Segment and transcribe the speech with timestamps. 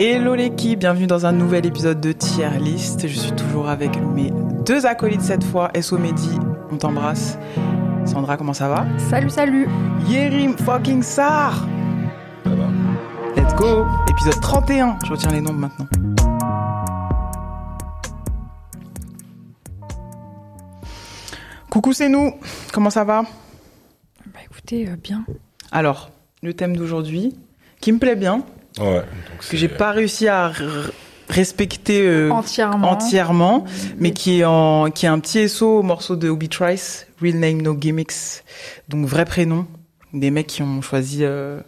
[0.00, 3.08] Hello l'équipe, bienvenue dans un nouvel épisode de Tier List.
[3.08, 4.32] Je suis toujours avec mes
[4.64, 5.70] deux acolytes cette fois.
[5.80, 6.38] SO Mehdi,
[6.70, 7.36] on t'embrasse.
[8.04, 8.86] Sandra, comment ça va?
[9.10, 9.68] Salut, salut
[10.08, 11.66] Yerim fucking Sar
[12.44, 12.66] Ça va.
[13.36, 15.86] Let's go Épisode 31, je retiens les nombres maintenant.
[21.70, 22.32] Coucou, c'est nous.
[22.72, 23.24] Comment ça va?
[24.72, 25.24] Euh, bien.
[25.72, 26.10] Alors,
[26.42, 27.34] le thème d'aujourd'hui,
[27.80, 28.44] qui me plaît bien,
[28.78, 29.00] Ouais.
[29.00, 30.52] Donc que j'ai pas réussi à
[31.28, 32.90] respecter euh, Entièrement.
[32.90, 33.64] entièrement,
[33.98, 37.36] mais qui est en qui est un petit SO au morceau de Obi Trice, Real
[37.36, 38.44] Name No Gimmicks,
[38.88, 39.66] donc vrai prénom,
[40.12, 41.60] des mecs qui ont choisi euh,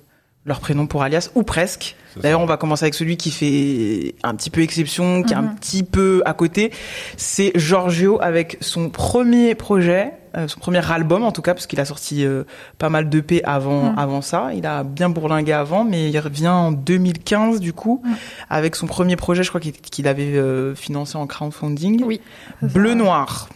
[0.46, 1.96] leur prénom pour alias ou presque.
[2.16, 5.42] D'ailleurs, on va commencer avec celui qui fait un petit peu exception, qui est un
[5.42, 5.54] Mhm.
[5.56, 6.72] petit peu à côté.
[7.16, 11.78] C'est Giorgio avec son premier projet, euh, son premier album en tout cas, parce qu'il
[11.78, 12.44] a sorti euh,
[12.78, 13.98] pas mal d'EP avant, Mhm.
[13.98, 14.50] avant ça.
[14.56, 18.14] Il a bien bourlingué avant, mais il revient en 2015 du coup, Mhm.
[18.48, 22.02] avec son premier projet, je crois qu'il qu'il avait euh, financé en crowdfunding.
[22.04, 22.20] Oui.
[22.62, 23.50] Bleu Noir.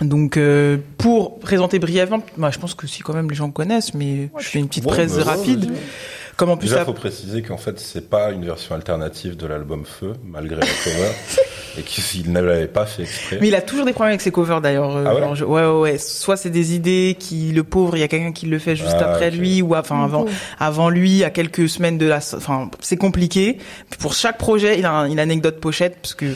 [0.00, 3.94] Donc, euh, pour présenter brièvement, bah, je pense que si quand même les gens connaissent,
[3.94, 5.72] mais je fais une petite Ouais, presse bah ouais, rapide.
[6.38, 9.46] Comme en plus, Déjà, ça- faut préciser qu'en fait, c'est pas une version alternative de
[9.46, 11.10] l'album Feu, malgré la cover,
[11.78, 13.38] et qu'il ne l'avait pas fait exprès.
[13.40, 14.96] Mais il a toujours des problèmes avec ses covers d'ailleurs.
[14.96, 15.98] euh, Ah ouais je- ouais, ouais, ouais.
[15.98, 18.96] Soit c'est des idées qui, le pauvre, il y a quelqu'un qui le fait juste
[19.00, 20.26] Ah, après lui, ou enfin avant,
[20.60, 23.58] avant lui, à quelques semaines de la, enfin, c'est compliqué.
[23.98, 26.26] Pour chaque projet, il a un- une anecdote pochette parce que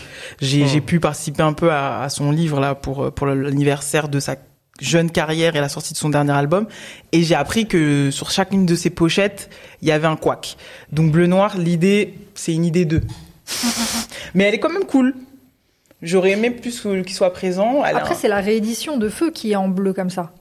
[0.40, 0.66] j'ai, Hmm.
[0.66, 4.34] j'ai pu participer un peu à, à son livre là pour pour l'anniversaire de sa
[4.82, 6.66] jeune carrière et la sortie de son dernier album
[7.12, 9.48] et j'ai appris que sur chacune de ces pochettes
[9.80, 10.56] il y avait un couac
[10.90, 13.02] donc bleu noir l'idée c'est une idée d'eux
[14.34, 15.14] mais elle est quand même cool
[16.02, 19.52] j'aurais aimé plus qu'il soit présent Elle Après, un- c'est la réédition de Feu qui
[19.52, 20.32] est en bleu comme ça.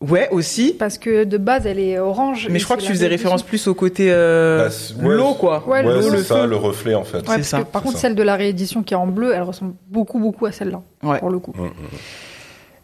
[0.00, 0.74] Ouais, aussi.
[0.78, 2.48] Parce que de base, elle est orange.
[2.50, 5.66] Mais je crois que tu faisais référence plus au côté euh, Bah, ouais, l'eau, quoi.
[5.66, 6.46] Ouais, c'est le ça, feu.
[6.46, 7.18] le reflet, en fait.
[7.18, 8.02] Ouais, parce ça, que par contre, ça.
[8.02, 10.82] celle de la réédition qui est en bleu, elle ressemble beaucoup, beaucoup à celle-là.
[11.02, 11.20] Ouais.
[11.20, 11.52] Pour le coup.
[11.56, 11.70] Mm, mm.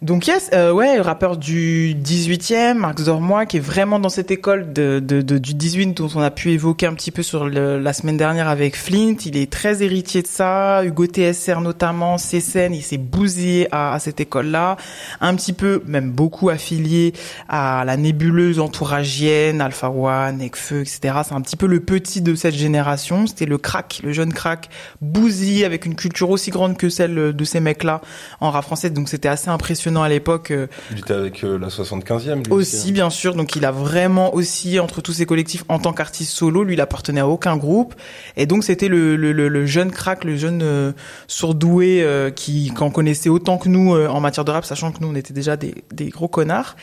[0.03, 4.73] Donc yes, euh, ouais, rappeur du 18e, Marc Zormois, qui est vraiment dans cette école
[4.73, 7.79] de, de, de- du 18 dont on a pu évoquer un petit peu sur le-
[7.79, 9.17] la semaine dernière avec Flint.
[9.27, 10.83] Il est très héritier de ça.
[10.87, 14.79] Hugo TSR notamment, Cécène, il s'est bousillé à, à cette école-là.
[15.21, 17.13] Un petit peu, même beaucoup affilié
[17.51, 21.13] à la nébuleuse entouragienne, Alpha One, Nekfeu, etc.
[21.29, 23.27] C'est un petit peu le petit de cette génération.
[23.27, 24.71] C'était le crack, le jeune crack,
[25.03, 28.01] bousillé avec une culture aussi grande que celle de ces mecs-là
[28.41, 28.89] en rap français.
[28.89, 30.51] Donc c'était assez impressionnant à l'époque.
[30.53, 32.93] euh, Il était avec euh, la 75e, lui aussi, hein.
[32.93, 33.35] bien sûr.
[33.35, 36.81] Donc, il a vraiment aussi, entre tous ses collectifs, en tant qu'artiste solo, lui, il
[36.81, 37.95] appartenait à aucun groupe.
[38.37, 40.93] Et donc, c'était le, le, le, le jeune crack, le jeune euh,
[41.27, 44.99] sourdoué euh, qui qu'en connaissait autant que nous euh, en matière de rap, sachant que
[45.01, 46.77] nous, on était déjà des, des gros connards.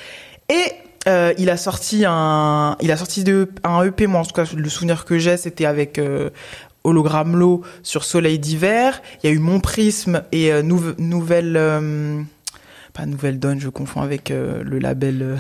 [0.50, 0.72] Et
[1.08, 4.08] euh, il a sorti un, il a sorti de, un EP.
[4.08, 6.30] Moi, en tout cas, le souvenir que j'ai, c'était avec euh,
[6.84, 9.02] Hologramme Low sur Soleil d'hiver.
[9.24, 11.56] Il y a eu Mon Prisme et euh, Nouve- Nouvelle.
[12.98, 15.36] Pas Nouvelle Donne, je confonds avec euh, le label euh,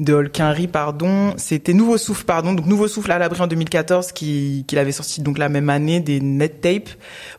[0.00, 1.34] de Holkinry, pardon.
[1.36, 2.52] C'était Nouveau Souffle, pardon.
[2.52, 6.00] Donc Nouveau Souffle à l'abri en 2014, qui qu'il avait sorti donc la même année
[6.00, 6.90] des net tapes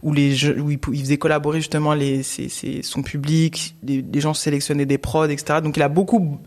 [0.04, 4.22] où les jeux, où il, faisait collaborer justement les ses, ses- son public, les, les
[4.22, 5.60] gens sélectionnaient des prods, etc.
[5.62, 6.40] Donc il a beaucoup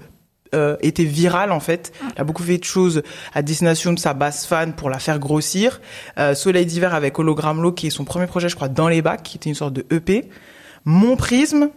[0.55, 1.93] euh, été viral en fait.
[2.17, 3.03] Il a beaucoup fait de choses
[3.35, 5.81] à destination de sa base fan pour la faire grossir.
[6.19, 9.03] Euh, Soleil d'hiver avec Hologramme Low, qui est son premier projet, je crois, dans les
[9.03, 10.29] bacs, qui était une sorte de EP.
[10.87, 11.69] Mon prisme,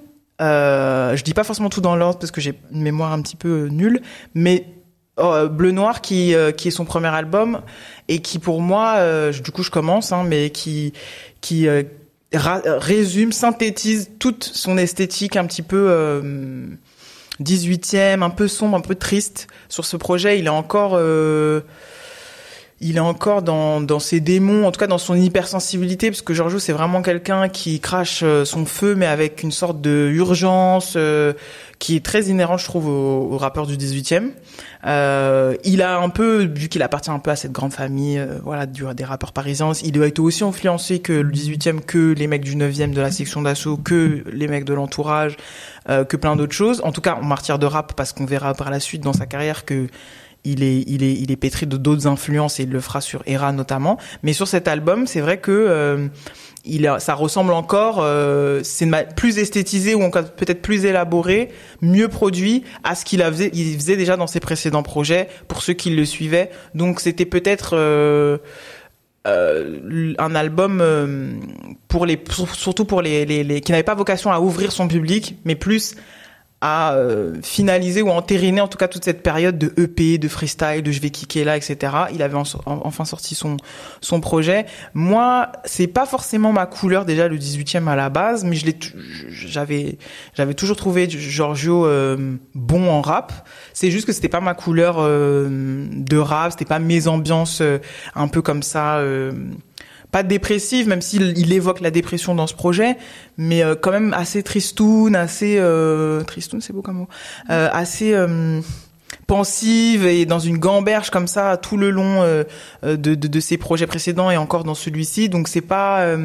[0.44, 3.36] euh, je dis pas forcément tout dans l'ordre parce que j'ai une mémoire un petit
[3.36, 4.02] peu euh, nulle,
[4.34, 4.68] mais
[5.20, 7.62] euh, Bleu Noir qui euh, qui est son premier album
[8.08, 8.98] et qui pour moi,
[9.32, 10.94] du coup je commence, hein, mais qui
[11.42, 11.68] qui
[12.34, 16.66] résume, synthétise toute son esthétique un petit peu euh,
[17.42, 20.40] 18e, un peu sombre, un peu triste sur ce projet.
[20.40, 21.00] Il est encore
[22.84, 26.34] il est encore dans, dans ses démons, en tout cas dans son hypersensibilité, parce que
[26.34, 30.94] Giorgio c'est vraiment quelqu'un qui crache euh, son feu, mais avec une sorte de urgence
[30.96, 31.34] euh,
[31.80, 34.32] qui est très inhérent, je trouve, au, au rappeur du 18e.
[34.86, 38.40] Euh, il a un peu, vu qu'il appartient un peu à cette grande famille, euh,
[38.44, 42.44] voilà, des rappeurs parisiens, il a été aussi influencé que le 18e, que les mecs
[42.44, 45.36] du 9e de la section d'assaut, que les mecs de l'entourage,
[45.90, 46.82] euh, que plein d'autres choses.
[46.86, 49.26] En tout cas, en matière de rap, parce qu'on verra par la suite dans sa
[49.26, 49.88] carrière que
[50.44, 53.24] il est, il est, il est pétri de d'autres influences et il le fera sur
[53.26, 53.98] Era notamment.
[54.24, 56.08] Mais sur cet album, c'est vrai que euh,
[56.66, 61.50] il a, ça ressemble encore, euh, c'est plus esthétisé ou encore peut-être plus élaboré,
[61.82, 65.74] mieux produit à ce qu'il faisait, il faisait déjà dans ses précédents projets pour ceux
[65.74, 66.50] qui le suivaient.
[66.74, 68.38] Donc c'était peut-être euh,
[69.28, 71.34] euh, un album euh,
[71.88, 72.22] pour les,
[72.54, 75.96] surtout pour les, les, les qui n'avait pas vocation à ouvrir son public, mais plus
[76.66, 80.82] a euh, finalisé ou entériné en tout cas toute cette période de EP, de freestyle,
[80.82, 81.94] de je vais kicker là, etc.
[82.14, 83.58] Il avait en- en- enfin sorti son
[84.00, 84.66] son projet.
[84.94, 88.78] Moi, c'est pas forcément ma couleur déjà le 18e à la base, mais je l'ai,
[89.30, 89.98] j'avais
[90.36, 93.34] j'avais toujours trouvé Giorgio euh, bon en rap.
[93.74, 97.80] C'est juste que c'était pas ma couleur euh, de rap, c'était pas mes ambiances euh,
[98.16, 99.00] un peu comme ça.
[100.14, 102.98] Pas dépressive, même s'il il évoque la dépression dans ce projet,
[103.38, 107.08] mais euh, quand même assez tristoun, assez euh, tristoun, c'est beau comme mot,
[107.50, 108.62] euh, assez euh,
[109.26, 112.44] pensive et dans une gamberge comme ça tout le long euh,
[112.84, 115.30] euh, de, de, de ses projets précédents et encore dans celui-ci.
[115.30, 116.16] Donc c'est pas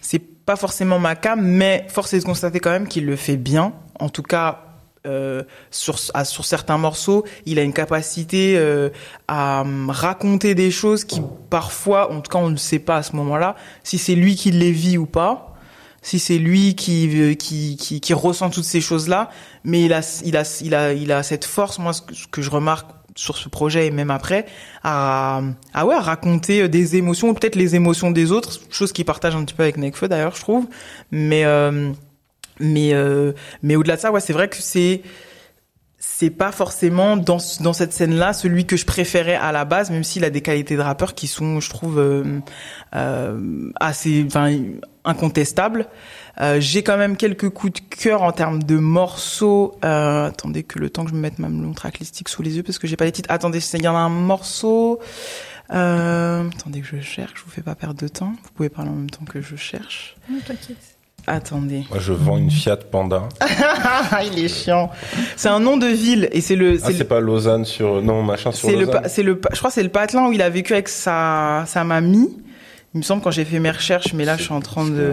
[0.00, 3.36] c'est pas forcément ma cam, mais force est de constater quand même qu'il le fait
[3.36, 3.74] bien.
[4.00, 4.67] En tout cas.
[5.06, 8.90] Euh, sur, sur certains morceaux, il a une capacité euh,
[9.28, 13.02] à hum, raconter des choses qui parfois, en tout cas on ne sait pas à
[13.02, 13.54] ce moment-là,
[13.84, 15.54] si c'est lui qui les vit ou pas,
[16.02, 19.30] si c'est lui qui, euh, qui, qui, qui ressent toutes ces choses-là,
[19.64, 22.50] mais il a, il a, il a, il a cette force, moi, ce que, je
[22.50, 24.46] remarque sur ce projet et même après,
[24.84, 25.42] à,
[25.74, 29.04] à ouais, à raconter euh, des émotions, ou peut-être les émotions des autres, chose qu'il
[29.04, 30.66] partage un petit peu avec Nekfeu d'ailleurs, je trouve,
[31.10, 31.44] mais,
[32.60, 33.32] mais, euh,
[33.62, 35.02] mais au-delà de ça, ouais, c'est vrai que c'est,
[35.98, 40.04] c'est pas forcément dans dans cette scène-là celui que je préférais à la base, même
[40.04, 42.40] s'il a des qualités de rappeur qui sont, je trouve, euh,
[42.94, 44.26] euh, assez,
[45.04, 45.88] incontestables.
[46.40, 49.76] Euh, J'ai quand même quelques coups de cœur en termes de morceaux.
[49.84, 52.62] Euh, attendez que le temps que je me mette ma mon tracklistique sous les yeux
[52.62, 53.30] parce que j'ai pas les titres.
[53.30, 55.00] Attendez, il y en a un morceau.
[55.70, 57.32] Euh, attendez que je cherche.
[57.36, 58.34] Je vous fais pas perdre de temps.
[58.44, 60.16] Vous pouvez parler en même temps que je cherche.
[60.30, 60.97] Non, t'inquiète.
[61.28, 61.84] Attendez.
[61.90, 63.28] Moi, je vends une Fiat Panda.
[64.32, 64.90] Il est chiant.
[65.36, 66.78] C'est un nom de ville et c'est le.
[66.82, 69.70] Ah, le- c'est pas Lausanne sur, non, machin sur C'est le, c'est le, je crois
[69.70, 72.30] que c'est le patelin où il a vécu avec sa, sa mamie.
[72.94, 75.12] Il me semble quand j'ai fait mes recherches, mais là je suis en train de.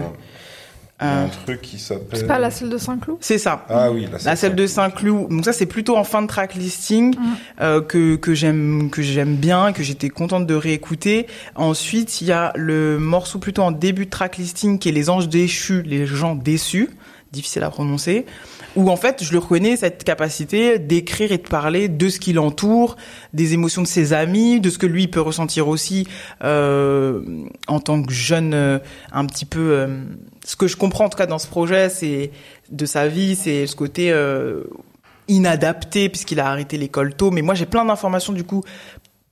[1.00, 2.18] Il y a euh, un truc qui s'appelle.
[2.18, 3.66] C'est pas la salle de Saint-Cloud c'est ça.
[3.68, 5.28] Ah oui, la, La celle de Saint-Cloud.
[5.28, 7.14] Donc ça c'est plutôt en fin de track listing
[7.60, 11.26] euh, que que j'aime que j'aime bien, que j'étais contente de réécouter.
[11.54, 15.10] Ensuite il y a le morceau plutôt en début de track listing qui est les
[15.10, 16.88] anges déchus, les gens déçus,
[17.30, 18.24] difficile à prononcer.
[18.76, 22.34] Où en fait je le reconnais cette capacité d'écrire et de parler de ce qui
[22.34, 22.96] l'entoure,
[23.32, 26.06] des émotions de ses amis, de ce que lui peut ressentir aussi
[26.44, 27.22] euh,
[27.68, 28.78] en tant que jeune euh,
[29.12, 29.70] un petit peu.
[29.72, 30.04] euh,
[30.44, 32.30] ce que je comprends en tout cas dans ce projet, c'est
[32.70, 34.64] de sa vie, c'est ce côté euh,
[35.28, 37.30] inadapté puisqu'il a arrêté l'école tôt.
[37.30, 38.62] Mais moi j'ai plein d'informations du coup.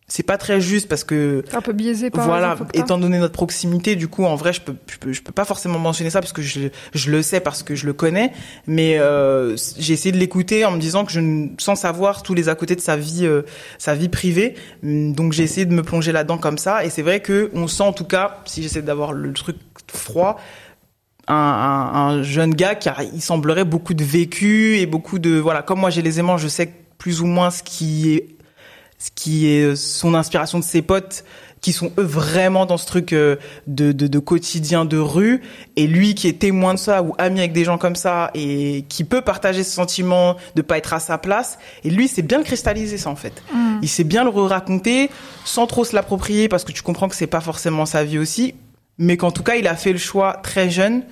[0.06, 3.96] C'est pas très juste parce que un peu biaisé par voilà, étant donné notre proximité,
[3.96, 6.34] du coup, en vrai, je peux, je peux, je peux pas forcément mentionner ça parce
[6.34, 8.30] que je, je le sais parce que je le connais.
[8.66, 12.34] Mais euh, j'ai essayé de l'écouter en me disant que je, ne- sans savoir tous
[12.34, 13.42] les à côté de sa vie, euh,
[13.78, 14.56] sa vie privée.
[14.84, 16.84] Hum, Donc j'ai essayé de me plonger là-dedans comme ça.
[16.84, 19.56] Et c'est vrai que on sent en tout cas, si j'essaie d'avoir le truc
[19.90, 20.38] froid,
[21.28, 25.38] un, un, un jeune gars qui a, il semblerait beaucoup de vécu et beaucoup de
[25.38, 25.62] voilà.
[25.62, 28.26] Comme moi, j'ai les aimants, je sais plus ou moins ce qui est
[29.04, 31.24] ce qui est son inspiration de ses potes
[31.60, 33.36] qui sont eux vraiment dans ce truc euh,
[33.66, 35.42] de, de, de quotidien de rue.
[35.76, 38.84] Et lui qui est témoin de ça ou ami avec des gens comme ça et
[38.88, 41.58] qui peut partager ce sentiment de pas être à sa place.
[41.84, 43.42] Et lui c'est bien le cristalliser ça en fait.
[43.52, 43.78] Mm.
[43.82, 45.10] il sait bien le raconter
[45.44, 48.54] sans trop se l'approprier parce que tu comprends que c'est pas forcément sa vie aussi.
[48.96, 51.02] Mais qu'en tout cas il a fait le choix très jeune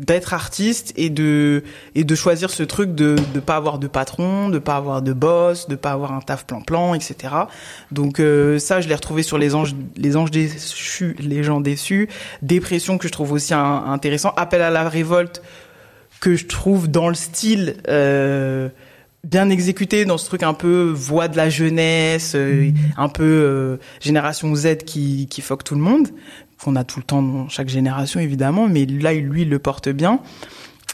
[0.00, 1.62] d'être artiste et de
[1.94, 5.12] et de choisir ce truc de de pas avoir de patron, de pas avoir de
[5.12, 7.34] boss, de pas avoir un taf plan plan, etc.
[7.92, 12.08] Donc euh, ça, je l'ai retrouvé sur les anges les anges déçus, les gens déçus,
[12.42, 15.42] dépression que je trouve aussi intéressant, appel à la révolte
[16.20, 18.68] que je trouve dans le style euh,
[19.24, 23.76] bien exécuté dans ce truc un peu voix de la jeunesse, euh, un peu euh,
[24.00, 26.08] génération Z qui qui fuck tout le monde
[26.62, 29.88] qu'on a tout le temps dans chaque génération évidemment, mais là lui il le porte
[29.88, 30.20] bien.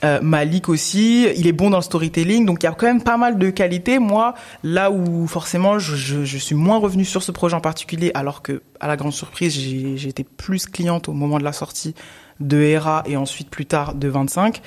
[0.04, 3.02] Euh, Malik aussi, il est bon dans le storytelling, donc il y a quand même
[3.02, 3.99] pas mal de qualités.
[3.99, 8.11] Moi, là où forcément je, je, je suis moins revenu sur ce projet en particulier,
[8.14, 11.94] alors que à la grande surprise j'ai été plus cliente au moment de la sortie
[12.40, 14.61] de Hera et ensuite plus tard de 25,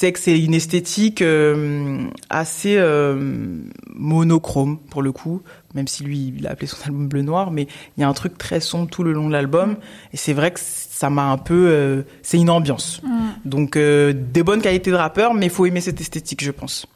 [0.00, 3.60] c'est que c'est une esthétique euh, assez euh,
[3.94, 5.42] monochrome pour le coup,
[5.74, 7.66] même si lui il a appelé son album bleu noir, mais
[7.98, 9.76] il y a un truc très sombre tout le long de l'album
[10.14, 13.02] et c'est vrai que ça m'a un peu, euh, c'est une ambiance.
[13.02, 13.28] Mm.
[13.44, 16.86] Donc euh, des bonnes qualités de rappeur, mais il faut aimer cette esthétique, je pense.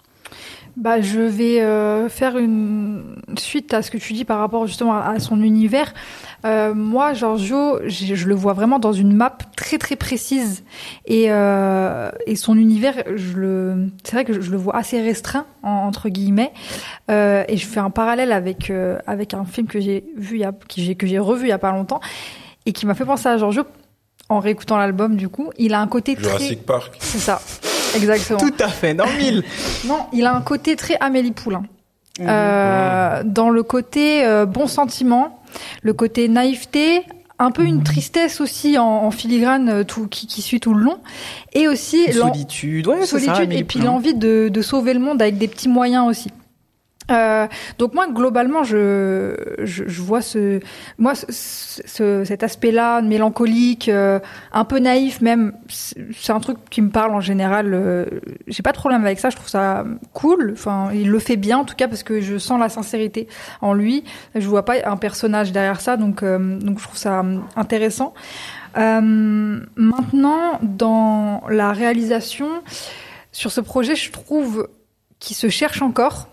[0.76, 4.94] Bah, je vais euh, faire une suite à ce que tu dis par rapport justement
[4.94, 5.94] à, à son univers.
[6.44, 10.64] Euh, moi, Giorgio, je, je le vois vraiment dans une map très très précise
[11.06, 15.46] et, euh, et son univers, je le, c'est vrai que je le vois assez restreint
[15.62, 16.52] en- entre guillemets.
[17.10, 20.40] Euh, et je fais un parallèle avec euh, avec un film que j'ai vu il
[20.40, 22.00] y a, que j'ai que j'ai revu il y a pas longtemps
[22.66, 23.62] et qui m'a fait penser à Giorgio
[24.28, 25.16] en réécoutant l'album.
[25.16, 26.96] Du coup, il a un côté très Jurassic Park.
[26.98, 27.40] c'est ça.
[27.94, 28.38] Exactement.
[28.38, 29.42] Tout à fait, dans mille.
[29.86, 31.62] Non, il a un côté très Amélie Poulain.
[32.20, 35.42] Euh, dans le côté euh, bon sentiment,
[35.82, 37.02] le côté naïveté,
[37.40, 40.84] un peu une tristesse aussi en, en filigrane euh, tout, qui, qui suit tout le
[40.84, 40.98] long,
[41.54, 45.38] et aussi Solitude, ouais, ça, solitude et puis l'envie de, de sauver le monde avec
[45.38, 46.30] des petits moyens aussi.
[47.10, 47.46] Euh,
[47.76, 50.60] donc moi globalement je, je je vois ce
[50.96, 51.26] moi ce,
[51.84, 54.18] ce- cet aspect-là mélancolique euh,
[54.52, 58.06] un peu naïf même c'est un truc qui me parle en général euh,
[58.46, 59.84] j'ai pas de problème avec ça je trouve ça
[60.14, 63.28] cool enfin il le fait bien en tout cas parce que je sens la sincérité
[63.60, 67.20] en lui je vois pas un personnage derrière ça donc euh, donc je trouve ça
[67.20, 68.14] euh, intéressant.
[69.76, 72.48] Maintenant dans la réalisation
[73.32, 74.68] sur ce projet je trouve
[75.18, 76.28] qu'il se cherche encore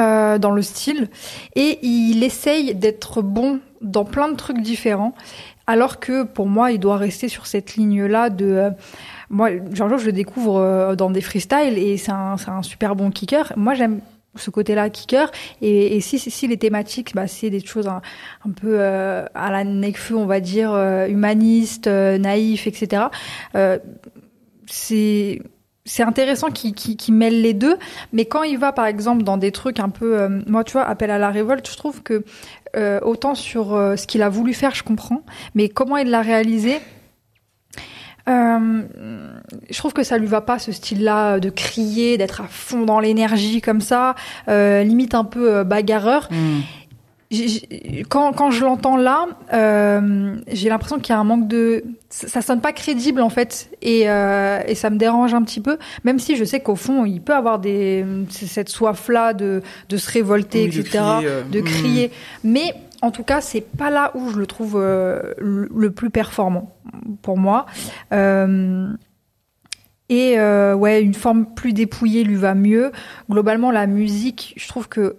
[0.00, 1.08] euh, dans le style.
[1.54, 5.14] Et il essaye d'être bon dans plein de trucs différents
[5.66, 8.70] alors que pour moi il doit rester sur cette ligne là de euh,
[9.30, 13.10] moi Giorgio je le découvre euh, dans des freestyles et c'est un, un super bon
[13.10, 13.52] kicker.
[13.56, 14.00] Moi j'aime
[14.36, 15.30] ce côté-là kicker.
[15.60, 18.00] Et, si, si, les thématiques bah, c'est des choses un,
[18.50, 23.04] peu euh, à la Nekfeu on va dire euh, humaniste euh, naïf etc
[23.54, 23.78] euh,
[24.66, 25.42] c'est
[25.86, 27.78] c'est intéressant qu'il mêle les deux,
[28.12, 30.84] mais quand il va par exemple dans des trucs un peu, euh, moi tu vois,
[30.84, 32.24] appel à la révolte, je trouve que
[32.76, 35.22] euh, autant sur euh, ce qu'il a voulu faire, je comprends,
[35.54, 36.80] mais comment il l'a réalisé,
[38.28, 38.82] euh,
[39.70, 42.98] je trouve que ça lui va pas ce style-là de crier, d'être à fond dans
[42.98, 44.14] l'énergie comme ça,
[44.48, 46.28] euh, limite un peu euh, bagarreur.
[46.30, 46.60] Hmm.
[48.08, 52.28] Quand, quand je l'entends là, euh, j'ai l'impression qu'il y a un manque de, ça,
[52.28, 55.76] ça sonne pas crédible en fait, et, euh, et ça me dérange un petit peu.
[56.04, 59.96] Même si je sais qu'au fond, il peut avoir des cette soif là de de
[59.96, 61.64] se révolter, Oui, de etc., crier, euh, de hmm.
[61.64, 62.10] crier.
[62.44, 66.76] Mais en tout cas, c'est pas là où je le trouve le, plus performant
[67.22, 67.66] pour moi.
[70.08, 72.92] Et ouais, une forme plus dépouillée lui va mieux.
[73.28, 75.16] Globalement, la musique, je trouve que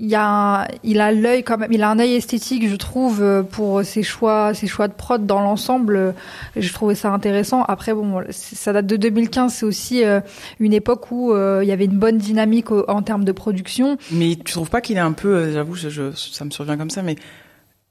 [0.00, 3.42] il a, il a l'œil quand même, il a un œil esthétique, je trouve, euh,
[3.42, 6.14] pour ses choix, ses choix de prod dans l'ensemble.
[6.56, 7.62] Je trouvais ça intéressant.
[7.62, 10.20] Après, bon, ça date de 2015, c'est aussi euh,
[10.58, 13.98] une époque où euh, il y avait une bonne dynamique en termes de production.
[14.10, 17.16] Mais tu trouves pas qu'il est un peu, j'avoue, ça me survient comme ça, mais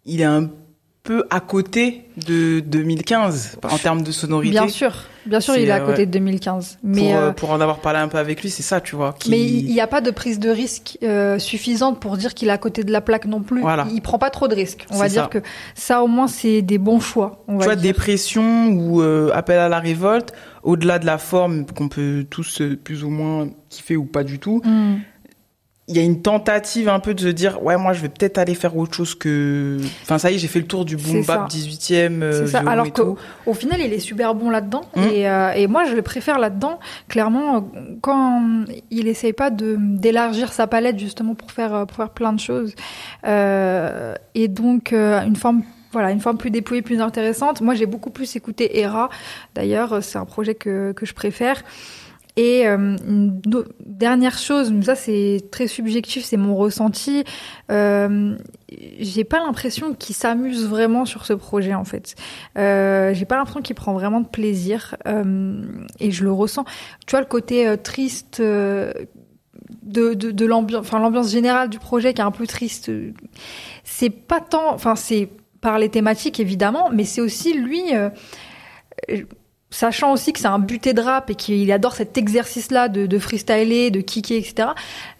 [0.05, 0.49] il est un
[1.03, 4.51] peu à côté de 2015 en termes de sonorité.
[4.51, 4.93] Bien sûr,
[5.25, 6.05] bien sûr, il est à euh, côté ouais.
[6.05, 6.77] de 2015.
[6.79, 8.95] Pour, Mais euh, euh, pour en avoir parlé un peu avec lui, c'est ça, tu
[8.95, 9.13] vois.
[9.17, 12.49] qui- Mais il n'y a pas de prise de risque euh, suffisante pour dire qu'il
[12.49, 13.61] est à côté de la plaque non plus.
[13.61, 13.87] Voilà.
[13.91, 14.85] Il prend pas trop de risques.
[14.91, 15.39] On va dire que
[15.73, 17.43] ça, au moins, c'est des bons choix.
[17.47, 17.83] On tu va vois, dire.
[17.93, 22.75] dépression ou euh, appel à la révolte, au-delà de la forme qu'on peut tous euh,
[22.81, 24.97] plus ou moins kiffer ou pas du tout, Hmm.
[25.91, 28.37] Il y a une tentative un peu de se dire, ouais, moi, je vais peut-être
[28.37, 29.77] aller faire autre chose que...
[30.03, 32.63] Enfin, ça y est, j'ai fait le tour du boom bap 18e, euh, ça.
[32.65, 33.17] Alors tout.
[33.45, 34.81] Au final, il est super bon là-dedans.
[34.95, 35.03] Mm.
[35.03, 36.79] Et, euh, et moi, je le préfère là-dedans.
[37.07, 37.69] Clairement,
[38.01, 42.33] quand il essaye pas de d'élargir sa palette justement pour faire euh, pour faire plein
[42.33, 42.73] de choses.
[43.25, 47.59] Euh, et donc euh, une forme voilà, une forme plus déployée, plus intéressante.
[47.59, 49.09] Moi, j'ai beaucoup plus écouté Hera.
[49.55, 51.61] D'ailleurs, c'est un projet que, que je préfère.
[52.37, 53.41] Et euh, une
[53.85, 57.23] dernière chose, ça c'est très subjectif, c'est mon ressenti.
[57.69, 58.37] Euh,
[58.99, 62.15] j'ai pas l'impression qu'il s'amuse vraiment sur ce projet en fait.
[62.57, 65.61] Euh, j'ai pas l'impression qu'il prend vraiment de plaisir euh,
[65.99, 66.63] et je le ressens.
[67.05, 68.93] Tu vois le côté euh, triste euh,
[69.83, 72.89] de, de, de l'ambiance, enfin l'ambiance générale du projet qui est un peu triste.
[73.83, 77.83] C'est pas tant, enfin c'est par les thématiques évidemment, mais c'est aussi lui.
[79.73, 83.19] Sachant aussi que c'est un buté de rap et qu'il adore cet exercice-là de, de
[83.19, 84.67] freestyler, de kicker, etc.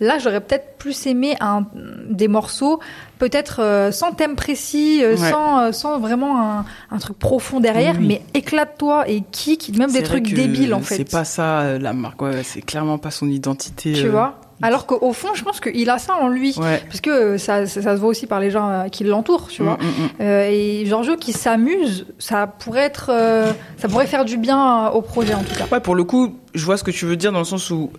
[0.02, 1.66] Là, j'aurais peut-être plus aimé un,
[2.10, 2.82] des morceaux,
[3.18, 5.30] peut-être euh, sans thème précis, euh, Ouais.
[5.32, 8.06] sans, euh, sans vraiment un, un truc profond derrière, Oui.
[8.08, 10.96] mais éclate-toi et kick, même des trucs débiles en fait.
[10.98, 13.94] C'est pas ça euh, la marque, ouais, c'est clairement pas son identité.
[13.94, 16.54] Tu euh, vois Alors qu'au fond, je pense qu'il a ça en lui.
[16.58, 16.82] Ouais.
[16.88, 19.64] Parce que ça, ça, ça se voit aussi par les gens euh, qui l'entourent, tu
[19.64, 19.78] vois.
[19.78, 20.10] Mm, mm, mm.
[20.22, 24.90] Euh, et Giorgio qui s'amuse, ça pourrait être, euh, ça pourrait faire du bien euh,
[24.92, 25.66] au projet en tout cas.
[25.72, 27.92] Ouais, pour le coup, je vois ce que tu veux dire dans le sens où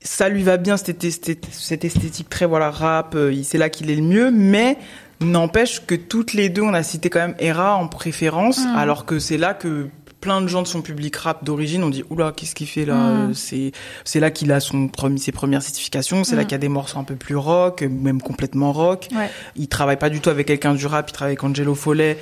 [0.00, 1.04] ça lui va bien cette,
[1.52, 4.76] cette esthétique très voilà rap, euh, c'est là qu'il est le mieux, mais
[5.20, 8.76] n'empêche que toutes les deux on a cité quand même Hera en préférence, Mm.
[8.76, 9.88] alors que c'est là que
[10.22, 12.94] plein de gens de son public rap d'origine ont dit oula qu'est-ce qu'il fait là
[12.94, 13.30] Mm.
[13.30, 13.72] Euh, c'est
[14.04, 16.46] c'est là qu'il a son premier ses premières certifications c'est là Mm.
[16.46, 19.28] qu'il y a des morceaux un peu plus rock même complètement rock Ouais.
[19.56, 22.16] il travaille pas du tout avec quelqu'un du rap, il travaille avec Angelo Follet,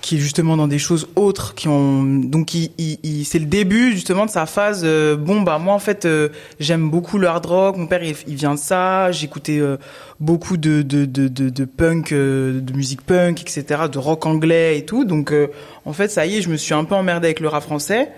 [0.00, 3.44] qui est justement dans des choses autres, qui ont donc il, il- il- c'est le
[3.46, 4.82] début justement de sa phase.
[4.84, 6.28] euh, bon bah moi en fait euh,
[6.58, 9.76] j'aime beaucoup le hard rock, mon père il, vient de ça, j'écoutais euh,
[10.18, 15.04] beaucoup de de, de, de, punk, de musique punk, etc., de rock anglais et tout.
[15.04, 15.32] Donc
[15.84, 18.10] en fait ça y est, je me suis un peu emmerdé avec le rap français.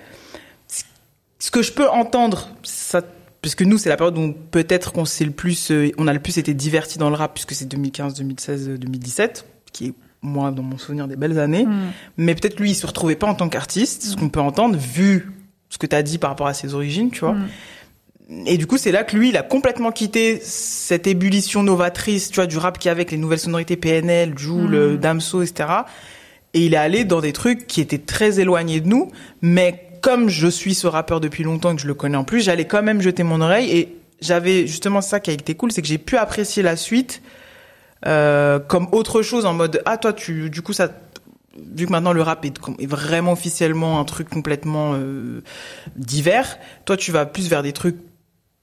[1.39, 3.03] ce que je peux entendre, ça,
[3.41, 6.39] puisque nous, c'est la période où peut-être qu'on s'est le plus, on a le plus
[6.39, 9.93] été diverti dans le rap, puisque c'est 2015, 2016, 2017, qui est
[10.23, 11.67] moi dans mon souvenir des belles années.
[11.67, 11.93] Mm.
[12.17, 15.33] Mais peut-être lui, il se retrouvait pas en tant qu'artiste, ce qu'on peut entendre vu
[15.69, 17.35] ce que tu as dit par rapport à ses origines, tu vois.
[17.35, 17.49] Mm.
[18.47, 22.37] Et du coup, c'est là que lui, il a complètement quitté cette ébullition novatrice, tu
[22.37, 24.97] vois, du rap qui avec les nouvelles sonorités PNL, Joule, Mm.
[24.97, 25.69] Damso, etc.
[26.55, 29.11] Et il est allé dans des trucs qui étaient très éloignés de nous,
[29.41, 32.43] mais comme je suis ce rappeur depuis longtemps et que je le connais en plus,
[32.43, 35.83] j'allais quand même jeter mon oreille et j'avais justement ça qui a été cool, c'est
[35.83, 37.23] que j'ai pu apprécier la suite
[38.07, 40.89] euh, comme autre chose en mode ah toi tu du coup ça
[41.75, 45.43] vu que maintenant le rap est, est vraiment officiellement un truc complètement euh,
[45.97, 47.99] divers, toi tu vas plus vers des trucs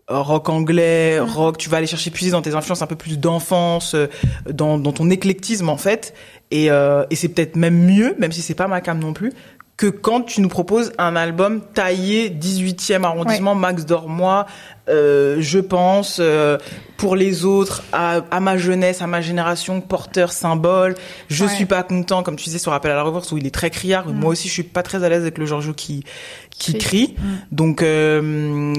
[0.10, 3.94] rock anglais, rock, tu vas aller chercher puiser dans tes influences un peu plus d'enfance,
[3.94, 4.08] euh,
[4.50, 6.14] dans, dans ton éclectisme en fait,
[6.52, 9.32] et, euh, et c'est peut-être même mieux, même si c'est pas ma cam non plus,
[9.80, 14.46] que quand tu nous proposes un album taillé 18e arrondissement, Max Dormois,
[14.90, 16.58] euh, je pense, euh,
[16.98, 20.96] pour les autres, à, à ma jeunesse, à ma génération, porteur, symbole,
[21.30, 21.50] je Ouais.
[21.56, 23.70] suis pas content, comme tu disais sur Rappel à la Reverse, où il est très
[23.70, 24.20] criard, Mm.
[24.20, 26.04] moi aussi je suis pas très à l'aise avec le Giorgio qui,
[26.52, 27.14] qui Crie.
[27.14, 27.16] crie,
[27.54, 28.74] donc euh,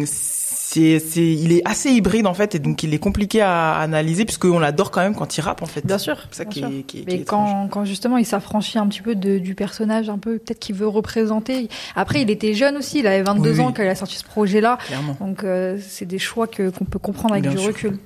[0.72, 4.24] c'est, c'est, il est assez hybride en fait, et donc il est compliqué à analyser,
[4.24, 5.84] puisqu'on l'adore quand même quand il rappe en fait.
[5.84, 6.16] Bien sûr.
[6.30, 6.68] C'est ça bien qui sûr.
[6.68, 7.50] est, qui est- qui Mais étrange.
[7.50, 10.76] quand, quand justement il s'affranchit un petit peu de, du personnage, un peu peut-être qu'il
[10.76, 11.68] veut représenter.
[11.96, 13.64] Après, il était jeune aussi, il avait 22 Oui, oui.
[13.64, 14.78] ans quand il a sorti ce projet-là.
[14.86, 15.16] Clairement.
[15.20, 17.66] Donc euh, c'est des choix que qu'on peut comprendre avec Bien du sûr.
[17.68, 17.98] recul.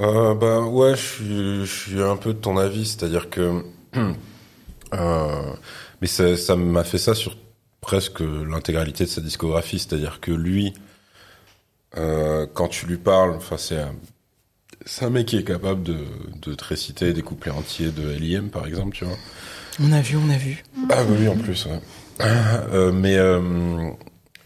[0.00, 3.62] Euh, ben ouais, je suis, je suis un peu de ton avis, c'est-à-dire que,
[4.94, 5.42] euh,
[6.00, 7.36] mais ça, ça m'a fait ça sur
[7.80, 10.72] presque l'intégralité de sa discographie, c'est-à-dire que lui,
[11.98, 13.94] euh, quand tu lui parles, enfin c'est un,
[14.86, 15.96] c'est un mec qui est capable de,
[16.40, 18.48] de te réciter des couplets entiers de L.I.M.
[18.50, 19.16] par exemple, tu vois.
[19.80, 20.62] On a vu, on a vu.
[20.76, 21.66] Ah bah oui, en plus.
[21.66, 21.80] Ouais.
[22.20, 23.40] Euh, mais euh,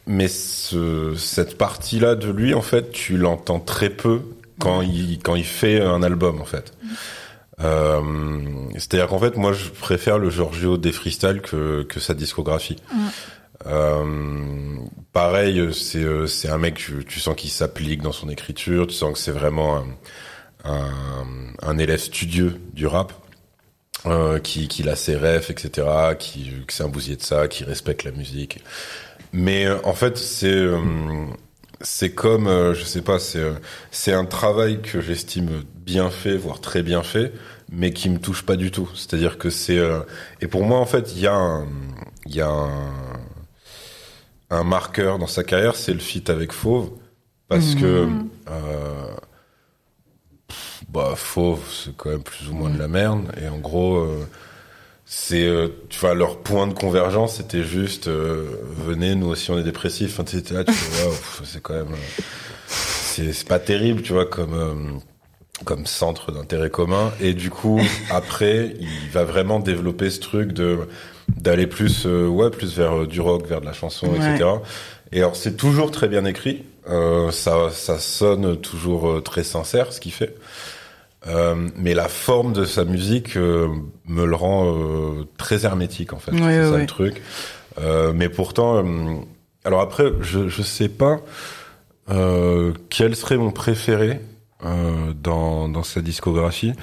[0.06, 4.20] mais ce, cette partie-là de lui, en fait, tu l'entends très peu
[4.60, 6.72] quand il quand il fait un album, en fait.
[7.60, 8.00] Euh,
[8.74, 12.76] C'est-à-dire qu'en fait, moi, je préfère le Giorgio des freestyle que que sa discographie.
[15.12, 19.12] Pareil, c'est euh, c'est un mec, tu, sens qu'il s'applique dans son écriture, tu sens
[19.12, 19.84] que c'est vraiment
[20.64, 23.12] un, élève studieux du rap
[24.06, 25.86] euh, qui, qui a ses rêves, etc.,
[26.18, 28.60] qui, c'est un bousier de ça, qui respecte la musique.
[29.32, 30.78] Mais euh, en fait, c'est euh,
[31.80, 33.54] c'est comme, euh, je sais pas, c'est euh,
[33.90, 37.32] c'est un travail que j'estime bien fait, voire très bien fait,
[37.70, 38.88] mais qui me touche pas du tout.
[38.94, 40.00] C'est-à-dire que c'est euh,
[40.40, 41.64] et pour moi, en fait, il y a
[42.26, 42.92] il y a un,
[44.50, 46.90] un marqueur dans sa carrière, c'est le feat avec Fauve,
[47.48, 48.08] parce que
[48.48, 49.14] euh,
[50.88, 54.26] bah fauve c'est quand même plus ou moins de la merde et en gros euh,
[55.04, 58.46] c'est euh, tu vois leur point de convergence c'était juste euh,
[58.84, 61.12] venez nous aussi on est dépressifs là tu vois
[61.44, 62.32] c'est quand même euh,
[62.68, 65.00] c'est pas terrible tu vois comme
[65.64, 67.80] comme centre d'intérêt commun et du coup
[68.10, 70.80] après il va vraiment développer ce truc de
[71.36, 74.16] d'aller plus euh, ouais plus vers euh, du rock vers de la chanson Ouais.
[74.34, 74.48] etc
[75.12, 80.00] et alors c'est toujours très bien écrit euh, ça ça sonne toujours très sincère ce
[80.00, 80.34] qu'il fait
[81.28, 83.68] euh, mais la forme de sa musique euh,
[84.06, 86.30] me le rend euh, très hermétique en fait.
[86.32, 87.20] C'est ouais, ça le truc.
[87.80, 89.16] Euh, mais pourtant, euh,
[89.64, 91.18] alors après, je je sais pas
[92.10, 94.20] euh, quel serait mon préféré
[94.64, 96.74] euh, dans dans sa discographie.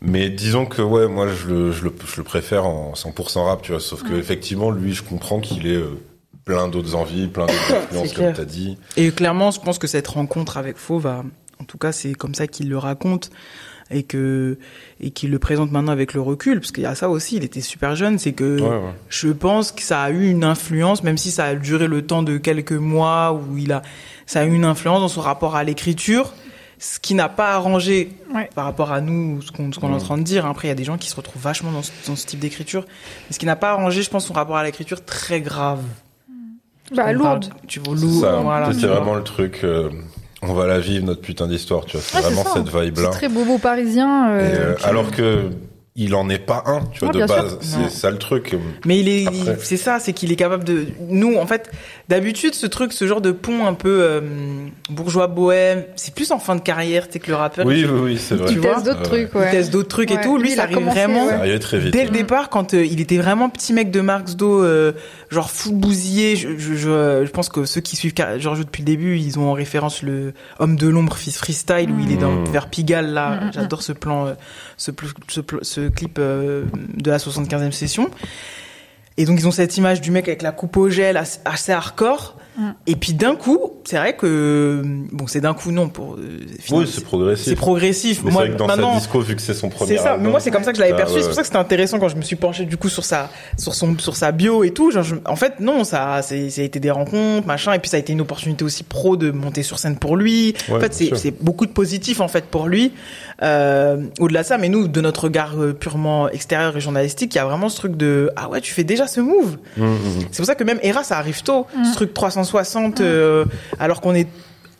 [0.00, 3.62] Mais disons que ouais, moi je le je le, je le préfère en 100% rap,
[3.62, 3.80] tu vois.
[3.80, 5.98] Sauf que effectivement, lui, je comprends qu'il est euh,
[6.44, 8.76] plein d'autres envies, plein d'autres influences, comme t'as dit.
[8.96, 11.24] Et clairement, je pense que cette rencontre avec Faux va,
[11.60, 13.30] en tout cas, c'est comme ça qu'il le raconte
[13.90, 14.58] et que
[15.00, 17.36] et qu'il le présente maintenant avec le recul, parce qu'il y a ça aussi.
[17.36, 18.94] Il était super jeune, c'est que Ouais, ouais.
[19.08, 22.22] je pense que ça a eu une influence, même si ça a duré le temps
[22.22, 23.82] de quelques mois où il a,
[24.26, 26.34] ça a eu une influence dans son rapport à l'écriture,
[26.78, 28.50] ce qui n'a pas arrangé Ouais.
[28.54, 30.44] par rapport à nous ce qu'on est en train de dire.
[30.46, 32.38] Après, il y a des gens qui se retrouvent vachement dans ce, dans ce type
[32.40, 35.80] d'écriture, mais ce qui n'a pas arrangé, je pense, son rapport à l'écriture très grave.
[36.94, 37.48] Bah, On lourde.
[37.48, 38.72] parle- Tu vois, lourd, Ça, voilà.
[38.72, 38.96] c'est vois.
[38.96, 39.60] vraiment le truc.
[39.64, 39.90] euh,
[40.42, 42.04] on va la vivre notre putain d'histoire, tu vois.
[42.06, 42.52] C'est Ouais, c'est vraiment ça.
[42.62, 43.08] cette vibe C'est là.
[43.08, 44.28] très bobo parisien.
[44.28, 45.50] Et, euh, euh, alors que
[45.96, 47.58] il en est pas un, tu vois, Ouais, de base.
[47.62, 48.54] C'est ça le truc.
[48.84, 50.86] Mais il est, il- c'est ça, c'est qu'il est capable de.
[51.08, 51.70] Nous, en fait,
[52.08, 54.20] d'habitude, ce truc, ce genre de pont un peu euh,
[54.90, 57.64] bourgeois bohème, c'est plus en fin de carrière, tu sais que le rappeur.
[57.66, 58.48] Oui, il, oui, oui, c'est vrai.
[58.52, 59.50] il vois, teste d'autres euh, trucs, il ouais.
[59.50, 60.36] teste d'autres trucs et tout.
[60.36, 61.24] Lui, Lui, il ça a arrive commencé, vraiment.
[61.24, 61.30] ouais.
[61.30, 61.92] Ça arrivait très vite.
[61.92, 64.92] Dès le départ, quand euh, il était vraiment petit mec de Marx Do, euh,
[65.30, 68.86] genre fou bousillé, je, je, je, je pense que ceux qui suivent Giorgio depuis le
[68.86, 72.26] début, ils ont en référence le Homme de l'ombre fils freestyle où il est dans,
[72.36, 72.44] Mm.
[72.52, 73.30] vers Pigalle là.
[73.30, 74.32] Mm, mm, J'adore ce plan, euh,
[74.76, 74.90] ce,
[75.88, 78.10] clip euh, de la 75e session.
[79.16, 82.36] Et donc ils ont cette image du mec avec la coupe au gel assez hardcore.
[82.86, 86.14] Et puis d'un coup, c'est vrai que bon, c'est d'un coup non pour.
[86.14, 86.40] euh,
[86.70, 87.44] Oui, c'est progressif.
[87.44, 88.22] c'est progressif.
[88.24, 90.12] Mais Moi, vrai que dans maintenant, sa disco, vu que c'est son premier c'est ça.
[90.12, 91.14] album, Mais moi, c'est comme ça que je l'avais Ah, perçu.
[91.16, 91.20] ouais.
[91.20, 93.30] C'est pour ça que c'était intéressant quand je me suis penché du coup sur sa,
[93.58, 94.90] sur son, sur sa bio et tout.
[94.90, 97.72] Genre, je- en fait, non, ça, c'est, ça a été des rencontres, machin.
[97.74, 100.54] Et puis ça a été une opportunité aussi pro de monter sur scène pour lui.
[100.68, 102.92] Ouais, en fait, c'est, beaucoup de positif en fait pour lui.
[103.42, 107.38] Euh, au-delà de ça, mais nous, de notre regard euh, purement extérieur et journalistique, il
[107.38, 109.58] y a vraiment ce truc de ah ouais, tu fais déjà ce move.
[109.76, 109.98] Mmh, mmh.
[110.30, 111.66] C'est pour ça que même Era, ça arrive tôt.
[111.84, 112.14] Ce truc
[112.46, 113.44] 360, euh,
[113.78, 114.28] alors qu'on est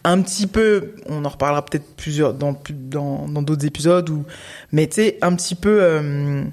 [0.04, 4.24] un petit peu, on en reparlera peut-être plusieurs dans plus- dans dans d'autres épisodes ou,
[4.72, 6.44] mais tu sais un petit peu, euh,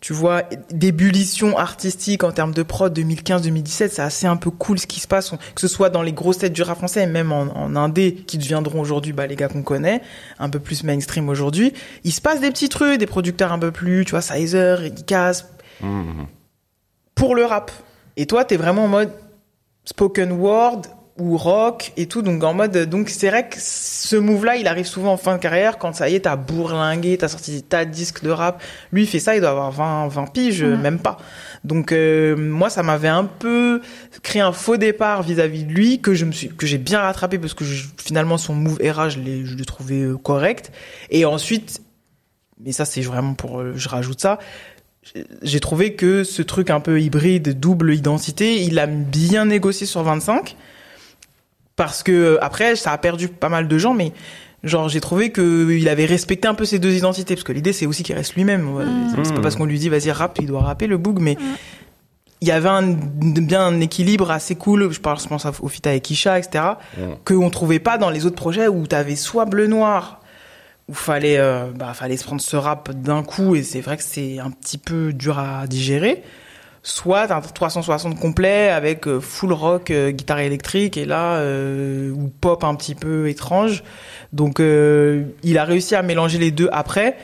[0.00, 4.86] tu vois, d'ébullition artistique en termes de prod 2015-2017, c'est assez un peu cool ce
[4.86, 7.32] qui se passe, que ce soit dans les grosses têtes du rap français et même
[7.32, 10.00] en, en indé qui deviendront aujourd'hui bah les gars qu'on connaît,
[10.38, 11.72] un peu plus mainstream aujourd'hui.
[12.04, 15.44] Il se passe des petits trucs, des producteurs un peu plus, tu vois, Sizer, Edicas,
[15.80, 16.26] Mmh, mmh.
[17.16, 17.70] pour le rap.
[18.16, 19.10] Et toi, t'es vraiment en mode
[19.84, 20.82] spoken word
[21.16, 24.84] ou rock et tout, donc en mode, donc c'est vrai que ce move-là, il arrive
[24.86, 27.84] souvent en fin de carrière quand ça y est, t'as bourlingué, t'as sorti des tas
[27.84, 28.60] de disques de rap.
[28.90, 31.18] Lui, il fait ça, il doit avoir 20, 20 piges, même pas.
[31.62, 33.80] Donc euh, moi, ça m'avait un peu
[34.24, 37.38] créé un faux départ vis-à-vis de lui que je me suis, que j'ai bien rattrapé
[37.38, 40.72] parce que je- finalement son move era, je l'ai, je l'ai trouvé euh, correct.
[41.10, 41.80] Et ensuite,
[42.60, 44.40] mais ça c'est vraiment pour, euh, je rajoute ça,
[45.42, 50.02] j'ai trouvé que ce truc un peu hybride, double identité, il a bien négocié sur
[50.02, 50.56] 25.
[51.76, 54.12] Parce que euh, après, ça a perdu pas mal de gens, mais
[54.62, 57.72] genre j'ai trouvé que il avait respecté un peu ses deux identités, parce que l'idée
[57.72, 58.72] c'est aussi qu'il reste lui-même.
[58.74, 58.84] Ouais,
[59.24, 61.36] C'est pas parce qu'on lui dit vas-y rap, il doit rapper le boog, mais
[62.40, 64.92] il y avait un, bien un équilibre assez cool.
[64.92, 66.64] Je pense, je pense au fit avec Isha, etc.
[66.96, 67.00] Mm.
[67.24, 70.20] qu'on trouvait pas dans les autres projets où t'avais soit bleu noir
[70.88, 74.02] où fallait euh, bah fallait se prendre ce rap d'un coup et c'est vrai que
[74.02, 76.22] c'est un petit peu dur à digérer.
[76.86, 82.28] Soit un 360 complet avec euh, full rock euh, guitare électrique et là euh, ou
[82.28, 83.82] pop un petit peu étrange.
[84.34, 87.16] Donc euh, il a réussi à mélanger les deux après.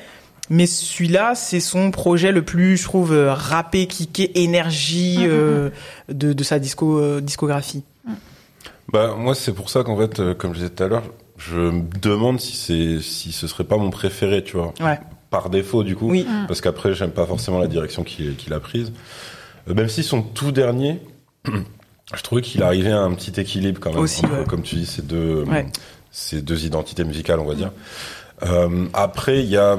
[0.49, 5.27] Mais celui-là c'est son projet le plus je trouve rappé kické énergie Mhm.
[5.31, 5.70] euh,
[6.09, 7.85] de, de sa disco euh, discographie.
[8.92, 11.05] Bah moi c'est pour ça qu'en fait, euh, comme je disais tout à l'heure,
[11.40, 14.98] je me demande si c'est si ce serait pas mon préféré, tu vois, ouais
[15.31, 18.61] par défaut du coup, oui parce qu'après j'aime pas forcément la direction qu'il qu'il a
[18.61, 18.92] prise.
[19.68, 21.00] Euh, même si son tout dernier,
[21.46, 24.44] je trouvais qu'il arrivait à un petit équilibre quand même, Aussi, entre, ouais.
[24.44, 25.66] comme tu dis, ces deux Ouais.
[26.11, 27.70] ces deux identités musicales, on va dire.
[28.42, 29.79] Euh, après il y a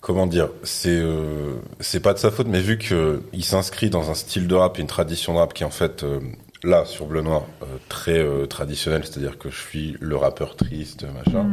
[0.00, 4.10] comment dire, c'est euh, c'est pas de sa faute, mais vu que il s'inscrit dans
[4.10, 6.18] un style de rap, et une tradition de rap qui est en fait euh,
[6.64, 11.04] là sur Bleu Noir euh, très euh, traditionnel, c'est-à-dire que je suis le rappeur triste,
[11.04, 11.46] machin.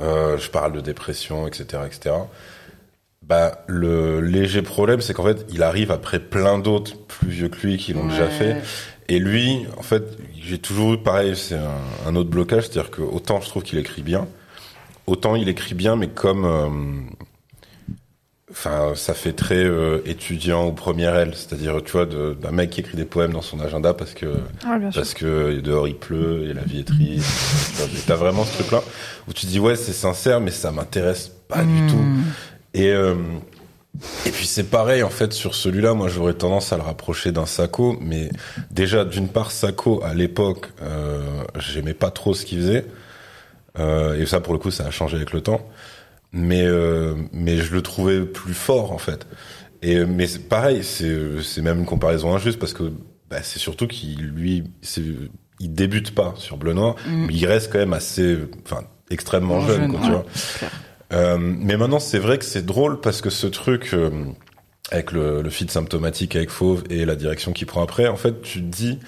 [0.00, 2.14] Euh, je parle de dépression, etc., etc.
[3.22, 7.66] Bah le léger problème, c'est qu'en fait, il arrive après plein d'autres plus vieux que
[7.66, 8.62] lui qui l'ont déjà fait.
[9.08, 13.02] Et lui, en fait, j'ai toujours eu pareil, c'est un, un autre blocage, c'est-à-dire que
[13.02, 14.28] autant je trouve qu'il écrit bien,
[15.08, 16.68] autant il écrit bien, mais comme, euh,
[18.50, 22.80] enfin, ça fait très euh, étudiant ou première aile, c'est-à-dire, tu vois, d'un mec qui
[22.80, 24.26] écrit des poèmes dans son agenda parce que
[24.90, 24.90] sûr.
[24.94, 27.82] parce que dehors il pleut et la vie est triste.
[28.06, 28.82] T'as vraiment ce truc-là
[29.26, 32.04] où tu te dis ouais c'est sincère, mais ça m'intéresse pas du tout.
[32.74, 33.14] Et euh,
[34.26, 37.46] et puis c'est pareil en fait sur celui-là, moi j'aurais tendance à le rapprocher d'un
[37.46, 38.30] Sacco, mais
[38.70, 42.86] déjà d'une part Sacco à l'époque, euh, j'aimais pas trop ce qu'il faisait,
[43.78, 45.66] euh, et ça pour le coup ça a changé avec le temps,
[46.32, 49.26] mais euh, mais je le trouvais plus fort en fait.
[49.82, 52.92] Et mais c'est pareil, c'est c'est même une comparaison injuste parce que
[53.30, 55.02] bah, c'est surtout qu'il lui c'est
[55.60, 59.82] il débute pas sur Bleu Noir, mais il reste quand même assez enfin extrêmement jeune,
[59.82, 60.06] Jeune, quoi, ouais.
[60.06, 60.70] tu vois.
[61.12, 64.10] Euh, mais maintenant, c'est vrai que c'est drôle parce que ce truc, euh,
[64.90, 68.42] avec le, le feed symptomatique avec Fauve et la direction qu'il prend après, en fait,
[68.42, 68.98] tu te dis,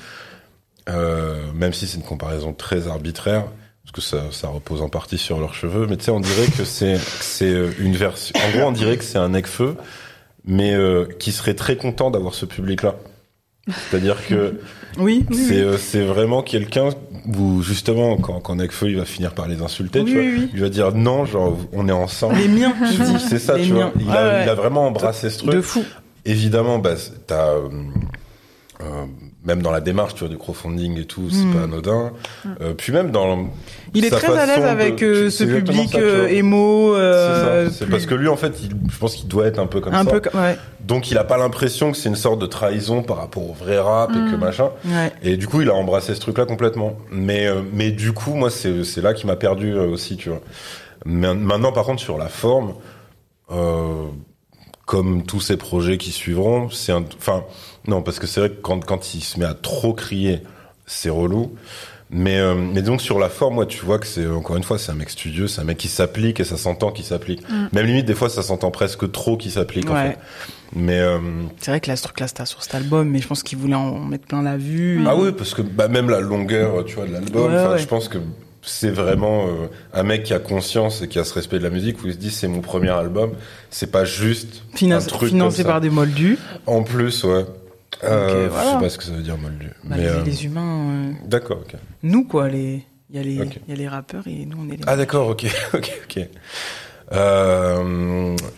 [0.88, 3.46] euh, même si c'est une comparaison très arbitraire,
[3.92, 6.46] parce que ça, ça repose en partie sur leurs cheveux, mais tu sais, on dirait
[6.46, 8.32] que c'est c'est euh, une version.
[8.36, 9.76] En gros, on dirait que c'est un Necfeu,
[10.44, 12.94] mais euh, qui serait très content d'avoir ce public-là.
[13.68, 14.60] C'est-à-dire que
[14.98, 15.60] oui, oui, c'est oui.
[15.60, 16.90] euh, c'est vraiment quelqu'un
[17.36, 20.34] où justement quand quand Necfeu il va finir par les insulter, Oui, tu vois, oui,
[20.38, 20.50] oui.
[20.54, 22.36] il va dire non, genre on est ensemble.
[22.36, 22.74] les miens
[23.28, 23.92] C'est ça, Les tu vois.
[23.98, 24.42] Il, a, ouais.
[24.44, 25.50] il a vraiment embrassé ce truc.
[25.52, 25.84] de fou
[26.24, 26.94] Évidemment, bah,
[27.26, 27.68] t'as euh,
[28.82, 29.04] euh,
[29.44, 31.54] même dans la démarche, tu vois, du crowdfunding et tout, c'est Mm.
[31.54, 32.12] pas anodin.
[32.60, 33.48] Euh, puis même dans
[33.94, 36.94] Il est très à l'aise avec de- euh, ce public ça, euh, émo.
[36.94, 39.66] euh, C'est plus- parce que lui, en fait, il, je pense qu'il doit être un
[39.66, 40.10] peu comme un ça.
[40.10, 43.16] peu comme- ouais, Donc, il a pas l'impression que c'est une sorte de trahison par
[43.18, 44.40] rapport au vrai rap et que Mm.
[44.40, 44.70] machin.
[44.84, 45.12] ouais.
[45.22, 46.96] Et du coup, il a embrassé ce truc-là complètement.
[47.10, 50.28] Mais, euh, mais du coup, moi, c'est, c'est là qui m'a perdu euh, aussi, tu
[50.28, 50.40] vois.
[51.06, 52.74] Mais, maintenant, par contre, sur la forme,
[53.50, 54.04] euh,
[54.86, 57.44] comme tous ces projets qui suivront, c'est un, enfin,
[57.90, 60.40] non, parce que c'est vrai que quand, quand il se met à trop crier,
[60.86, 61.52] c'est relou.
[62.12, 64.90] Mais, euh, mais donc sur la forme, tu vois que c'est encore une fois, c'est
[64.90, 67.48] un mec studieux, c'est un mec qui s'applique et ça s'entend qu'il s'applique.
[67.48, 67.66] Mm.
[67.72, 69.88] Même limite, des fois, ça s'entend presque trop qu'il s'applique.
[69.88, 70.18] En fait.
[70.74, 71.18] Mais euh,
[71.60, 73.76] C'est vrai que la ce truc-là, c'était sur cet album, mais je pense qu'il voulait
[73.76, 75.04] en mettre plein la vue.
[75.06, 77.78] ah oui, parce que bah, même la longueur, tu vois, de l'album, Ouais, enfin, ouais.
[77.78, 78.18] je pense que
[78.62, 81.70] c'est vraiment euh, un mec qui a conscience et qui a ce respect de la
[81.70, 83.30] musique où il se dit c'est mon premier album,
[83.70, 85.72] c'est pas juste Finance- un truc financé comme ça.
[85.74, 86.38] par des moldus.
[86.66, 87.46] En plus, ouais.
[88.04, 88.66] Euh, voilà.
[88.66, 89.68] Je sais pas ce que ça veut dire moldu.
[89.84, 91.74] Bah, mais les, euh, les humains, euh, d'accord, ok.
[92.02, 93.34] nous quoi, les, il y a les,
[93.68, 94.84] y a les rappeurs et nous on est les.
[94.86, 96.28] Ah d'accord, ok, ok, ok.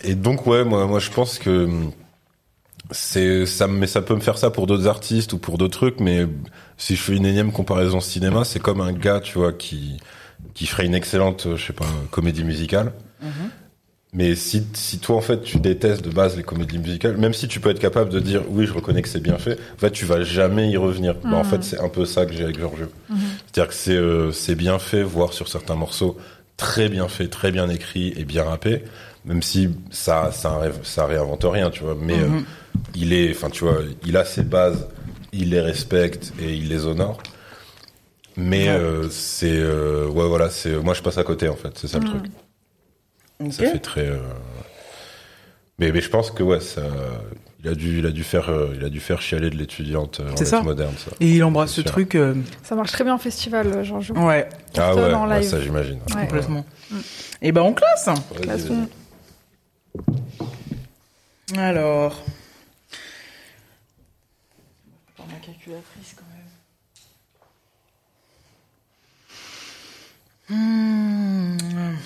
[0.04, 1.68] Et donc ouais, moi, moi je pense que
[2.90, 6.00] c'est ça, mais ça peut me faire ça pour d'autres artistes ou pour d'autres trucs,
[6.00, 6.26] mais
[6.76, 9.98] si je fais une énième comparaison cinéma, c'est comme un gars, tu vois, qui
[10.54, 12.92] qui ferait une excellente, je sais pas, comédie musicale.
[13.22, 13.30] Mhm.
[14.14, 17.48] Mais si, si toi en fait tu détestes de base les comédies musicales, même si
[17.48, 19.90] tu peux être capable de dire oui je reconnais que c'est bien fait, en fait
[19.90, 21.14] tu vas jamais y revenir.
[21.24, 22.86] Bah, en fait c'est un peu ça que j'ai avec Giorgio.
[23.08, 26.18] C'est-à-dire que c'est euh, c'est bien fait, voire sur certains morceaux
[26.58, 28.84] très bien fait, très bien écrit et bien rappé,
[29.24, 31.96] même si ça ça réinvente rien, tu vois.
[31.98, 32.44] Mais euh, Mhm.
[32.94, 34.88] il est, enfin tu vois, il a ses bases,
[35.32, 37.16] il les respecte et il les honore.
[38.36, 38.74] Mais Ouais.
[38.76, 41.98] euh, c'est euh, ouais voilà, c'est moi je passe à côté en fait, c'est ça
[41.98, 42.24] le truc.
[43.40, 43.52] Ok.
[43.52, 44.06] Ça fait très.
[44.08, 44.18] euh,
[45.78, 46.82] Mais, mais je pense que ouais, ça,
[47.62, 50.20] il a dû, il a dû faire, euh, il a dû faire chialer de l'étudiante
[50.20, 50.62] euh, en lettres ça.
[50.62, 51.10] moderne, ça.
[51.20, 51.90] Et il embrasse ce sûr.
[51.90, 52.14] truc.
[52.14, 54.12] euh, Ça marche très bien en festival, euh, Georges.
[54.12, 55.48] ouais, Ah ouais, en ouais, live.
[55.50, 55.98] ça j'imagine.
[56.14, 56.22] Ouais.
[56.22, 56.64] complètement.
[57.40, 58.08] Et ben on classe.
[58.40, 58.88] Classons.
[61.56, 62.22] Alors.
[65.16, 66.42] Par ma calculatrice quand même.
[70.48, 71.96] Hmm.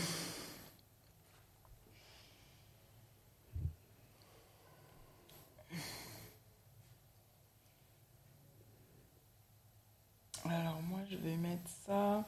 [10.45, 12.25] Alors moi je vais mettre ça.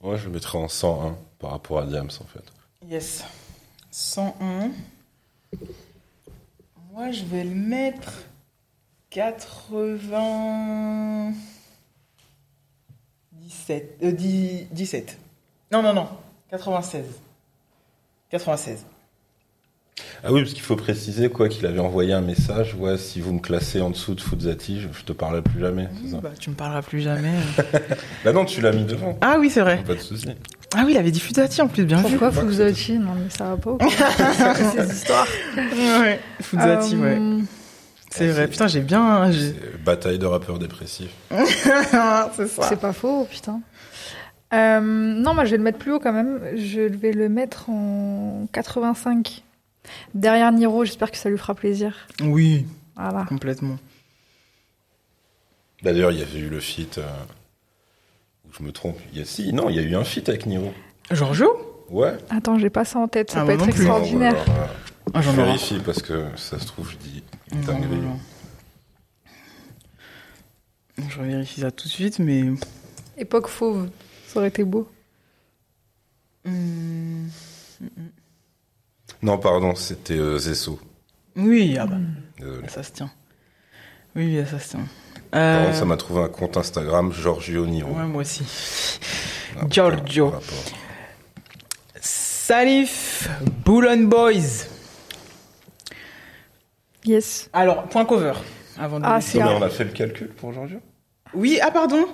[0.00, 2.44] Moi, je le mettrais en 101 par rapport à Diams, en fait.
[2.86, 3.24] Yes.
[3.90, 4.70] 101.
[6.92, 8.12] Moi, je vais le mettre
[9.10, 11.32] 80.
[13.32, 13.98] 17.
[14.02, 15.18] Euh, 10 17.
[15.70, 16.08] Non, non, non.
[16.50, 17.04] 96.
[18.30, 18.86] 96.
[20.24, 22.74] Ah oui, parce qu'il faut préciser quoi qu'il avait envoyé un message.
[22.78, 25.88] Ouais, si vous me classez en dessous de Fuzzati, je, je te parlerai plus jamais.
[26.04, 27.32] c'est ça Bah, tu me parleras plus jamais.
[28.24, 29.16] Bah non, tu l'as mis devant.
[29.20, 29.82] ah oui, c'est vrai.
[29.86, 30.26] Pas de souci.
[30.74, 32.16] Ah oui, il avait dit Fudati en plus, bien vu.
[32.16, 33.70] Pourquoi Fuzati Non, mais ça va pas.
[33.72, 35.26] ou quoi Ces histoires.
[35.56, 35.62] Ouais,
[36.00, 36.18] ouais.
[36.18, 36.18] Euh,
[36.50, 38.42] C'est Ah, vrai.
[38.42, 39.30] c'est- Putain, j'ai bien.
[39.32, 41.14] C'est Bataille de rappeurs dépressifs.
[41.30, 42.62] c'est ça.
[42.68, 43.60] C'est pas faux, putain.
[44.54, 46.40] Euh, non, moi je vais le mettre plus haut quand même.
[46.56, 49.42] Je vais le mettre en 85.
[50.14, 51.94] Derrière Niro, j'espère que ça lui fera plaisir.
[52.22, 53.24] Oui, Voilà.
[53.28, 53.78] complètement.
[55.82, 56.98] D'ailleurs, il y avait eu le feat.
[56.98, 57.06] Euh...
[58.48, 58.98] Où je me trompe.
[59.12, 60.72] Il y a si, non, il y a eu un feat avec Niro.
[61.10, 61.84] Giorgio?
[61.90, 62.16] Ouais.
[62.30, 64.34] Attends, j'ai pas ça en tête, ça Ah, peut être extraordinaire.
[64.46, 64.68] Bah, alors,
[65.14, 67.22] Ah, je vérifie parce que ça se trouve, je dis
[67.52, 67.96] une dinguerie.
[67.96, 68.18] non,
[70.98, 71.04] non.
[71.08, 72.44] Je vérifie ça tout de suite, mais.
[73.18, 73.88] Époque fauve,
[74.26, 74.88] ça aurait été beau.
[76.44, 77.26] Hmm,
[79.26, 80.78] Non, pardon, c'était euh, Zesso.
[81.34, 81.96] Oui, ah bah,
[82.38, 82.68] Désolé.
[82.68, 83.10] ça se tient.
[84.14, 84.86] Oui, ça se tient.
[85.32, 87.90] Par Euh, contre, ça m'a trouvé un compte Instagram, Giorgio Niro.
[87.92, 88.44] Ouais, moi aussi.
[89.58, 90.26] Ah, Giorgio.
[90.30, 90.42] rapport.
[92.00, 93.28] Salif
[93.64, 94.66] Boulogne Boys.
[97.04, 97.50] Yes.
[97.52, 98.34] Alors, point cover.
[98.78, 100.78] Avant de Ah, c'est on a fait le calcul pour Giorgio?
[101.34, 102.06] Oui, ah pardon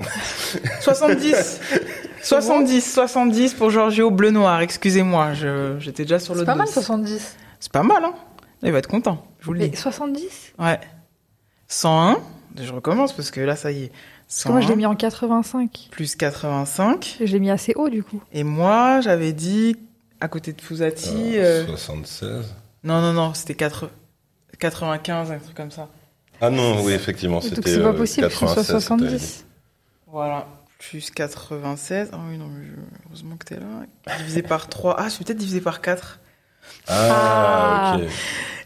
[0.80, 1.60] 70
[2.22, 6.66] 70, 70 pour Giorgio Bleu Noir, excusez-moi, je- j'étais déjà sur le C'est pas mal
[6.66, 6.72] dos.
[6.72, 7.36] 70.
[7.58, 8.14] C'est pas mal, hein
[8.62, 9.76] Il va être content, je vous le Mais dis.
[9.76, 10.78] 70 Ouais.
[11.68, 12.18] 101,
[12.60, 13.92] je recommence parce que là, ça y est.
[14.28, 15.88] Parce que moi je 101 l'ai mis en 85.
[15.90, 17.16] plus 85.
[17.20, 18.22] Et je l'ai mis assez haut du coup.
[18.32, 19.76] Et moi, j'avais dit,
[20.20, 21.36] à côté de Fusati...
[21.38, 22.54] Euh, euh, 76.
[22.84, 23.88] Non, non, non, c'était 4
[24.58, 25.88] 95, un truc comme ça.
[26.40, 28.88] Ah non, oui, effectivement, Donc c'était c'est pas euh, possible que ce soit 96, que
[28.88, 29.18] t'avais dit.
[29.18, 29.44] 70.
[30.06, 30.46] Voilà.
[30.88, 32.08] Plus 96.
[32.12, 32.72] Ah oui, non, mais je-
[33.06, 34.16] heureusement que t'es là.
[34.18, 34.96] Divisé par 3.
[34.98, 36.18] Ah, je suis peut-être divisé par 4.
[36.88, 37.98] Ah, Ah.
[37.98, 38.08] ok.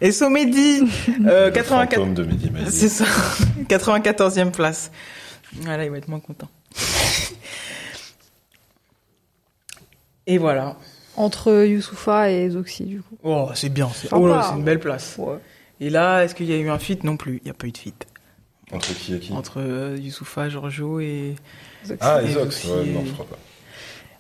[0.01, 0.83] Et Somédi,
[1.27, 1.99] euh, Le 84.
[2.01, 2.71] fantôme de Mehdi Maizi.
[2.71, 3.05] C'est ça.
[3.69, 4.91] 94e place.
[5.55, 6.49] Voilà, il va être moins content.
[10.27, 10.77] Et voilà.
[11.17, 13.17] Entre Youssoufa et Zoxy du coup.
[13.23, 13.89] Oh, c'est bien.
[13.95, 14.09] c'est-.
[14.13, 15.15] Oh là, c'est une belle place.
[15.19, 15.37] Ouais.
[15.81, 17.05] Et là, est-ce qu'il y a eu un feat?
[17.05, 17.39] Non plus.
[17.39, 18.07] Il n'y a pas eu de feat.
[18.73, 19.33] Entre qui et qui?
[19.33, 21.35] Entre euh, Youssoufa, Giorgio et.
[22.01, 23.37] Ah, Isox, aussi- ouais, non, je crois pas.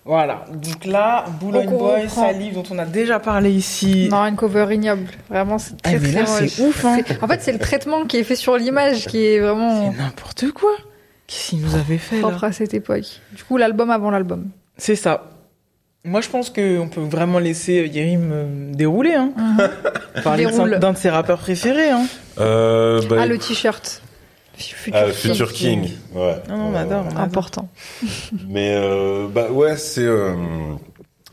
[0.06, 0.44] Voilà.
[0.52, 2.26] Donc là, Boulogne Boy, reprend.
[2.26, 4.08] Salive, dont on a déjà parlé ici.
[4.10, 5.06] Non, une cover ignoble.
[5.30, 6.22] Vraiment, c'est Ah, très très là,
[6.60, 6.98] ouf, hein.
[7.22, 10.50] En fait, c'est le traitement qui est fait sur l'image qui est vraiment C'est n'importe
[10.52, 10.72] quoi.
[11.26, 13.22] Qu'est-ce qu'il nous avait fait là propre à cette époque.
[13.34, 14.48] Du coup, l'album avant l'album.
[14.76, 15.30] C'est ça.
[16.04, 19.14] Moi, je pense qu'on peut vraiment laisser Yerim euh, dérouler.
[19.14, 19.30] Hein.
[20.22, 20.70] Parler de Déroule.
[20.72, 21.88] d'un- d'un de ses rappeurs préférés.
[21.88, 22.04] Hein.
[22.38, 24.02] Euh, bah, Ah, le t-shirt.
[24.56, 25.14] Future ah, King.
[25.14, 25.90] Future King.
[26.12, 26.36] Ouais.
[26.48, 27.02] Non, non, on adore.
[27.04, 27.06] ouais.
[27.06, 27.20] on adore.
[27.20, 27.68] Important.
[28.48, 30.34] Mais euh, bah ouais, c'est euh,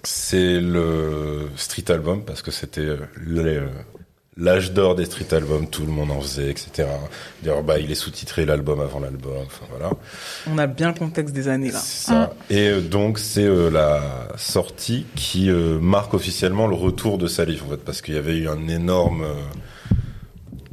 [0.03, 3.67] c'est le street album parce que c'était euh, euh,
[4.37, 6.87] l'âge d'or des street albums, tout le monde en faisait, etc.
[7.43, 9.91] D'ailleurs, bah il est sous-titré l'album avant l'album, enfin voilà.
[10.49, 11.79] On a bien le contexte des années là.
[11.79, 12.33] C'est ça.
[12.49, 14.01] Et euh, donc c'est euh, la
[14.37, 18.37] sortie qui euh, marque officiellement le retour de Salif en fait, parce qu'il y avait
[18.37, 19.33] eu un énorme euh,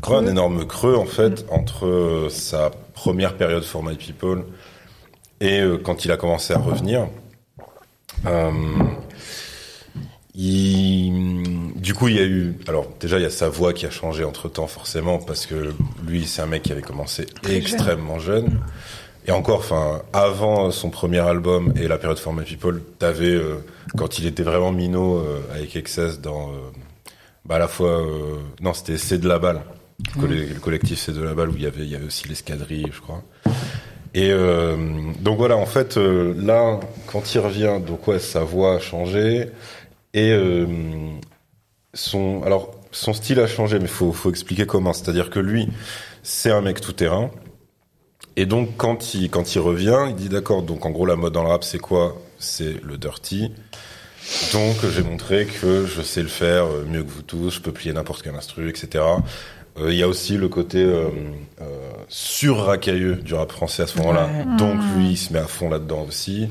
[0.02, 0.16] Creux.
[0.16, 4.44] un énorme creux en fait entre euh, sa première période for My People
[5.40, 7.08] et euh, quand il a commencé à revenir.
[8.26, 8.50] Euh,
[10.34, 12.56] il- du coup, il y a eu.
[12.68, 15.72] Alors, déjà, il y a sa voix qui a changé entre temps, forcément, parce que
[16.06, 18.60] lui, c'est un mec qui avait commencé Très extrêmement jeune.
[19.26, 23.56] Et encore, enfin, avant son premier album et la période For My People, t'avais, euh,
[23.96, 26.50] quand il était vraiment minot euh, avec Excess dans,
[27.44, 28.00] bah, à la fois,
[28.60, 29.60] non, c'était C'est de la balle,
[29.98, 32.06] le, colle- le collectif C'est de la balle où il y avait, il y avait
[32.06, 33.22] aussi l'escadrille, je crois.
[34.14, 34.76] Et euh,
[35.20, 39.50] donc voilà, en fait, euh, là, quand il revient, donc ouais, sa voix a changé
[40.14, 40.66] et euh,
[41.94, 44.92] son, alors son style a changé, mais faut faut expliquer comment.
[44.94, 45.68] C'est-à-dire que lui,
[46.22, 47.30] c'est un mec tout terrain.
[48.36, 50.62] Et donc quand il quand il revient, il dit d'accord.
[50.62, 52.16] Donc en gros, la mode dans le rap, c'est quoi?
[52.38, 53.52] C'est le dirty.
[54.52, 57.50] Donc j'ai montré que je sais le faire mieux que vous tous.
[57.56, 59.04] Je peux plier n'importe quel instru, etc.
[59.80, 61.08] Euh, Il y a aussi le côté euh,
[61.60, 61.64] euh,
[62.08, 64.26] sur-racailleux du rap français à ce moment-là.
[64.26, 64.56] Ouais.
[64.56, 66.48] Donc lui, il se met à fond là-dedans aussi.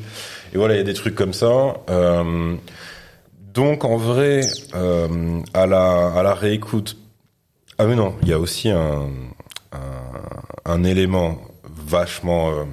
[0.54, 1.76] Et voilà, il y a des trucs comme ça.
[1.90, 2.56] Euh,
[3.54, 4.42] donc en vrai,
[4.76, 6.98] euh, à la à la réécoute,
[7.78, 9.10] ah mais non, il y a aussi un
[9.74, 11.40] un, un élément
[11.88, 12.64] vachement euh,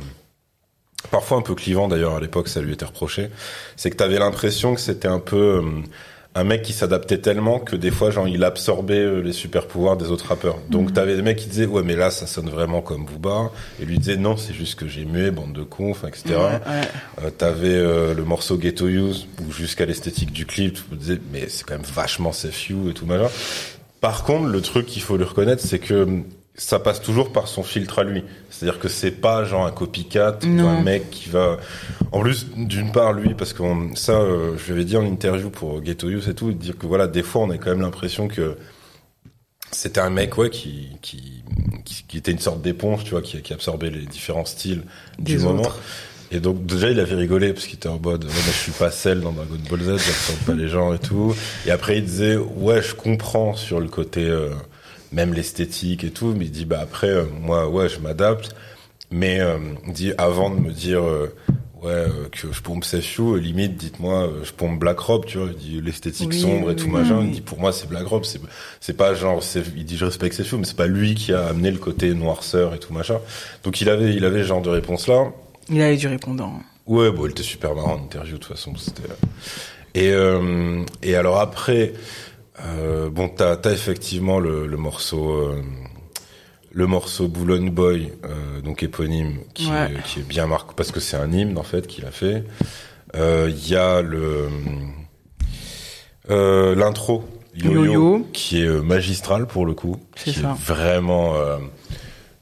[1.11, 3.31] parfois un peu clivant d'ailleurs à l'époque ça lui était reproché
[3.77, 5.63] c'est que t'avais l'impression que c'était un peu euh,
[6.37, 9.97] un mec qui s'adaptait tellement que des fois genre il absorbait euh, les super pouvoirs
[9.97, 12.83] des autres rappeurs donc t'avais des mecs qui disaient ouais mais là ça sonne vraiment
[12.83, 16.23] comme Booba et lui disait non c'est juste que j'ai mué bande de cons etc
[16.31, 16.89] Ouais, ouais.
[17.25, 21.49] euh, T'avais euh, le morceau Ghetto Use, où jusqu'à l'esthétique du clip, tu disais, mais
[21.49, 23.29] c'est quand même vachement safe you et tout machin.
[24.01, 26.07] Par contre, le truc qu'il faut lui reconnaître, c'est que
[26.57, 28.23] ça passe toujours par son filtre à lui.
[28.51, 30.69] C'est-à-dire que c'est pas genre un copycat ou Non.
[30.69, 31.59] un mec qui va.
[32.13, 35.05] En plus, d'une part, lui, parce que on- ça, euh, je lui avais dit en
[35.05, 37.81] interview pour Ghetto Use et tout, dire que voilà, des fois, on a quand même
[37.81, 38.57] l'impression que
[39.73, 41.43] c'était un mec ouais qui qui
[41.85, 44.83] qui, qui était une sorte d'éponge, tu vois, qui, qui absorbait les différents styles
[45.19, 45.63] du Des moment.
[45.63, 45.79] autres.
[46.31, 48.73] Et donc déjà il avait rigolé parce qu'il était en mode ouais, mais je suis
[48.73, 51.35] pas celle dans Dragon Ball Z, j'absorbe pas les gens et tout.
[51.67, 54.51] Et après il disait ouais je comprends sur le côté euh,
[55.15, 58.55] même l'esthétique et tout, mais il dit bah après euh, moi ouais je m'adapte,
[59.11, 61.33] mais euh, il dit avant de me dire euh,
[61.83, 65.39] ouais euh, que je pompe Safe You, limite dites-moi euh, je pompe Black Rob, tu
[65.39, 67.27] vois, il dit l'esthétique Oui, sombre et tout oui, machin, oui.
[67.29, 68.41] il dit pour moi c'est Black Rob, c'est
[68.81, 69.41] c'est pas genre
[69.77, 72.13] il dit je respecte Safe You, mais c'est pas lui qui a amené le côté
[72.13, 73.19] noirceur et tout machin.
[73.63, 75.31] Donc il avait il avait ce genre de réponse là.
[75.71, 76.61] Il avait du répondant.
[76.87, 78.75] Ouais, bon, il était super marrant en interview de toute façon.
[78.77, 79.09] C'était.
[79.95, 81.93] Et euh, et alors après,
[82.61, 85.31] euh, bon, t'as effectivement le, le morceau.
[85.33, 85.63] euh,
[86.77, 89.93] le morceau Boulogne Boy, euh, donc éponyme, qui, Ouais.
[89.97, 92.43] est, qui est bien marqué parce que c'est un hymne en fait qu'il a fait.
[93.15, 94.49] Euh, Il y a le
[96.31, 98.27] euh, l'intro Yo-Yo, Yo-Yo.
[98.33, 100.57] qui est euh, magistral pour le coup, C'est qui ça.
[100.59, 101.59] est vraiment euh,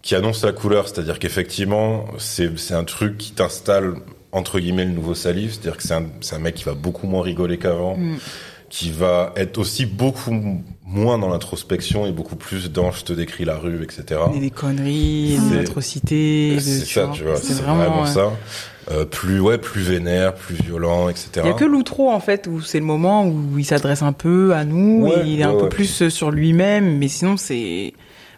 [0.01, 3.97] qui annonce la couleur, c'est-à-dire qu'effectivement c'est c'est un truc qui t'installe
[4.33, 7.07] entre guillemets le nouveau Salif, c'est-à-dire que c'est un c'est un mec qui va beaucoup
[7.07, 8.17] moins rigoler qu'avant, Mm.
[8.73, 10.35] Qui va être aussi beaucoup
[10.87, 14.19] moins dans l'introspection et beaucoup plus dans je te décris la rue, etc.
[14.35, 16.57] Et des conneries, des atrocités.
[16.59, 18.31] C'est ça, tu vois, c'est vraiment, ça.
[18.91, 21.29] Euh, plus ouais, plus vénère, plus violent, etc.
[21.45, 24.13] Il y a que l'outro en fait où c'est le moment où il s'adresse un
[24.15, 25.69] peu à nous Ouais, et il est un ouais, peu ouais.
[25.69, 27.93] plus sur lui-même, mais sinon c'est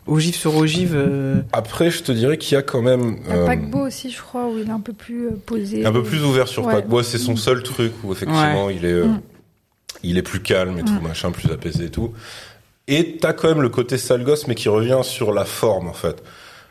[0.09, 0.95] ogive sur ogive.
[0.97, 3.87] euh, Après, je te dirais qu'il y a quand même Il y a euh, Paquebot
[3.87, 5.87] aussi, je crois, où il est un peu plus euh, posé.
[5.87, 6.75] un peu plus ouvert sur Ouais.
[6.75, 7.03] Paquebot.
[7.05, 9.21] C'est son seul truc où effectivement il est euh, Mm.
[10.03, 12.13] Il est plus calme et tout machin, plus apaisé et tout.
[12.89, 15.93] Et t'as quand même le côté sale gosse, mais qui revient sur la forme en
[15.95, 16.23] fait,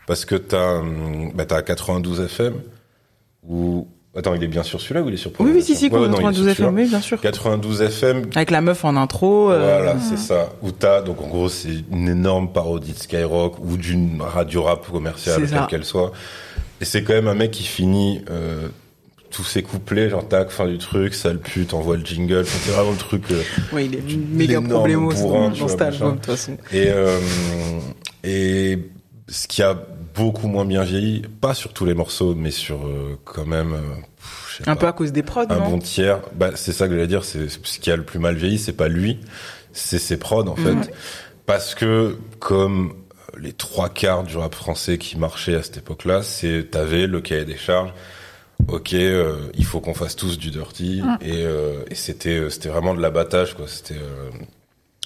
[0.06, 2.54] parce que t'as hum, bah t'as 92 FM
[3.48, 5.88] ou attends, il est bien sur celui-là ou il est sur Oui, oui, si, si,
[5.88, 7.20] Ouais, ouais, non, il est 92 sur FM, oui, bien sûr.
[7.20, 9.50] 92 FM, Avec la meuf en intro.
[9.50, 10.50] euh, Voilà, c'est ça.
[10.62, 14.88] Où t'as, donc en gros, c'est une énorme parodie de Skyrock ou d'une radio rap
[14.88, 16.12] commerciale, quelle qu'elle soit.
[16.80, 18.68] Et c'est quand même un mec qui finit, euh,
[19.34, 22.92] tous ces couplets, genre tac, fin du truc, sale pute, envoie le jingle, c'est vraiment
[22.92, 23.24] le truc.
[23.32, 26.56] Euh, ouais, il est méga problémos dans, dans cet album de toute façon.
[26.72, 27.18] Et euh,
[28.22, 28.78] et
[29.28, 29.76] ce qui a
[30.14, 33.72] beaucoup moins bien vieilli, pas sur tous les morceaux, mais sur euh, quand même.
[33.72, 35.46] Euh, un peu à cause des prods.
[35.50, 36.20] Un bon tiers.
[36.36, 37.24] Bah c'est ça que j'allais dire.
[37.24, 39.18] C'est ce qui a le plus mal vieilli, c'est pas lui,
[39.72, 40.94] c'est ses prods en fait,
[41.44, 42.94] parce que comme
[43.36, 47.44] les trois quarts du rap français qui marchait à cette époque-là, c'est t'avais le cahier
[47.44, 47.92] des charges.
[48.68, 51.02] Ok, euh, il faut qu'on fasse tous du dirty.
[51.20, 51.44] Et,
[51.90, 53.66] et c'était c'était vraiment de l'abattage quoi.
[53.68, 54.00] C'était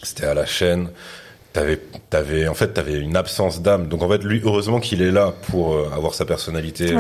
[0.03, 0.91] c'était à la chaîne.
[1.53, 1.81] T'avais
[2.11, 3.89] t'avais en fait t'avais une absence d'âme.
[3.89, 6.95] Donc en fait lui heureusement qu'il est là pour euh, avoir sa personnalité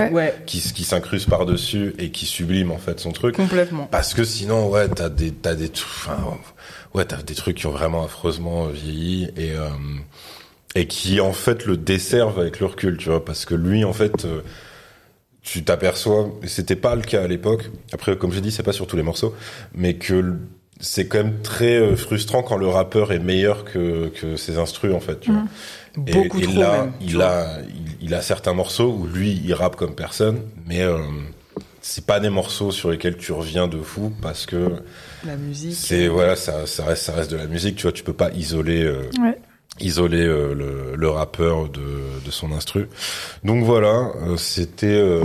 [0.46, 3.36] qui qui s'incruste par dessus et qui sublime en fait son truc.
[3.36, 3.86] Complètement.
[3.90, 6.38] Parce que sinon ouais t'as des t'as des enfin
[6.94, 9.68] ouais t'as des trucs qui ont vraiment affreusement vieilli et euh,
[10.74, 13.24] et qui en fait le desservent avec le recul tu vois.
[13.24, 14.40] Parce que lui en fait euh,
[15.50, 17.70] tu t'aperçois, c'était pas le cas à l'époque.
[17.92, 19.34] Après, comme j'ai dit, c'est pas sur tous les morceaux,
[19.74, 20.36] mais que
[20.78, 24.94] c'est quand même très euh, frustrant quand le rappeur est meilleur que, que ses instrus
[24.94, 25.20] en fait.
[25.20, 25.40] Tu vois.
[25.40, 25.48] Mmh.
[25.96, 29.54] Beaucoup et, trop là, même, il a, il, il, a certains morceaux où lui, il
[29.54, 30.98] rappe comme personne, mais euh,
[31.80, 34.74] c'est pas des morceaux sur lesquels tu reviens de fou parce que
[35.24, 35.74] la musique.
[35.74, 37.76] C'est voilà, ça, ça reste, ça reste de la musique.
[37.76, 38.84] Tu vois, tu peux pas isoler.
[38.84, 39.38] Euh, ouais
[39.80, 41.80] isoler euh, le, le, rappeur de,
[42.24, 42.88] de, son instru.
[43.44, 44.86] Donc voilà, euh, c'était.
[44.86, 45.22] Euh,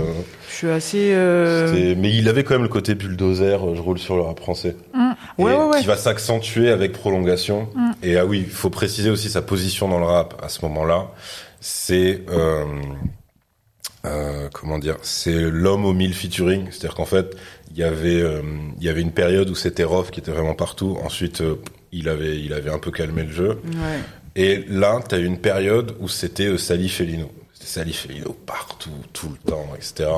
[0.50, 1.94] je suis assez.
[1.96, 3.58] Mais il avait quand même le côté bulldozer.
[3.74, 4.76] je roule sur le rap français.
[4.94, 5.10] Mm.
[5.38, 5.80] Ouais, ouais, ouais.
[5.80, 7.68] Qui va s'accentuer avec prolongation.
[7.74, 7.90] Mm.
[8.02, 11.10] Et ah oui, il faut préciser aussi sa position dans le rap à ce moment-là.
[11.60, 12.22] C'est
[14.52, 16.66] comment dire C'est l'homme au mille featuring.
[16.70, 17.34] C'est-à-dire qu'en fait,
[17.70, 18.22] il y avait
[18.78, 20.98] il y avait une période où c'était Rof qui était vraiment partout.
[21.02, 21.42] Ensuite
[21.94, 23.48] il avait, il avait un peu calmé le jeu.
[23.64, 24.00] Ouais.
[24.36, 27.30] Et là, tu as eu une période où c'était euh, Sally Felino.
[27.52, 30.10] C'était Sally Felino partout, tout le temps, etc.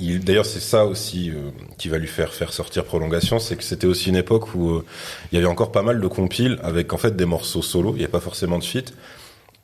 [0.00, 3.86] D'ailleurs, c'est ça aussi euh, qui va lui faire faire sortir Prolongation, c'est que c'était
[3.86, 4.84] aussi une époque où euh,
[5.30, 7.90] il y avait encore pas mal de compiles avec en fait des morceaux solo.
[7.90, 8.94] Il n'y avait pas forcément de feat.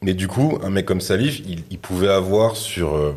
[0.03, 3.15] Mais du coup, un mec comme Salif, il, il pouvait avoir sur euh,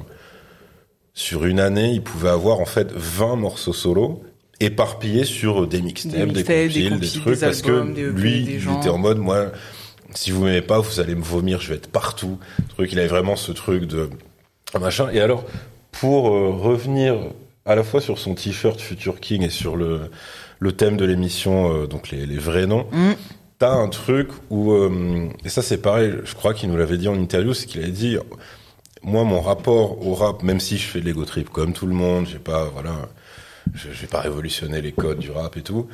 [1.13, 4.23] sur une année, il pouvait avoir en fait 20 morceaux solo
[4.61, 7.71] éparpillés sur des mixtapes, des, des, compiles, des, trucs, parce que
[8.11, 9.51] lui, il était en mode, moi,
[10.13, 12.39] si vous m'aimez pas, vous allez me vomir, je vais être partout.
[12.69, 14.09] truc, il avait vraiment ce truc de
[14.79, 15.09] machin.
[15.11, 15.45] Et alors,
[15.91, 17.15] pour euh, revenir
[17.65, 20.11] à la fois sur son t-shirt Future King et sur le
[20.61, 22.85] le thème de l'émission, euh, donc les, les, vrais noms.
[22.91, 23.11] Mm.
[23.59, 27.07] T'as un truc où euh, et ça c'est pareil, je crois qu'il nous l'avait dit
[27.07, 28.17] en interview, c'est qu'il avait dit
[29.03, 31.93] moi mon rapport au rap, même si je fais de l'ego trip comme tout le
[31.93, 33.09] monde, j'ai pas voilà,
[33.73, 35.87] je, je vais pas révolutionner les codes du rap et tout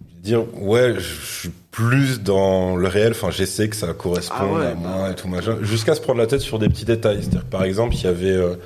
[0.00, 4.74] dire ouais je suis plus dans le réel enfin j'essaie que ça corresponde ah à
[4.74, 7.18] moi et tout machin jusqu'à se prendre la tête sur des petits détails.
[7.20, 8.56] C'est-à-dire par exemple il y avait euh,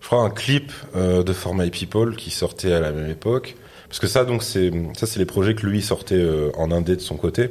[0.00, 3.56] je crois un clip euh, de For My People qui sortait à la même époque.
[3.94, 6.96] Parce que ça donc c'est ça c'est les projets que lui sortait euh, en indé
[6.96, 7.50] de son côté.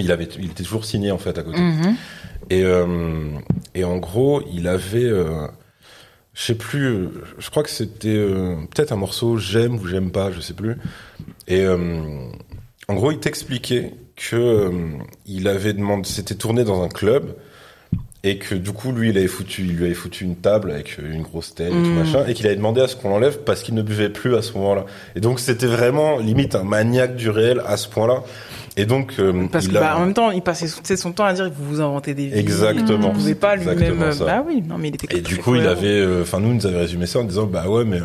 [0.00, 1.60] Il avait il était toujours signé en fait à côté.
[1.60, 1.96] Mhm.
[2.48, 2.86] et euh,
[3.74, 5.46] et en gros il avait euh,
[6.38, 7.08] je sais plus, euh,
[7.38, 10.76] je crois que c'était euh, peut-être un morceau j'aime ou j'aime pas, je sais plus.
[11.48, 12.30] Et euh,
[12.86, 14.70] en gros, il t'expliquait que euh,
[15.26, 17.34] il avait demandé, c'était tourné dans un club
[18.24, 20.98] et que du coup, lui, il avait foutu, il lui avait foutu une table avec
[20.98, 21.94] une grosse tête et tout Mm.
[21.98, 24.42] machin, et qu'il avait demandé à ce qu'on l'enlève parce qu'il ne buvait plus à
[24.42, 24.86] ce moment-là.
[25.14, 28.22] Et donc, c'était vraiment limite un maniaque du réel à ce point-là.
[28.76, 30.66] Et donc, euh, Parce il que a- bah, en même temps, il passait
[30.96, 32.38] son, temps à dire que vous vous inventez des vies.
[32.38, 33.08] Exactement.
[33.08, 34.12] Vous pouvez pas lui-même.
[34.12, 34.24] Ça.
[34.24, 35.16] Bah oui, non mais il était.
[35.16, 37.46] Et du coup, il avait, euh, enfin nous, il nous avait résumé ça en disant,
[37.46, 38.04] bah ouais, mais euh,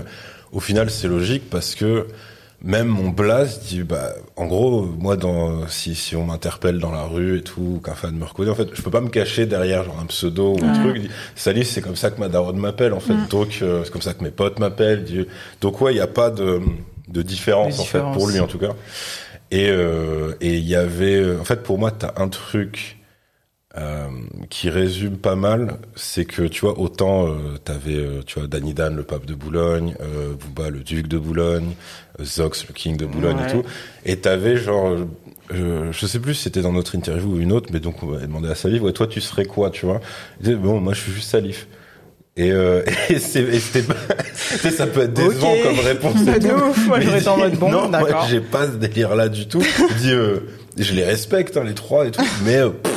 [0.51, 2.07] au final, c'est logique parce que
[2.63, 7.03] même mon blaze dit, bah, en gros, moi, dans, si, si on m'interpelle dans la
[7.03, 9.45] rue et tout, ou qu'un fan me reconnaît, en fait, je peux pas me cacher
[9.45, 11.01] derrière genre un pseudo ou un truc.
[11.03, 13.15] Il Salut, c'est comme ça que ma daronne m'appelle, en fait.
[13.29, 15.05] Donc, euh, c'est comme ça que mes potes m'appellent.
[15.09, 15.27] Il
[15.59, 16.61] Donc ouais, il y a pas de,
[17.09, 18.71] de différence, en fait, pour lui, en tout cas.
[19.51, 22.97] Et, euh, et il y avait, euh, en fait, pour moi, t'as un truc,
[23.77, 24.07] euh,
[24.49, 28.73] qui résume pas mal, c'est que tu vois autant euh, t'avais euh, tu vois Danny
[28.73, 31.71] Dan le pape de Boulogne, euh, Booba le duc de Boulogne,
[32.19, 33.47] euh, Zox le king de Boulogne Ouais.
[33.49, 33.63] et tout,
[34.05, 34.95] et t'avais genre
[35.53, 38.07] euh, je sais plus si c'était dans notre interview ou une autre, mais donc on
[38.07, 40.01] m'avait demandé à Salif, ouais toi tu serais quoi tu vois?
[40.39, 41.67] Il disait bon moi je suis juste Salif.
[42.35, 43.83] Et, euh, et c'était
[44.71, 45.63] ça peut être décevant Ok.
[45.63, 46.23] comme réponse.
[46.25, 48.65] Bah, de ouf, moi, j'aurais il été en dit, mode bon, non, moi, j'ai pas
[48.65, 49.61] ce délire là du tout.
[49.99, 50.39] Dit euh,
[50.77, 52.92] je les respecte hein, les trois et tout, mais euh, pff,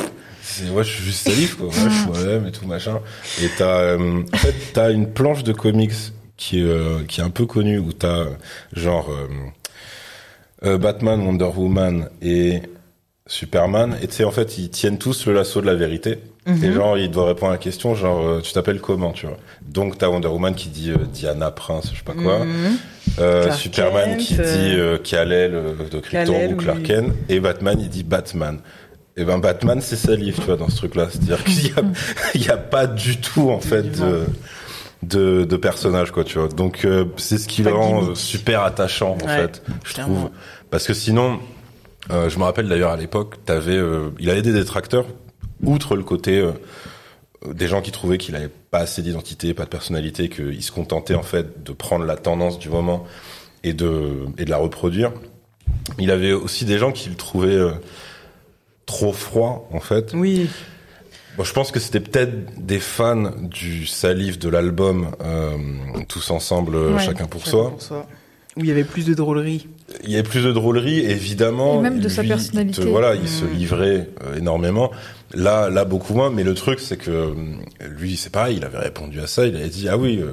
[0.64, 3.00] c'est moi je suis juste salif quoi, ouais, je suis moi-même et tout machin.
[3.42, 5.92] Et t'as euh, en fait t'as une planche de comics
[6.36, 8.30] qui est euh, qui est un peu connue où t'as euh,
[8.72, 9.28] genre euh,
[10.64, 12.62] euh, Batman, Wonder Woman et
[13.28, 16.18] Superman, et tu sais, en fait, ils tiennent tous le lasso de la vérité.
[16.46, 16.64] Mhm.
[16.64, 19.36] Et genre, il doit répondre à la question, genre, euh, tu t'appelles comment, tu vois.
[19.62, 22.44] Donc, t'as Wonder Woman qui dit Diana Prince, je sais pas quoi.
[22.44, 22.76] Mhm.
[23.18, 26.84] Euh, Superman Kent, qui dit euh, Kal-El de Krypton ou Clark oui.
[26.84, 27.12] Kent.
[27.28, 28.60] Et Batman, il dit Batman.
[29.16, 31.08] Et ben, Batman, c'est salif, tu vois, dans ce truc-là.
[31.10, 31.82] C'est-à-dire qu'il y a,
[32.34, 34.26] y a pas du tout, en fait, de,
[35.02, 36.48] de, de personnage, quoi, tu vois.
[36.48, 40.14] Donc, euh, c'est ce qui le rend euh, super attachant, en Ouais, fait, je clairement.
[40.16, 40.30] trouve.
[40.70, 41.38] Parce que sinon,
[42.10, 45.06] euh, je me rappelle d'ailleurs à l'époque, t'avais, euh, il avait des détracteurs,
[45.64, 46.52] outre le côté euh,
[47.54, 51.14] des gens qui trouvaient qu'il avait pas assez d'identité, pas de personnalité, qu'il se contentait
[51.14, 53.04] en fait de prendre la tendance du moment
[53.64, 55.12] et de et de la reproduire.
[55.98, 57.70] Il avait aussi des gens qui le trouvaient euh,
[58.86, 60.12] trop froid en fait.
[60.14, 60.48] Oui.
[61.36, 62.32] Bon, je pense que c'était peut-être
[62.64, 65.50] des fans du salif de l'album euh,
[66.08, 67.70] tous ensemble, euh, Ouais, chacun pour Chacun soi.
[67.70, 68.06] pour soi.
[68.56, 69.68] Où il y avait plus de drôlerie.
[70.04, 71.78] Il y avait plus de drôlerie, évidemment.
[71.78, 72.80] Et même de sa il personnalité.
[72.80, 73.52] te- voilà, il se Mm.
[73.52, 74.90] livrait euh, énormément.
[75.34, 76.30] Là, là beaucoup moins.
[76.30, 77.34] Mais le truc, c'est que euh,
[77.98, 78.56] lui, c'est pareil.
[78.56, 79.44] Il avait répondu à ça.
[79.46, 80.20] Il avait dit ah oui.
[80.22, 80.30] euh,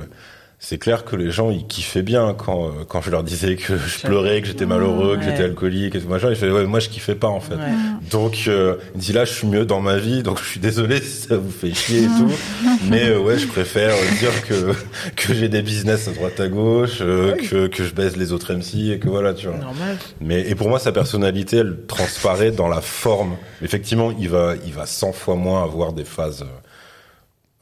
[0.65, 3.75] c'est clair que les gens ils kiffaient bien quand euh, quand je leur disais que
[3.77, 6.29] je pleurais, que j'étais malheureux, que j'étais alcoolique et tout machin.
[6.29, 7.55] Il fait ouais moi je kiffais pas en fait.
[7.55, 7.61] Ouais.
[8.09, 11.01] Donc euh, il dit là je suis mieux dans ma vie donc je suis désolé
[11.01, 12.31] si ça vous fait chier et tout.
[12.89, 14.71] Mais euh, ouais je préfère dire que
[15.17, 17.45] que j'ai des business à droite à gauche, euh, Oui.
[17.45, 19.57] que que je baise les autres MC et que voilà tu vois.
[19.57, 19.97] Normal.
[20.21, 23.35] Mais et pour moi sa personnalité elle transparaît dans la forme.
[23.61, 26.45] Effectivement il va il va 100 fois moins avoir des phases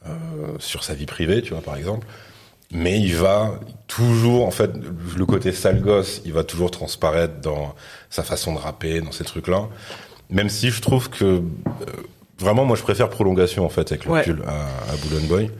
[0.06, 0.10] euh,
[0.60, 2.06] sur sa vie privée tu vois par exemple.
[2.72, 3.52] Mais il va
[3.86, 4.70] toujours en fait
[5.16, 7.74] le côté sale gosse il va toujours transparaître dans
[8.08, 9.68] sa façon de rapper dans ces trucs là.
[10.30, 11.42] Même si je trouve que euh,
[12.38, 14.20] vraiment moi je préfère prolongation en fait avec le Ouais.
[14.20, 14.52] recul à,
[14.92, 15.50] à Bull and Boy.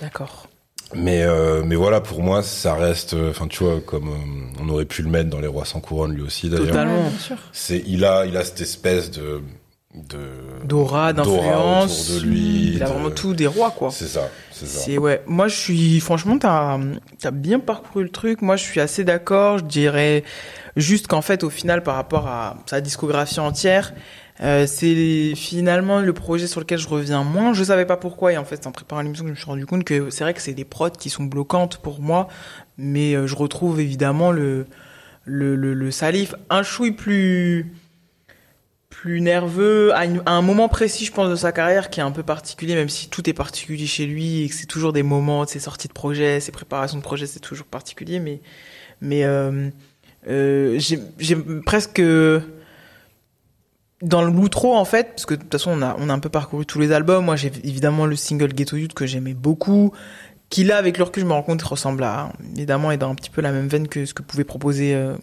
[0.00, 0.48] D'accord.
[0.94, 4.68] Mais euh, mais voilà pour moi ça reste euh, enfin tu vois comme euh, on
[4.70, 6.68] aurait pu le mettre dans les rois sans couronne lui aussi d'ailleurs.
[6.68, 6.86] Total.
[6.88, 7.08] Totalement.
[7.10, 7.36] Bien sûr.
[7.52, 9.42] C'est il a il a cette espèce de
[9.94, 10.18] de
[10.64, 12.10] D'aura, d'influence.
[12.10, 12.72] autour de lui.
[12.76, 13.90] Il a de- vraiment tout des rois, quoi.
[13.90, 14.80] C'est ça, c'est ça.
[14.80, 15.22] C'est ouais.
[15.26, 16.78] Moi, je suis franchement, t'as
[17.24, 18.40] as bien parcouru le truc.
[18.42, 19.58] Moi, je suis assez d'accord.
[19.58, 20.24] Je dirais
[20.76, 23.92] juste qu'en fait, au final, par rapport à sa discographie entière,
[24.40, 27.52] euh, c'est finalement le projet sur lequel je reviens moins.
[27.52, 29.44] Je savais pas pourquoi et en fait, c'est en préparant l'émission que je me suis
[29.46, 32.28] rendu compte que c'est vrai que c'est des prods qui sont bloquantes pour moi,
[32.78, 34.66] mais euh, je retrouve évidemment le
[35.26, 37.72] le le, le salif un chouille plus
[39.02, 42.04] plus nerveux à, une- à un moment précis, je pense, de sa carrière qui est
[42.04, 45.02] un peu particulier, même si tout est particulier chez lui et que c'est toujours des
[45.02, 48.20] moments de ses sorties de projet, ses préparations de projet, c'est toujours particulier.
[48.20, 48.40] Mais,
[49.00, 49.70] mais euh,
[50.28, 51.36] euh, j'ai j'ai
[51.66, 52.00] presque
[54.02, 56.28] dans l'outro en fait, parce que de toute façon on a on a un peu
[56.28, 57.24] parcouru tous les albums.
[57.24, 59.92] Moi, j'ai évidemment le single Ghetto Youth que j'aimais beaucoup.
[60.48, 63.14] Qui là, avec le recul, je me rends compte, ressemble à évidemment est dans un
[63.16, 64.94] petit peu la même veine que ce que pouvait proposer.
[64.94, 65.16] Euh,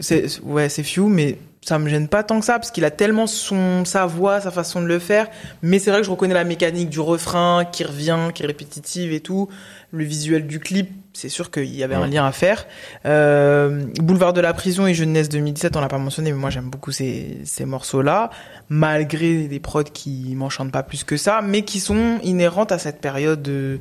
[0.00, 2.90] cette- ouais, c'est Few, mais ça me gêne pas tant que ça parce qu'il a
[2.90, 5.28] tellement son sa voix, sa façon de le faire.
[5.62, 9.12] Mais c'est vrai que je reconnais la mécanique du refrain qui revient, qui est répétitive
[9.12, 9.48] et tout.
[9.92, 12.66] Le visuel du clip, c'est sûr qu'il y avait un lien à faire.
[13.04, 16.70] Euh, Boulevard de la prison et Jeunesse 2017, on l'a pas mentionné, mais moi j'aime
[16.70, 18.30] beaucoup ces, ces morceaux-là,
[18.68, 23.00] malgré des prods qui m'enchantent pas plus que ça, mais qui sont inhérentes à cette
[23.00, 23.80] période de,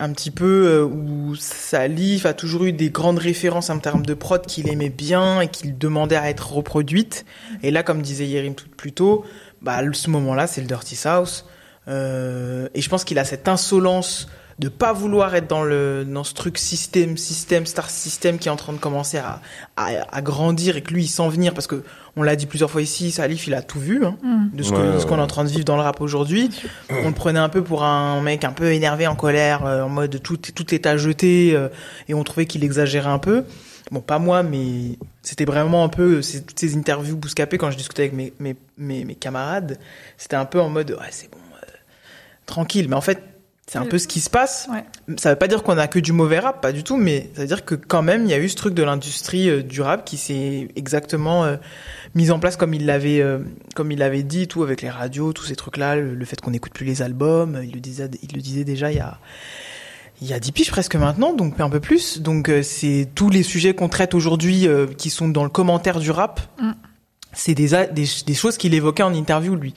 [0.00, 4.14] un petit peu euh, où Salif a toujours eu des grandes références en termes de
[4.14, 7.24] prod qu'il aimait bien et qu'il demandait à être reproduite.
[7.62, 9.24] Et là, comme disait Yerim tout plus tôt,
[9.60, 11.44] bah, ce moment-là, c'est le Dirty South.
[11.88, 14.28] Euh, et je pense qu'il a cette insolence
[14.58, 18.50] de pas vouloir être dans le dans ce truc système système star system qui est
[18.50, 19.40] en train de commencer à,
[19.76, 21.84] à, à grandir et que lui il sent venir parce que
[22.18, 24.50] on l'a dit plusieurs fois ici Salif il a tout vu hein, Mm.
[24.56, 25.18] de ce Ouais, qu'on ouais.
[25.18, 26.50] est en train de vivre dans le rap aujourd'hui
[26.90, 29.88] on le prenait un peu pour un mec un peu énervé en colère euh, en
[29.88, 31.68] mode tout tout est à jeter euh,
[32.08, 33.44] et on trouvait qu'il exagérait un peu
[33.90, 37.76] bon pas moi mais c'était vraiment un peu c'est toutes ces interviews bouscapées quand je
[37.78, 39.78] discutais avec mes mes mes, mes camarades
[40.18, 41.66] c'était un peu en mode ouais c'est bon euh,
[42.46, 43.22] tranquille mais en fait
[43.70, 44.82] c'est un peu ce qui se passe Ouais.
[45.18, 47.42] ça veut pas dire qu'on a que du mauvais rap, pas du tout, mais ça
[47.42, 49.82] veut dire que quand même il y a eu ce truc de l'industrie euh, du
[49.82, 51.56] rap qui s'est exactement euh,
[52.14, 53.38] mis en place comme il l'avait euh,
[53.74, 56.50] comme il l'avait dit tout avec les radios, tous ces trucs là, le, fait qu'on
[56.50, 59.18] n'écoute plus les albums, il le disait il le disait déjà il y a
[60.20, 62.20] il y a 10 piges presque maintenant, donc un peu plus.
[62.20, 66.00] Donc euh, c'est tous les sujets qu'on traite aujourd'hui euh, qui sont dans le commentaire
[66.00, 66.40] du rap.
[66.60, 66.72] Mm.
[67.34, 69.74] C'est des, des, des choses qu'il évoquait en interview lui.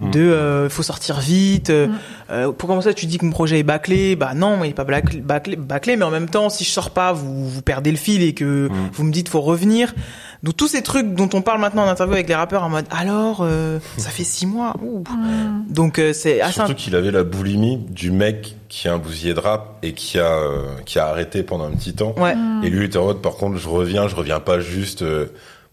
[0.00, 0.10] Mm.
[0.10, 1.70] De euh, faut sortir vite.
[1.70, 1.98] euh, Mm.
[2.30, 4.74] euh, pour comment ça tu dis que mon projet est bâclé Bah non, il est
[4.74, 7.90] pas bâclé, bâclé, bâclé, mais en même temps si je sors pas, vous vous perdez
[7.90, 8.90] le fil et que Mm.
[8.92, 9.94] vous me dites faut revenir.
[10.42, 12.86] Donc tous ces trucs dont on parle maintenant en interview avec les rappeurs en mode
[12.90, 14.74] alors euh, ça fait six mois.
[14.82, 15.02] Ouh.
[15.10, 15.64] Mm.
[15.72, 19.32] Donc euh, c'est assez Surtout qu'il avait la boulimie du mec qui a un bousier
[19.34, 22.14] de rap et qui a euh, qui a arrêté pendant un petit temps.
[22.18, 22.34] ouais.
[22.36, 22.60] Mm.
[22.64, 25.26] Et lui il était en mode par contre je reviens, je reviens pas juste euh,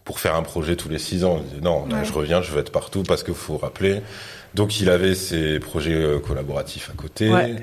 [0.08, 1.36] pour faire un projet tous les six ans.
[1.44, 2.04] Il disait, non, là, Ouais.
[2.06, 4.00] je reviens, je veux être partout parce qu'il faut rappeler.
[4.54, 7.28] Donc il avait ses projets euh, collaboratifs à côté.
[7.28, 7.56] Ouais.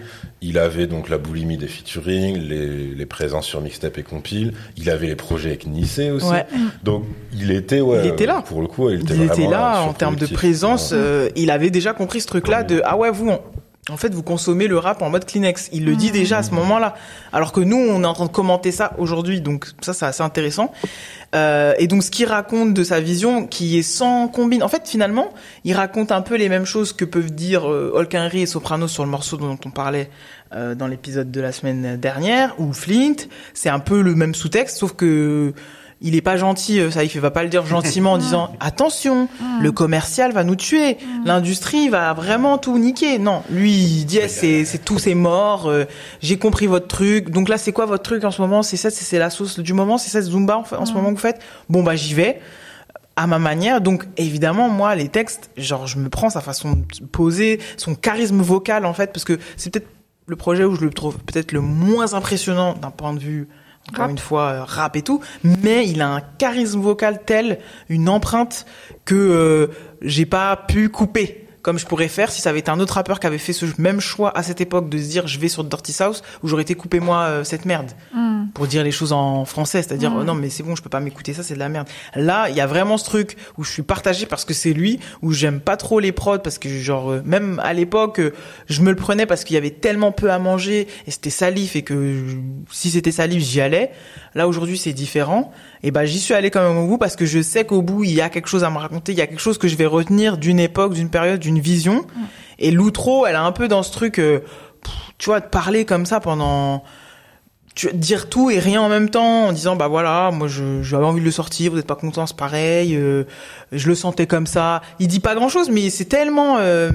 [0.43, 4.53] Il avait donc la boulimie des featuring, les, les présences sur mixtape et compile.
[4.77, 6.27] Il avait les projets avec Nice aussi.
[6.27, 6.45] Ouais.
[6.83, 8.01] Donc il était ouais.
[8.03, 8.43] Il était là.
[8.47, 10.91] Pour le coup, il était il était vraiment là en termes de présence.
[10.93, 13.29] Euh, il avait déjà compris ce truc-là de ah ouais vous.
[13.31, 13.41] on-
[13.91, 15.69] en fait, vous consommez le rap en mode Kleenex.
[15.71, 16.95] Il le dit déjà à ce moment-là.
[17.31, 19.41] Alors que nous, on est en train de commenter ça aujourd'hui.
[19.41, 20.71] Donc ça, c'est assez intéressant.
[21.35, 24.63] Euh, et donc, ce qu'il raconte de sa vision, qui est sans combine.
[24.63, 25.31] En fait, finalement,
[25.65, 28.87] il raconte un peu les mêmes choses que peuvent dire euh, Hulk Henry et Soprano
[28.87, 30.09] sur le morceau dont on parlait
[30.55, 33.27] euh, dans l'épisode de la semaine dernière, ou Flint.
[33.53, 35.53] C'est un peu le même sous-texte, sauf que
[36.05, 39.27] il est pas gentil, euh, ça, il va pas le dire gentiment en disant attention,
[39.59, 43.19] le commercial va nous tuer, l'industrie va vraiment tout niquer.
[43.19, 45.67] Non, lui, il dit eh, c'est c'est tout, c'est mort.
[45.67, 45.85] euh,
[46.21, 47.29] J'ai compris votre truc.
[47.31, 48.63] Donc là, c'est quoi votre truc en ce moment?
[48.63, 51.09] C'est ça, c'est c'est la sauce du moment, c'est ça Zumba en, en ce moment
[51.09, 51.41] que vous faites?
[51.69, 52.39] Bon bah j'y vais
[53.15, 53.81] à ma manière.
[53.81, 58.41] Donc évidemment, moi, les textes, genre je me prends sa façon de poser, son charisme
[58.41, 59.87] vocal en fait, parce que c'est peut-être
[60.27, 63.47] le projet où je le trouve peut-être le moins impressionnant d'un point de vue
[63.89, 67.59] encore une fois euh, rap et tout, mais il a un charisme vocal tel,
[67.89, 68.65] une empreinte
[69.05, 69.67] que euh,
[70.01, 73.19] j'ai pas pu couper comme je pourrais faire si ça avait été un autre rappeur
[73.19, 75.63] qui avait fait ce même choix à cette époque de se dire je vais sur
[75.63, 78.49] Dirty South où j'aurais été coupé moi euh, cette merde Mm.
[78.53, 80.17] pour dire les choses en français, c'est-à-dire Mm.
[80.19, 81.87] oh non mais c'est bon, je peux pas m'écouter ça, c'est de la merde.
[82.13, 84.99] Là, il y a vraiment ce truc où je suis partagé parce que c'est lui,
[85.23, 88.31] où j'aime pas trop les prods parce que genre euh, même à l'époque, euh,
[88.67, 91.75] je me le prenais parce qu'il y avait tellement peu à manger et c'était salif
[91.75, 91.95] et que
[92.27, 92.35] je-
[92.71, 93.89] si c'était salif, j'y allais.
[94.35, 95.51] Là aujourd'hui, c'est différent.
[95.85, 98.03] Et ben j'y suis allé quand même au bout parce que je sais qu'au bout,
[98.03, 99.75] il y a quelque chose à me raconter, il y a quelque chose que je
[99.75, 102.07] vais retenir d'une époque, d'une période, d'une vision.
[102.57, 104.39] Et l'outro, elle a un peu dans ce truc euh,
[105.19, 106.83] tu vois de parler comme ça pendant
[107.75, 111.05] tu dire tout et rien en même temps en disant bah voilà moi je j'avais
[111.05, 113.25] envie de le sortir vous êtes pas content c'est pareil euh,
[113.73, 116.89] je le sentais comme ça il dit pas grand chose mais c'est tellement euh,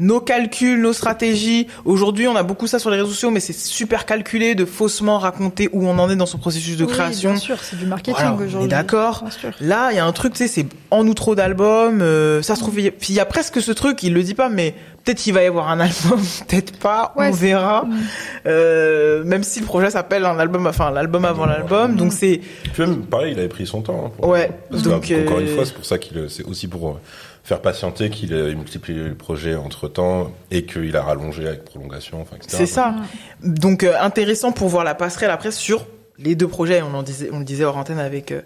[0.00, 3.52] nos calculs nos stratégies aujourd'hui on a beaucoup ça sur les réseaux sociaux mais c'est
[3.54, 7.30] super calculé de faussement raconter où on en est dans son processus de Oui, création
[7.32, 8.68] bien sûr, c'est du marketing Voilà, aujourd'hui.
[8.68, 9.20] d'accord.
[9.22, 9.50] Bien sûr.
[9.60, 12.00] Là, il y a un truc, tu sais, c'est en outro d'album.
[12.02, 14.12] euh, ça se trouve, il y a- puis il y a presque ce truc, il
[14.14, 14.74] le dit pas, mais
[15.04, 17.84] peut-être qu'il va y avoir un album, peut-être pas, Ouais, on verra.
[17.84, 17.98] Mm.
[18.46, 22.40] Euh, même si le projet s'appelle un album, enfin l'album avant l'album, donc c'est
[22.72, 24.04] Puis même, pareil, il avait pris son temps.
[24.06, 26.44] hein, pour- Ouais, Parce que, donc, encore euh, une fois, c'est pour ça qu'il, c'est
[26.44, 27.00] aussi pour euh,
[27.42, 32.20] faire patienter qu'il a multiplié le projet entre temps et qu'il a rallongé avec prolongation,
[32.20, 32.56] enfin, etc.
[32.58, 32.94] c'est ça.
[33.42, 35.86] Donc euh, intéressant pour voir la passerelle après sur
[36.22, 38.42] les deux projets, on en disait, on le disait hors antenne avec euh,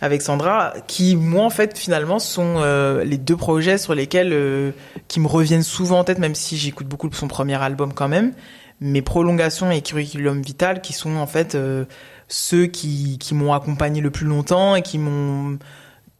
[0.00, 4.70] avec Sandra, qui moi en fait finalement sont euh, les deux projets sur lesquels euh,
[5.08, 8.32] qui me reviennent souvent en tête, même si j'écoute beaucoup son premier album quand même.
[8.80, 11.84] Mes prolongations et curriculum vital, qui sont en fait euh,
[12.28, 15.58] ceux qui qui m'ont accompagné le plus longtemps et qui m'ont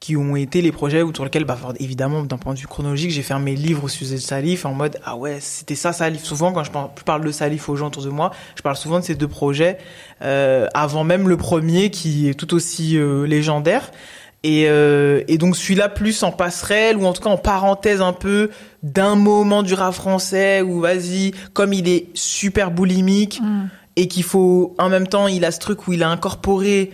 [0.07, 3.23] qui ont été les projets autour lesquels, bah, évidemment, d'un point de vue chronologique, j'ai
[3.23, 6.23] fait mes livres au sujet de Salif en mode, ah ouais, c'était ça Salif.
[6.23, 9.05] Souvent, quand je parle, de Salif aux gens autour de moi, je parle souvent de
[9.05, 9.79] ces deux projets,
[10.23, 13.91] euh, avant même le premier qui est tout aussi euh, légendaire.
[14.45, 18.13] Et, euh, et donc celui-là plus en passerelle ou en tout cas en parenthèse un
[18.13, 18.51] peu
[18.85, 23.65] d'un moment du rap français où vas-y comme il est super boulimique Mm.
[23.97, 26.93] et qu'il faut en même temps il a ce truc où il a incorporé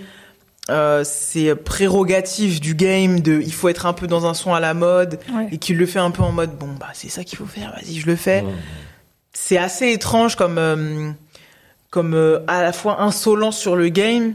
[0.70, 4.60] euh, ses prérogatives du game de il faut être un peu dans un son à
[4.60, 5.48] la mode Ouais.
[5.52, 7.70] et qu'il le fait un peu en mode bon bah c'est ça qu'il faut faire
[7.72, 8.48] vas-y je le fais Mmh.
[9.32, 11.10] c'est assez étrange comme euh,
[11.90, 14.34] comme euh, à la fois insolent sur le game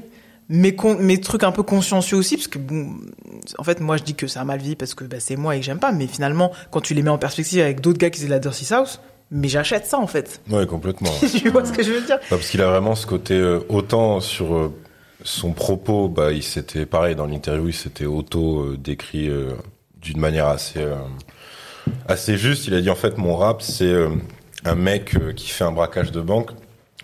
[0.49, 2.89] mais con, mais truc un peu consciencieux aussi parce que bon
[3.57, 5.55] en fait moi je dis que ça a mal vie parce que bah, c'est moi
[5.55, 8.09] et que j'aime pas mais finalement quand tu les mets en perspective avec d'autres gars
[8.09, 8.99] qui faisaient de la Dirty South
[9.31, 11.11] mais j'achète ça en fait Ouais, complètement.
[11.41, 12.15] tu vois ce que je veux dire?
[12.15, 14.73] Ouais, parce qu'il a vraiment ce côté euh, autant sur euh,
[15.23, 19.53] son propos, bah il s'était pareil dans l'interview, il s'était auto euh, décrit euh,
[20.01, 20.95] d'une manière assez euh,
[22.07, 22.67] assez juste.
[22.67, 24.09] Il a dit en fait mon rap c'est euh,
[24.65, 26.51] un mec qui fait un braquage de banque,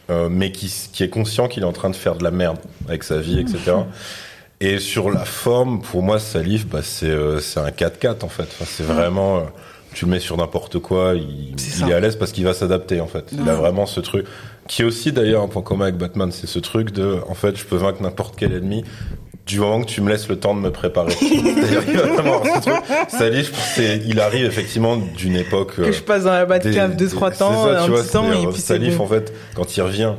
[0.09, 2.57] mais qui qui est conscient qu'il est en train de faire de la merde
[2.87, 3.73] avec sa vie, etc.
[4.59, 8.43] Et sur la forme, pour moi, Salif, bah, c'est c'est un 4-4 en fait.
[8.43, 9.45] Enfin, c'est vraiment,
[9.93, 11.55] tu le mets sur n'importe quoi, il,
[11.89, 13.31] est à l'aise parce qu'il va s'adapter en fait.
[13.31, 14.25] Il a vraiment ce truc
[14.67, 17.55] qui est aussi d'ailleurs un point commun avec Batman, c'est ce truc de, en fait,
[17.57, 18.83] je peux vaincre n'importe quel ennemi
[19.45, 21.11] du moment que tu me laisses le temps de me préparer.
[21.11, 22.75] C'est-à-dire qu'il va vraiment avoir ce truc.
[23.09, 25.75] Salif, je pense que c'est- il arrive effectivement d'une époque.
[25.75, 28.31] que euh, je passe dans la Batcave 2-3 c'est temps ça, un tu vois, temps
[28.31, 29.03] et puis c'est Salif bon.
[29.03, 30.13] en fait quand il revient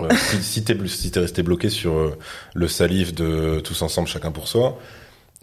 [0.00, 2.16] euh, si, si t'es si resté bloqué sur euh,
[2.54, 4.78] le Salif de tous ensemble chacun pour soi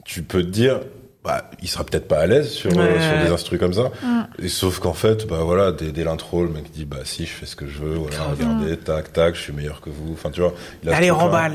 [0.05, 0.79] tu peux te dire
[1.23, 2.79] bah, il sera peut-être pas à l'aise sur, Ouais.
[2.79, 3.91] euh, sur des instruments comme ça.
[4.03, 4.21] Mm.
[4.43, 7.31] Et sauf qu'en fait, bah voilà, dès, dès l'intro, le mec dit, bah si, je
[7.31, 10.13] fais ce que je veux, voilà, regardez, tac, tac, je suis meilleur que vous.
[10.13, 10.53] Enfin, tu vois.
[10.83, 11.53] il a Allez, remballe.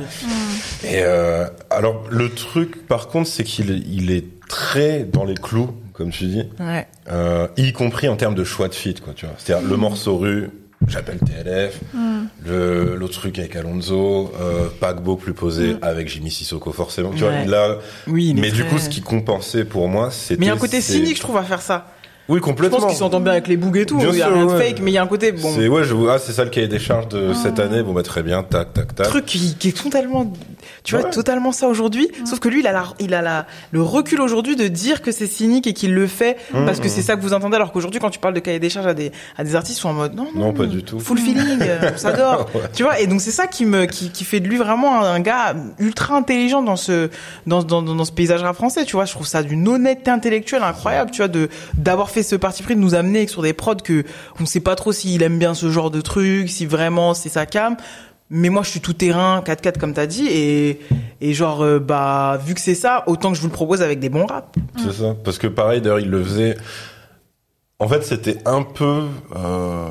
[0.85, 5.35] Et euh, alors, le truc, par contre, c'est qu'il est, il est très dans les
[5.35, 6.87] clous, comme tu dis, Ouais.
[7.11, 9.35] euh, y compris en termes de choix de feat, quoi, tu vois.
[9.39, 10.51] C'est-à-dire le morceau rue,
[10.89, 11.81] j'appelle TLF,
[12.45, 17.11] le l'autre truc avec Alonso, euh, Paquebot plus posé avec Jimmy Sissoko, forcément.
[17.11, 17.45] Tu vois, Ouais.
[17.45, 17.79] il a.
[18.07, 20.39] Oui, Mais du coup, ce qui compensait pour moi, c'était.
[20.41, 21.93] Mais il y a un côté cynique, je trouve, à faire ça.
[22.29, 22.79] Oui, Je complètement.
[22.79, 23.99] pense qu'ils s'entendent bien avec les bougs et tout.
[23.99, 24.69] Bien Il y a sûr, rien de ouais.
[24.69, 26.43] fake, mais il y a un côté, bon, C'est ouais, je vois, ah, c'est ça
[26.45, 27.83] le cahier des charges de cette année.
[27.83, 29.07] Bon bah très bien, tac, tac, tac.
[29.07, 30.33] truc qui, qui est totalement,
[30.83, 32.09] tu vois, totalement ça aujourd'hui.
[32.25, 35.13] Sauf que lui, il a, la, il a la, le recul aujourd'hui de dire que
[35.13, 37.57] c'est cynique et qu'il le fait parce que c'est ça que vous entendez.
[37.57, 39.81] Alors qu'aujourd'hui, quand tu parles de cahier des charges à des, à des artistes, ils
[39.83, 40.99] sont en mode non, non, Non, pas du tout.
[40.99, 41.59] Full feeling,
[41.95, 42.47] on s'adore.
[42.55, 42.63] Ouais.
[42.75, 45.15] Tu vois, et donc c'est ça qui me, qui, qui fait de lui vraiment un,
[45.15, 47.09] un gars ultra intelligent dans ce,
[47.47, 48.85] dans, dans, dans ce paysage rap français.
[48.85, 51.11] Tu vois, je trouve ça d'une honnêteté intellectuelle incroyable.
[51.13, 54.05] Tu vois, de d'avoir ce parti pris de nous amener sur des prods que
[54.41, 57.47] on sait pas trop s'il aime bien ce genre de truc, si vraiment c'est sa
[57.47, 57.77] cam.
[58.29, 60.81] Mais moi, je suis tout terrain, 4-4 comme t'as dit, et,
[61.21, 64.01] et genre, euh, bah, vu que c'est ça, autant que je vous le propose avec
[64.01, 64.49] des bons raps.
[64.79, 65.15] C'est ça.
[65.25, 66.57] Parce que pareil, d'ailleurs, il le faisait.
[67.79, 69.03] En fait, c'était un peu.
[69.37, 69.89] euh,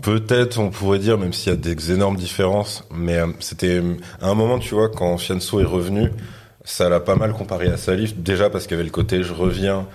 [0.00, 3.82] Peut-être, on pourrait dire, même s'il y a des énormes différences, mais euh, c'était
[4.20, 6.10] à un moment, tu vois, quand Fianso est revenu,
[6.64, 8.16] ça l'a pas mal comparé à Salif.
[8.16, 9.86] Déjà parce qu'il y avait le côté, je reviens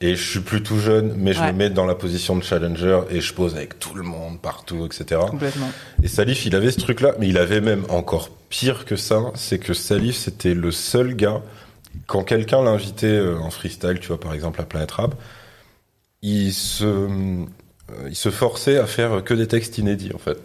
[0.00, 1.52] et je suis plus tout jeune, mais je Ouais.
[1.52, 4.86] me mets dans la position de challenger et je pose avec tout le monde partout,
[4.86, 5.20] etc.
[5.28, 5.70] Complètement.
[6.02, 9.58] Et Salif, il avait ce truc-là, mais il avait même encore pire que ça, c'est
[9.58, 11.42] que Salif, c'était le seul gars,
[12.06, 15.14] quand quelqu'un l'invitait euh, en freestyle, tu vois, par exemple à Planet Rap,
[16.22, 17.44] il se, euh,
[18.08, 20.38] il se forçait à faire que des textes inédits, en fait.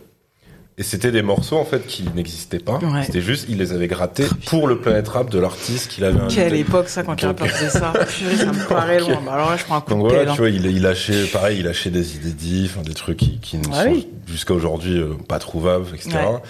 [0.78, 2.80] Et c'était des morceaux, en fait, qui n'existaient pas.
[2.80, 3.04] Ouais.
[3.06, 6.42] C'était juste, il les avait grattés pour le Planet Rap de l'artiste qu'il avait invité.
[6.42, 7.94] Quelle époque, ça, quand Donc- rappeurs faisaient ça.
[8.18, 9.22] Purée, ça me paraît loin.
[9.26, 10.30] Bah, alors là, je prends un coup Donc de voilà, pelle.
[10.30, 10.34] hein.
[10.34, 13.40] tu vois, il, il lâchait, pareil, il lâchait des idées dites, enfin, des trucs qui,
[13.40, 14.08] qui ne Ah sont oui.
[14.28, 16.10] jusqu'à aujourd'hui euh, pas trouvables, etc.
[16.18, 16.42] Ouais.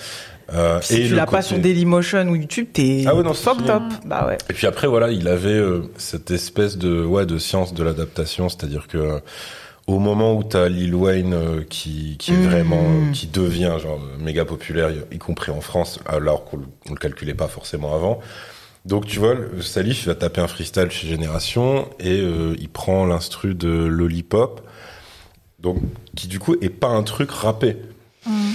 [0.55, 3.69] Euh, Si tu le l'as pas sur Dailymotion ou YouTube, t'es Ah ouais, non, fini.
[3.69, 3.83] up.
[4.05, 4.37] Bah ouais.
[4.49, 8.49] Et puis après, voilà, il avait euh, cette espèce de ouais de science de l'adaptation,
[8.49, 9.21] c'est-à-dire que
[9.87, 12.43] au moment où t'as Lil Wayne euh, qui qui est Mhm.
[12.43, 16.57] vraiment euh, qui devient genre euh, méga populaire, y compris en France, alors qu'on
[16.89, 18.19] le- calculait pas forcément avant.
[18.85, 23.05] Donc tu vois, Salif il va taper un freestyle chez Génération et euh, il prend
[23.05, 24.61] l'instru de Lollipop,
[25.59, 25.77] donc
[26.15, 27.77] qui du coup est pas un truc rappé.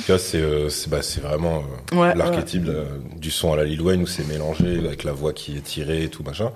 [0.09, 1.62] Vois, c'est euh, bah, c'est vraiment
[1.93, 2.68] euh, Ouais, l'archétype
[3.16, 6.03] du son à la Lil Wayne où c'est mélangé avec la voix qui est tirée
[6.05, 6.51] et tout machin.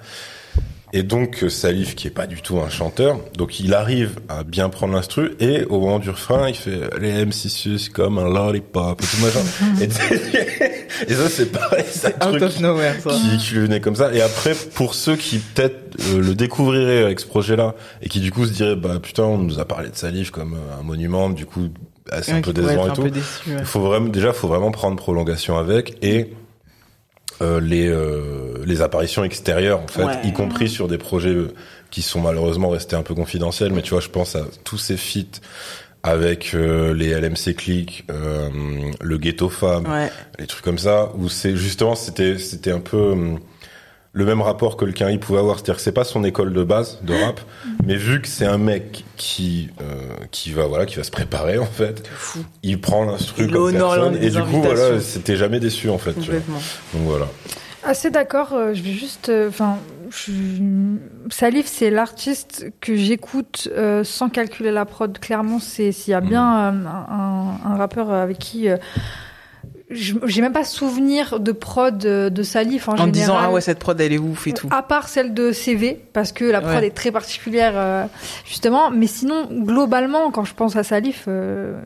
[0.96, 4.44] Et donc euh, Salif qui est pas du tout un chanteur, donc il arrive à
[4.44, 8.32] bien prendre l'instru et au moment du refrain il fait les MC sus comme un
[8.32, 9.40] lollipop et tout machin.
[9.80, 9.86] et,
[11.12, 13.10] et ça c'est pareil, c'est un Out truc of nowhere, ça.
[13.10, 14.14] qui, qui lui venait comme ça.
[14.14, 18.30] Et après, pour ceux qui peut-être euh, le découvriraient avec ce projet-là et qui du
[18.30, 21.28] coup se diraient bah putain on nous a parlé de Salif comme euh, un monument,
[21.28, 21.70] du coup
[22.22, 23.08] c'est un peu décevant et tout.
[23.08, 23.56] déçu, ouais.
[23.58, 26.30] Il faut vraiment déjà faut vraiment prendre prolongation avec et
[27.42, 30.12] euh, les euh, les apparitions extérieures en fait, Ouais.
[30.24, 31.36] y compris sur des projets
[31.90, 33.72] qui sont malheureusement restés un peu confidentiels.
[33.72, 35.40] Mais tu vois, je pense à tous ces feats
[36.02, 38.48] avec euh, les LMC Click, euh,
[39.00, 40.10] le Ghetto Fab, Ouais.
[40.38, 43.38] les trucs comme ça où c'est justement c'était c'était un peu hum,
[44.16, 46.62] le même rapport que le Quinry pouvait avoir, c'est-à-dire que c'est pas son école de
[46.64, 47.40] base de rap,
[47.84, 49.84] mais vu que c'est un mec qui euh,
[50.30, 52.38] qui va voilà qui va se préparer en fait, Fou.
[52.62, 56.12] il prend l'instru Il comme personne et du coup voilà c'était jamais déçu en fait.
[56.14, 56.40] tu vois.
[56.40, 56.60] Complètement.
[56.94, 57.26] Donc voilà.
[57.86, 58.54] Assez d'accord.
[58.54, 59.76] euh, je vais juste, euh, enfin,
[61.30, 65.18] Salif, c'est l'artiste que j'écoute euh, sans calculer la prod.
[65.18, 66.86] Clairement, c'est s'il y a bien Mm.
[66.86, 68.76] euh, un, un rappeur avec qui euh,
[69.94, 73.12] j'ai même pas souvenir de prod de, de Salif en, En général.
[73.12, 74.68] disant, ah ouais, cette prod, elle est ouf et tout.
[74.70, 76.86] À part celle de CV, parce que la prod Ouais.
[76.88, 78.04] est très particulière, euh,
[78.46, 78.90] justement.
[78.90, 81.80] Mais sinon, globalement, quand je pense à Salif, euh,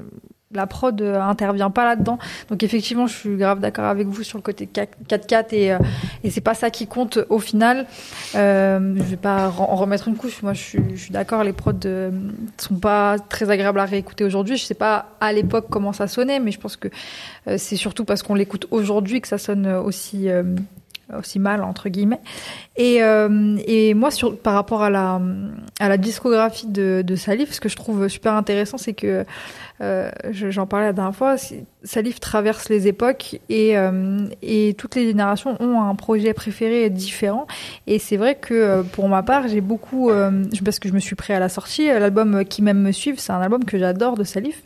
[0.53, 2.19] la prod euh, intervient pas là-dedans.
[2.49, 5.79] Donc effectivement, je suis grave d'accord avec vous sur le côté 4-4 et, euh,
[6.25, 7.87] et c'est pas ça qui compte au final.
[8.35, 10.43] Euh, je vais pas en remettre une couche.
[10.43, 11.45] Moi, je suis, d'accord.
[11.45, 12.11] Les prods euh,
[12.57, 14.57] sont pas très agréables à réécouter aujourd'hui.
[14.57, 16.89] Je sais pas à l'époque comment ça sonnait, mais je pense que
[17.57, 20.29] c'est surtout parce qu'on l'écoute aujourd'hui que ça sonne aussi
[21.17, 22.21] aussi mal entre guillemets.
[22.77, 23.29] Et, euh,
[23.95, 25.21] moi, sur, par rapport à la,
[25.81, 29.25] à la discographie de Salif, ce que je trouve super intéressant, c'est que
[29.81, 31.37] euh, je- j'en parlais la dernière fois,
[31.85, 37.47] Salif traverse les époques et, euh, et toutes les générations ont un projet préféré différent.
[37.87, 40.99] Et c'est vrai que euh, pour ma part, j'ai beaucoup, euh, parce que je me
[41.01, 43.79] suis prêt à la sortie, euh, l'album Qui m'aime me suivre, c'est un album que
[43.79, 44.63] j'adore de Salif.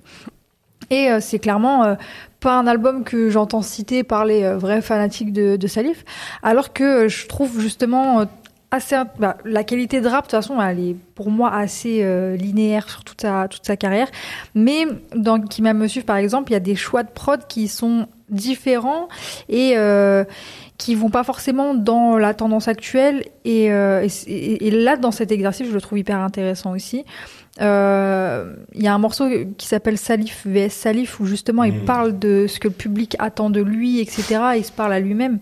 [0.90, 1.94] Et euh, c'est clairement euh,
[2.40, 6.04] pas un album que j'entends citer par les euh, vrais fanatiques de, de Salif,
[6.42, 8.24] alors que euh, je trouve justement euh,
[8.72, 8.96] assez.
[9.18, 12.88] Bah, la qualité de rap, de toute façon, elle est pour moi assez euh, linéaire
[12.88, 14.08] sur toute sa, toute sa carrière.
[14.54, 17.40] Mais dans Qui m'aime me suivre, par exemple, il y a des choix de prod
[17.46, 19.08] qui sont différents
[19.48, 20.24] et euh,
[20.78, 23.24] qui vont pas forcément dans la tendance actuelle.
[23.44, 27.04] Et, euh, et, et, là, dans cet exercice, je le trouve hyper intéressant aussi.
[27.60, 31.84] Euh, Il y a un morceau qui s'appelle Salif vs Salif où justement il Mhm.
[31.84, 34.40] parle de ce que le public attend de lui, etc.
[34.56, 35.38] Il se parle à lui-même.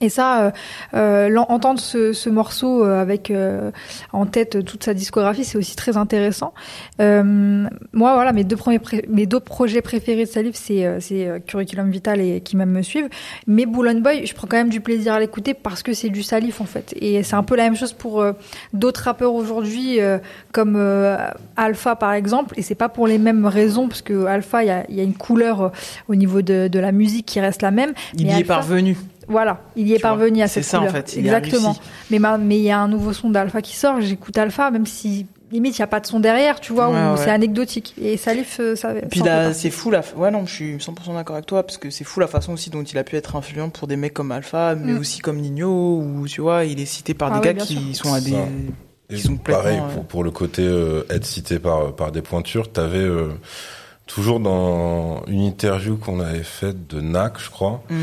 [0.00, 0.50] Et ça, euh,
[0.94, 3.70] euh, entendre ce, ce morceau euh, avec euh,
[4.12, 6.52] en tête toute sa discographie, c'est aussi très intéressant.
[7.00, 11.42] Euh, moi, voilà, mes deux premiers, mes deux projets préférés de Salif, c'est euh, c'est
[11.46, 13.08] Curriculum Vital et qui même me suivent.
[13.46, 16.22] Mais Boulogne Boy, je prends quand même du plaisir à l'écouter parce que c'est du
[16.22, 16.94] Salif en fait.
[17.00, 18.32] Et c'est un peu la même chose pour euh,
[18.72, 20.18] d'autres rappeurs aujourd'hui, euh,
[20.52, 21.16] comme euh,
[21.56, 22.54] Alpha par exemple.
[22.58, 25.04] Et c'est pas pour les mêmes raisons parce que Alpha, il y a, y a
[25.04, 25.72] une couleur
[26.08, 27.92] au niveau de, de la musique qui reste la même.
[28.14, 28.96] Il Mais y est parvenu.
[29.28, 30.94] Voilà, il y est Tu vois, parvenu à c'est cette ça, en couleur.
[30.94, 31.76] fait, il y a Exactement.
[32.10, 34.86] Mais ma- mais il y a un nouveau son d'Alpha qui sort, j'écoute Alpha, même
[34.86, 37.16] si limite il y a pas de son derrière, tu vois, Ouais, ou ouais.
[37.16, 37.94] c'est anecdotique.
[38.00, 38.92] Et Salif, euh, ça.
[39.10, 40.02] Puis là, c'est fou la.
[40.16, 42.70] Ouais, non, je suis 100% d'accord avec toi parce que c'est fou la façon aussi
[42.70, 44.98] dont il a pu être influent pour des mecs comme Alpha, mais Mm.
[44.98, 47.94] aussi comme Nino, ou tu vois, il est cité par Ah des ouais, gars qui
[47.94, 48.06] sûr.
[48.06, 48.30] sont à des.
[48.30, 48.38] Ça.
[49.08, 52.22] Et Qui sont pareil pour, euh, pour le côté euh, être cité par par des
[52.22, 52.70] pointures.
[52.72, 53.28] T'avais euh,
[54.06, 57.98] toujours dans une interview qu'on avait faite de Nac, je crois, Mhm.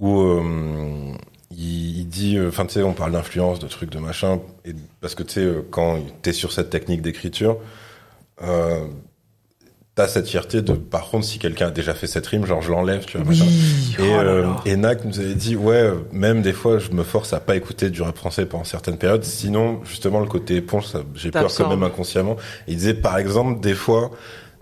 [0.00, 1.12] Où euh,
[1.50, 4.74] il, il dit, euh, enfin tu sais, on parle d'influence, de trucs, de machin, et
[5.00, 7.58] parce que tu sais, euh, quand t'es sur cette technique d'écriture,
[8.42, 8.86] euh,
[9.94, 12.72] t'as cette fierté de, par contre, si quelqu'un a déjà fait cette rime, genre je
[12.72, 13.26] l'enlève, tu vois.
[13.26, 13.44] machin.
[13.46, 13.94] Oui.
[13.98, 14.60] Et, oh là euh, là.
[14.66, 17.90] et Nac nous avait dit, ouais, même des fois, je me force à pas écouter
[17.90, 19.22] du rap français pendant certaines périodes.
[19.22, 22.36] Sinon, justement, le côté éponge, j'ai peur quand même inconsciemment.
[22.66, 24.10] Il disait, par exemple, des fois,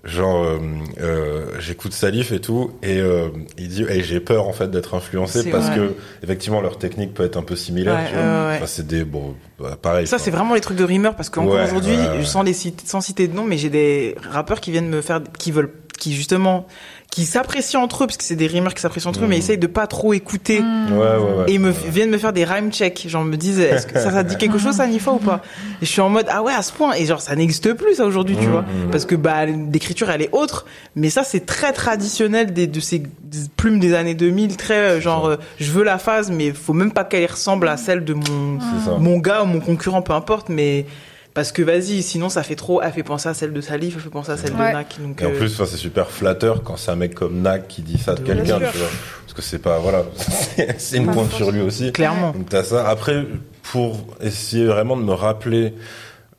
[0.04, 0.58] genre, euh,
[1.00, 4.94] euh, j'écoute Salif et tout, et euh, il dit, hey, j'ai peur en fait d'être
[4.94, 5.76] influencé parce vrai.
[5.76, 7.94] que effectivement leur technique peut être un peu similaire.
[7.94, 8.56] Ouais, ouais.
[8.56, 10.06] Enfin, c'est des bon, bah, pareil.
[10.06, 13.00] Ça, c'est vraiment les trucs de rimeur parce qu'encore Ouais, aujourd'hui, sans les citer, sans
[13.00, 16.66] citer de nom, mais j'ai des rappeurs qui viennent me faire, qui veulent, qui justement,
[17.12, 19.58] qui s'apprécient entre eux parce que c'est des rimeurs qui s'apprécient entre eux, mais essayent
[19.58, 20.60] de pas trop écouter.
[20.62, 20.92] Mmh.
[20.92, 21.44] Ouais, ouais, ouais.
[21.46, 21.76] Et ils me Ouais.
[21.90, 23.04] viennent me faire des rhyme checks.
[23.06, 25.42] Genre, me disent, est-ce que ça, ça dit quelque chose, ça, Nifa, ou pas?
[25.82, 26.94] Et je suis en mode, ah ouais, à ce point.
[26.94, 28.64] Et genre, ça n'existe plus, ça, aujourd'hui, tu Mhm, vois.
[28.90, 30.64] Parce que, bah, l'écriture, elle est autre.
[30.96, 35.00] Mais ça, c'est très traditionnel des, de ces des plumes des années 2000, très, euh,
[35.02, 38.14] genre, euh, je veux la phase, mais faut même pas qu'elle ressemble à celle de
[38.14, 38.58] mon,
[38.98, 40.86] mon gars ou mon concurrent, peu importe, mais,
[41.34, 44.02] parce que vas-y, sinon, ça fait trop, elle fait penser à celle de Salif, elle
[44.02, 44.68] fait penser à celle Ouais.
[44.68, 44.96] de Nak.
[45.00, 47.68] Donc, Et en euh, plus, enfin, c'est super flatteur quand c'est un mec comme Nac
[47.68, 48.88] qui dit ça de De quelqu'un, tu vois.
[49.22, 50.04] Parce que c'est pas, voilà,
[50.78, 51.90] c'est- une pointe sur lui aussi.
[51.92, 52.32] clairement.
[52.32, 52.88] Donc t'as ça.
[52.88, 53.24] Après,
[53.62, 55.74] pour essayer vraiment de me rappeler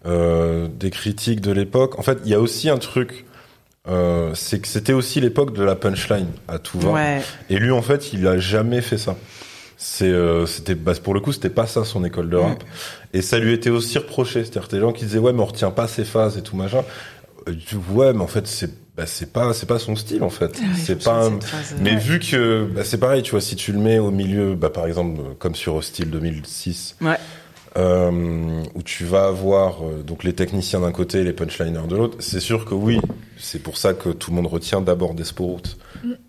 [0.05, 3.25] euh, des critiques de l'époque, en fait, il y a aussi un truc.
[3.87, 6.91] Euh, c'est que c'était aussi l'époque de la punchline à tout va.
[6.91, 7.21] Ouais.
[7.49, 9.15] Et lui, en fait, il a jamais fait ça.
[9.75, 12.63] C'est, euh, c'était, bah, pour le coup, c'était pas ça son école de rap.
[13.13, 14.43] Et ça lui était aussi reproché.
[14.43, 16.83] C'est-à-dire, des gens qui disaient, ouais, mais on retient pas ses phases et tout machin.
[17.47, 17.53] Euh,
[17.91, 20.59] ouais, mais en fait, c'est, bah, c'est pas, c'est pas son style, en fait.
[20.77, 21.97] c'est pas un, Cette phrase, mais ouais.
[21.97, 24.87] vu que bah, c'est pareil, tu vois, si tu le mets au milieu, bah, par
[24.87, 27.17] exemple, comme sur Hostile 2006, Ouais.
[27.77, 32.17] euh, où tu vas avoir euh, donc les techniciens d'un côté, les punchliners de l'autre,
[32.19, 32.99] c'est sûr que oui,
[33.37, 35.77] c'est pour ça que tout le monde retient d'abord Desporoute,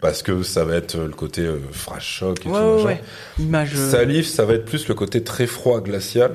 [0.00, 3.00] parce que ça va être le côté euh, phrase choc et Ouais,
[3.38, 6.32] tout Salif, ça va être plus le côté très froid, glacial,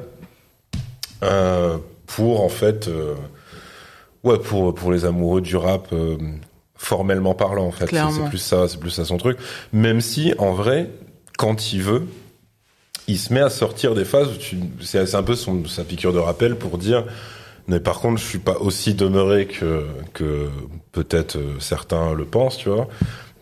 [2.08, 3.16] pour en fait, euh,
[4.24, 5.88] ouais, pour pour les amoureux du rap.
[5.94, 6.18] euh,
[6.82, 7.88] formellement parlant en fait.
[8.24, 9.38] C'est- plus ça c'est plus ça son truc.
[9.74, 10.90] Même si en vrai
[11.38, 12.08] quand il veut
[13.10, 14.30] il se met à sortir des phases
[14.82, 17.04] c'est un peu son sa piqûre de rappel pour dire
[17.68, 20.48] mais par contre je suis pas aussi demeuré que que
[20.94, 22.88] peut-être euh, certains le pensent tu vois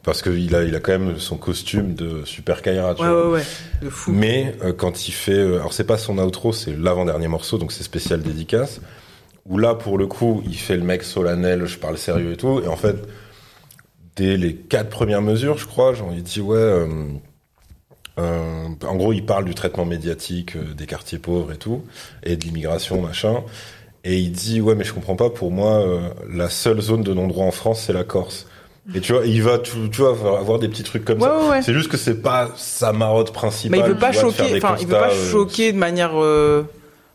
[0.08, 3.10] parce que il a il a quand même son costume de super Kaira tu Ouais,
[3.10, 3.43] vois ouais, ouais.
[3.82, 4.14] De fou.
[4.14, 7.74] mais euh, quand il fait, euh, alors c'est pas son outro, c'est l'avant-dernier morceau, donc
[7.74, 8.80] c'est spécial dédicace.
[9.45, 12.62] Où là, pour le coup, il fait le mec solennel, je parle sérieux et tout.
[12.64, 12.95] Et en fait,
[14.16, 16.55] dès les quatre premières mesures, je crois, genre il dit ouais.
[16.58, 16.88] euh,
[18.18, 21.84] euh, en gros, il parle du traitement médiatique des quartiers pauvres et tout,
[22.24, 23.43] et de l'immigration, machin.
[24.05, 25.30] Et il dit ouais, mais je comprends pas.
[25.30, 25.86] Pour moi,
[26.32, 28.47] la seule zone de non-droit en France, c'est la Corse.
[28.95, 31.38] Et tu vois, il va, tu, tu vois, avoir des petits trucs comme Ouais, ça.
[31.39, 31.61] ouais, ouais.
[31.61, 33.79] C'est juste que c'est pas sa marotte Mais principale.
[33.79, 36.63] il veut pas vois, choquer, enfin, il veut pas euh, choquer de manière euh,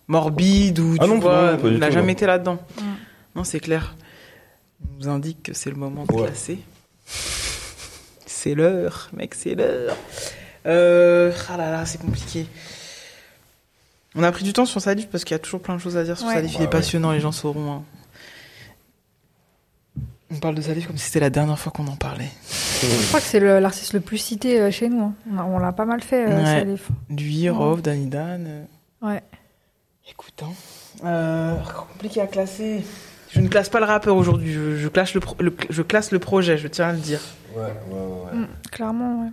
[0.06, 2.12] morbide ou Ah tu non, vois, non, pas du il n'a jamais non.
[2.12, 2.58] été là-dedans.
[2.78, 2.84] Mm.
[3.36, 3.94] Non, c'est clair.
[4.84, 6.26] On nous indique que c'est le moment de Ouais.
[6.26, 6.58] classer.
[8.26, 9.96] C'est l'heure, mec, c'est l'heure.
[10.66, 12.46] Euh, ah là là, c'est compliqué.
[14.14, 15.96] On a pris du temps sur Salif parce qu'il y a toujours plein de choses
[15.96, 16.34] à dire sur Ouais.
[16.34, 16.50] Salif.
[16.52, 16.70] Il Bah est ouais.
[16.70, 17.72] passionnant, les gens sauront.
[17.72, 17.82] hein.
[20.32, 22.30] On parle de Salif comme si c'était la dernière fois qu'on en parlait.
[22.82, 25.12] Je crois que c'est l'artiste le plus cité euh, chez nous.
[25.30, 25.44] hein.
[25.46, 26.44] On l'a pas mal fait, euh, Ouais.
[26.44, 26.88] Salif.
[27.10, 28.46] Lui, Rov, Danny Dan.
[28.48, 28.64] euh,
[29.02, 29.22] Ouais.
[30.10, 30.52] Écoute, hein.
[31.04, 31.54] Euh,
[31.88, 32.82] compliqué à classer.
[33.30, 34.52] Je ne classe pas le rappeur aujourd'hui.
[34.52, 36.56] Je, je classe le, pro- le- je classe le projet.
[36.58, 37.20] Je tiens à le dire.
[37.54, 37.70] Ouais, ouais,
[38.32, 38.38] ouais.
[38.38, 39.30] Mm, clairement, ouais.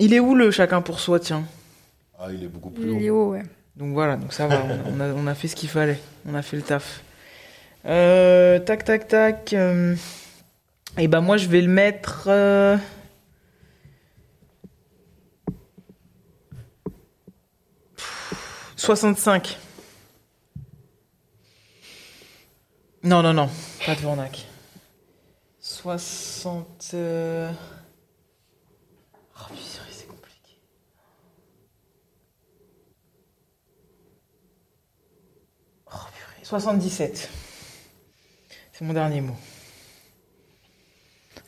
[0.00, 1.44] Il est où le chacun pour soi, tiens?
[2.18, 3.28] Ah, il est beaucoup plus Il est haut.
[3.28, 3.42] haut, ouais.
[3.76, 4.60] Donc voilà, donc ça va.
[4.86, 6.00] on, on a, on a fait ce qu'il fallait.
[6.28, 7.02] On a fait le taf.
[7.86, 9.52] Euh, tac, tac, tac.
[9.52, 9.94] euh,
[10.98, 12.24] et ben moi, je vais le mettre.
[12.28, 12.76] euh,
[17.96, 19.58] pff, 65.
[23.04, 23.48] Non, non, non.
[23.86, 24.44] Pas de Vornac.
[25.60, 26.90] 60.
[26.94, 27.50] euh,
[29.40, 30.58] Oh, purée, c'est compliqué.
[35.86, 36.44] Oh, purée.
[36.44, 37.30] 77.
[38.78, 39.34] C'est mon dernier mot.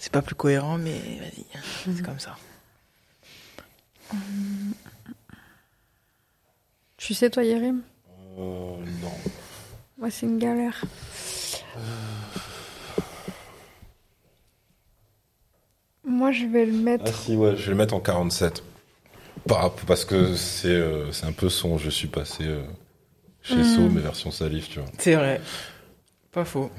[0.01, 2.37] C'est pas plus cohérent, mais vas-y, c'est comme ça.
[6.97, 7.83] Tu sais, toi, Yérim
[8.37, 9.13] Euh, non.
[9.97, 10.83] Moi, c'est une galère.
[16.05, 17.15] Moi, je vais le Ah mettre.
[17.15, 18.65] si, ouais, je vais le mettre en 47.
[19.47, 22.65] Pas- parce que c'est euh, c'est un peu son je suis passé euh,
[23.43, 23.65] chez Mm.
[23.65, 24.89] So, mais version salif, tu vois.
[24.99, 25.41] C'est vrai.
[26.33, 26.71] Pas faux.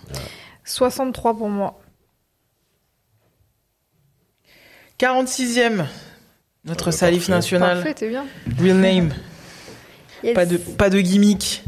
[0.63, 1.79] 63 pour moi.
[4.99, 5.85] 46e.
[6.63, 7.31] Notre Ah bah, salif parfait.
[7.33, 7.77] national.
[7.77, 8.25] Parfait, t'es bien.
[8.59, 9.13] Real name.
[10.23, 10.35] Yes.
[10.35, 11.63] Pas de, pas de gimmick.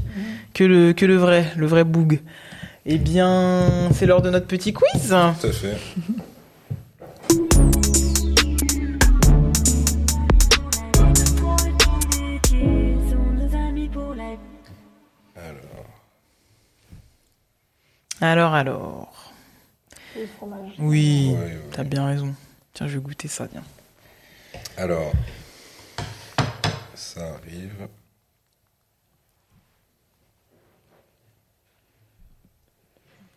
[0.54, 1.52] Que le, que le vrai.
[1.58, 2.20] Le vrai boug.
[2.86, 5.08] Eh bien, c'est l'heure de notre petit quiz.
[5.10, 5.76] Tout à fait.
[18.24, 19.34] Alors, alors.
[20.16, 20.72] Le fromage.
[20.80, 21.60] Oui, ouais, ouais.
[21.74, 22.34] t'as bien raison.
[22.72, 23.64] Tiens, je vais goûter ça, tiens.
[24.78, 25.12] Alors,
[26.96, 27.90] ça arrive.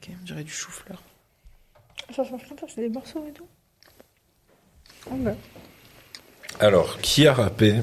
[0.01, 1.03] Ok, on dirait du chou-fleur.
[2.15, 3.49] Ça change pas, c'est des morceaux et tout.
[5.11, 5.35] Ah bah.
[6.61, 7.81] Alors, qui a rappé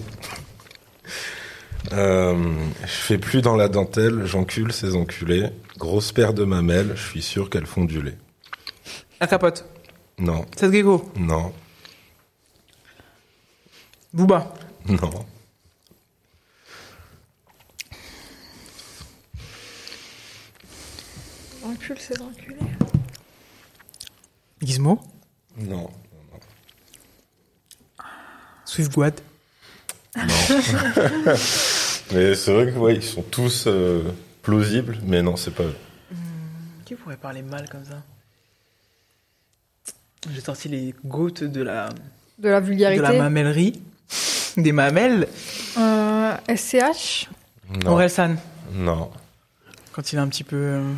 [1.92, 5.50] Euh, Je fais plus dans la dentelle, j'encule ces enculés.
[5.84, 8.18] Grosse paire de mamelles, je suis sûr qu'elles font du lait.
[9.20, 9.66] La capote.
[10.18, 11.12] Non, Seth Gecko.
[11.18, 11.54] non,
[14.14, 14.54] Booba.
[14.88, 15.26] non.
[21.66, 22.56] Encule, c'est d'enculé.
[24.62, 25.02] Gizmo.
[25.58, 25.90] Non.
[28.64, 29.20] Swiftguad.
[30.16, 30.24] Non.
[32.14, 34.02] mais c'est vrai que ouais, ils sont tous euh,
[34.44, 35.76] plausibles, mais non, c'est pas eux.
[36.86, 38.04] Qui pourrait parler mal comme ça?
[40.32, 41.90] J'ai sorti les gouttes de la,
[42.38, 43.02] De la de vulgarité.
[43.02, 43.82] la mamellerie.
[44.56, 45.28] Des mamelles.
[45.78, 47.28] Euh, SCH.
[47.84, 47.92] Non.
[47.94, 48.36] Orelsan.
[48.74, 49.10] Non.
[49.92, 50.56] Quand il est un petit peu.
[50.56, 50.94] euh,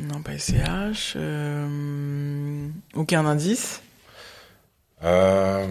[0.00, 1.14] Non, pas SCH.
[1.16, 3.80] euh, Aucun indice.
[5.04, 5.66] Euh...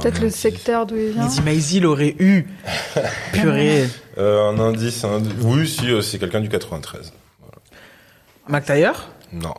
[0.00, 1.24] Peut-être le secteur d'où il vient.
[1.24, 2.46] Lizzie Maisy l'aurait eu.
[3.32, 3.88] Purée.
[4.18, 5.32] Euh, un indice, un indice.
[5.42, 7.12] Oui, si, euh, c'est quelqu'un du 93.
[8.48, 9.08] Mac Taylor.
[9.32, 9.54] Non.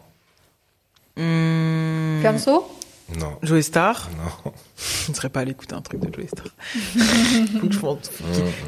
[1.17, 2.71] Hum, Camso.
[3.17, 3.37] Non.
[3.43, 4.09] Joey Star.
[4.17, 4.51] Non.
[5.05, 6.45] Je ne serais pas allé écouter un truc de Joey Star.
[6.75, 8.11] Je pense-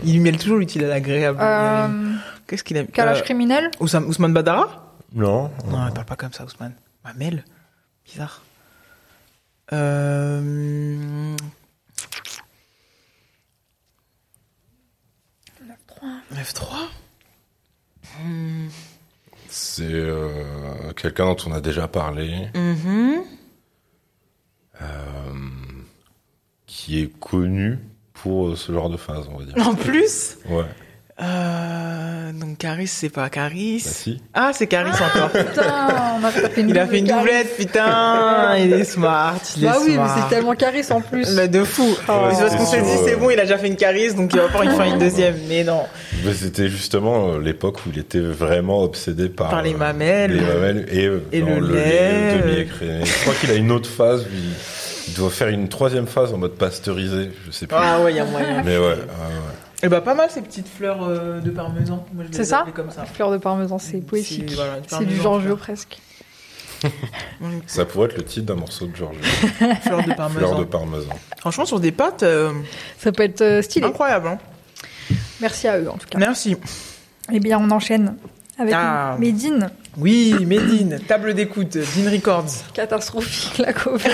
[0.03, 1.39] Il lui mêle toujours l'utile à l'agréable.
[1.41, 2.13] Euh,
[2.47, 3.71] Qu'est-ce qu'il a Calage euh, criminel?
[3.79, 4.93] Ousmane, Ousmane Badara?
[5.13, 5.51] Non.
[5.69, 6.73] Non, il parle pas comme ça, Ousmane.
[7.03, 7.43] Mamel
[8.05, 8.41] Bizarre.
[9.73, 11.35] Euh...
[16.33, 16.67] 9-3
[18.23, 18.67] Hmm.
[19.49, 23.21] C'est euh, quelqu'un dont on a déjà parlé, Mhm.
[24.81, 25.33] euh,
[26.65, 27.77] qui est connu
[28.13, 29.67] pour ce genre de phase, on va dire.
[29.67, 30.37] En plus?
[30.49, 30.65] Ouais.
[31.21, 32.31] Euh...
[32.33, 33.81] Donc Caris, c'est pas Caris.
[33.83, 34.21] Bah si.
[34.33, 35.29] Ah, c'est Caris encore.
[35.31, 39.39] Putain, on a tapé une Il a fait une double doublette, putain Il est smart,
[39.55, 41.35] il est Bah oui, mais c'est tellement caris en plus.
[41.35, 41.83] Mais de fou.
[42.07, 42.29] Oh.
[42.31, 44.39] c'est parce qu'on s'est dit, c'est bon, il a déjà fait une Caris, donc il
[44.39, 45.35] va pas en faire une deuxième.
[45.47, 45.83] Mais non.
[46.23, 50.31] Mais C'était justement euh, l'époque où il était vraiment obsédé par, Par les euh, mamelles.
[50.33, 52.67] les mamelles et, euh, Et genre le lait.
[53.03, 54.21] Je crois qu'il a une autre phase.
[54.21, 57.31] où Il, il doit faire une troisième phase en mode pasteurisé.
[57.45, 57.77] Je sais plus.
[57.79, 58.61] Ah ouais, il y a moyen.
[58.63, 58.83] Mais ouais.
[58.83, 59.66] ouais, ouais.
[59.83, 62.05] Et bah pas mal ces petites fleurs euh, de parmesan.
[62.31, 63.05] C'est ça comme ça.
[63.05, 64.45] Fleur de parmesan, c'est poétique.
[64.49, 65.57] C'est- voilà, du Giorgio fleur.
[65.57, 65.97] presque.
[67.65, 69.17] Ça pourrait être le titre d'un morceau de Georges.
[69.81, 70.39] Fleurs de parmesan.
[70.39, 71.09] Fleur de parmesan.
[71.39, 72.51] Franchement, sur des pâtes, euh,
[72.99, 73.85] Ça peut être euh, stylé.
[73.87, 74.27] incroyable.
[74.27, 74.37] Hein.
[75.41, 76.19] Merci à eux en tout cas.
[76.19, 76.55] Merci.
[77.31, 78.15] Eh bien, on enchaîne
[78.59, 79.15] avec Ah.
[79.19, 79.69] Medine.
[79.99, 82.45] Oui, Medine, table d'écoute, Dean Records.
[82.73, 84.03] Catastrophique la cover.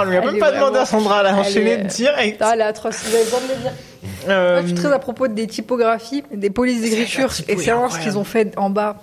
[0.00, 2.38] on lui a même pas demandé vraiment- à Sandra, elle a enchaîné est- direct.
[2.40, 3.72] Ah, elle est atroce, vous avez besoin de le dire.
[4.28, 7.98] Euh, Moi, je suis très à propos des typographies, des polices d'écriture et savoir ce
[8.00, 8.96] qu'ils ont fait en bas.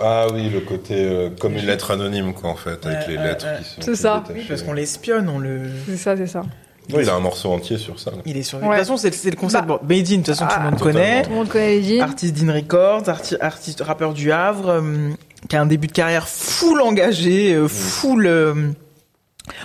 [0.00, 3.46] Ah oui, le côté euh, comme une lettre anonyme, quoi, en fait, avec les lettres
[3.58, 3.80] qui sont.
[3.82, 4.24] C'est ça.
[4.48, 5.60] parce qu'on l'espionne, on le.
[5.86, 6.42] C'est ça, c'est ça.
[6.90, 8.12] Oui, il a un morceau entier sur ça.
[8.26, 8.58] Il est sur.
[8.58, 9.66] De toute façon, c'est le concept.
[9.66, 11.22] Bah, bon, Made in, de toute façon, tout le ah, monde connaît.
[11.22, 12.00] Tout le monde connaît Made in.
[12.00, 13.08] Artiste d'In Records,
[13.40, 15.10] artiste rappeur du Havre, euh,
[15.48, 18.28] qui a un début de carrière full engagé, euh, full.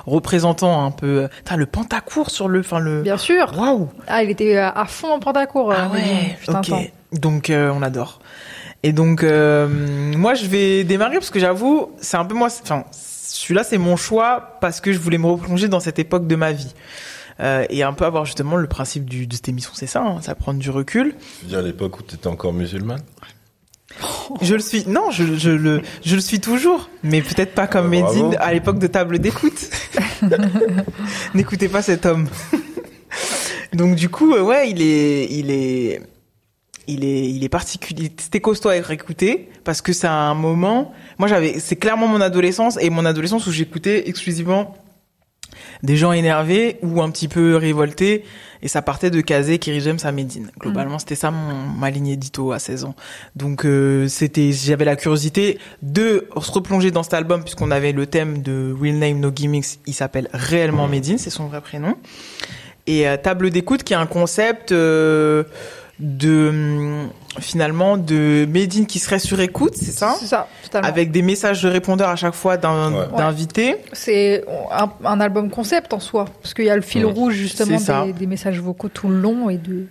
[0.06, 4.32] représentant un peu T'as le Pentacourt sur le enfin le bien sûr waouh ah il
[4.32, 8.20] était à fond en Pentacourt ah ouais ok donc on adore
[8.84, 9.68] et donc, euh,
[10.16, 12.50] moi, je vais démarrer parce que j'avoue, c'est un peu moi.
[12.64, 12.86] Enfin,
[13.38, 16.52] celui-là, c'est mon choix parce que je voulais me replonger dans cette époque de ma
[16.52, 16.74] vie.
[17.40, 20.22] Euh, et un peu avoir justement le principe du, de cette émission, c'est ça, hein,
[20.22, 21.14] ça prendre du recul.
[21.40, 23.04] Tu veux dire à l'époque où tu étais encore musulmane?
[24.42, 24.86] Je le suis.
[24.88, 28.54] Non, je, je, le, je le suis toujours, mais peut-être pas comme ah, Medine à
[28.54, 29.70] l'époque de table d'écoute.
[31.34, 32.28] N'écoutez pas cet homme.
[33.74, 36.02] Donc du coup, euh, ouais, il est, il est,
[36.88, 38.12] il est, il est particulier.
[38.18, 40.94] C'était costaud à être écouté parce que c'est un moment.
[41.18, 44.76] Moi, j'avais, c'est clairement mon adolescence et mon adolescence où j'écoutais exclusivement
[45.84, 48.24] des gens énervés ou un petit peu révoltés
[48.62, 50.52] et ça partait de Kazé, James à Medine.
[50.60, 51.00] Globalement, mm.
[51.00, 52.96] c'était ça mon, ma ligne édito à 16 ans.
[53.36, 58.06] Donc euh, c'était j'avais la curiosité de se replonger dans cet album puisqu'on avait le
[58.08, 61.96] thème de Real Name No Gimmicks, il s'appelle réellement Medine, c'est son vrai prénom.
[62.88, 65.44] Et euh, table d'écoute qui est un concept euh,
[66.00, 70.88] de hum, finalement de Medine qui serait sur écoute, c'est ça C'est ça, totalement.
[70.88, 73.78] Avec des messages de répondeurs à chaque fois d'invités.
[73.94, 74.46] C'est
[75.04, 77.80] un, album concept en soi, parce qu'il y a le fil rouge justement
[78.14, 79.88] des, messages vocaux tout le long et de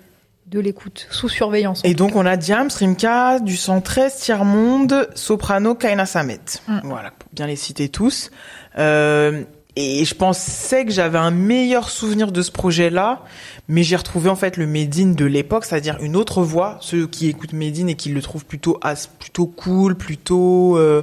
[0.46, 1.80] de l'écoute sous surveillance.
[1.82, 6.38] Et donc on a Diams, Rimka, du 113, Tiers-Monde, Soprano, Kaina Samet.
[6.68, 6.78] Mm.
[6.84, 8.30] Voilà, pour bien les citer tous.
[8.78, 9.42] Euh,
[9.77, 13.22] et je pensais que j'avais un meilleur souvenir de ce projet-là,
[13.68, 17.29] mais j'ai retrouvé en fait le Medine de l'époque, c'est-à-dire une autre voix, ceux qui
[17.29, 21.03] écoutent Medine et qui le trouvent plutôt as, plutôt cool, plutôt euh,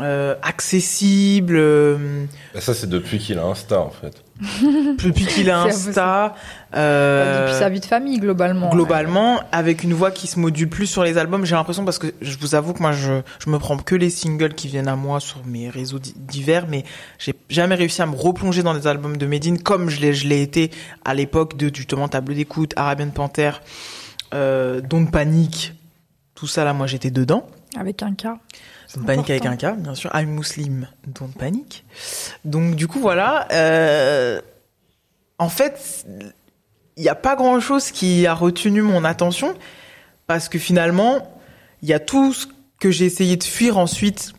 [0.00, 1.56] euh, accessible.
[1.56, 2.26] Euh,
[2.58, 4.22] ça c'est depuis qu'il a Insta en fait.
[4.40, 6.34] Depuis qu'il a Insta.
[6.74, 8.70] Euh, depuis sa vie de famille globalement.
[8.70, 12.08] Globalement, avec une voix qui se module plus sur les albums, j'ai l'impression parce que
[12.20, 14.96] je vous avoue que moi je je me prends que les singles qui viennent à
[14.96, 16.84] moi sur mes réseaux divers, mais
[17.18, 20.28] j'ai jamais réussi à me replonger dans les albums de Medine comme je l'ai je
[20.28, 20.70] l'ai été
[21.04, 23.52] à l'époque de justement Table d'écoute, Arabian Panther,
[24.34, 25.74] euh, Don't Panic,
[26.34, 27.46] tout ça là, moi j'étais dedans.
[27.76, 28.38] Avec un cas.
[28.94, 30.10] Don't Panic avec un cas, bien sûr.
[30.14, 31.84] I'm Muslim, Don't Panic.
[32.44, 33.46] Donc du coup voilà.
[33.52, 34.40] Euh,
[35.38, 36.06] en fait,
[36.96, 39.54] il n'y a pas grand chose qui a retenu mon attention
[40.26, 41.38] parce que finalement,
[41.82, 42.46] il y a tout ce
[42.80, 44.32] que j'ai essayé de fuir ensuite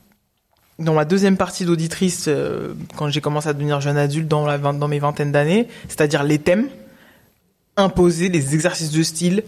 [0.77, 4.57] dans ma deuxième partie d'auditrice euh, quand j'ai commencé à devenir jeune adulte dans, la,
[4.57, 6.69] dans mes vingtaines d'années, c'est-à-dire les thèmes
[7.75, 9.43] imposés, les exercices de style,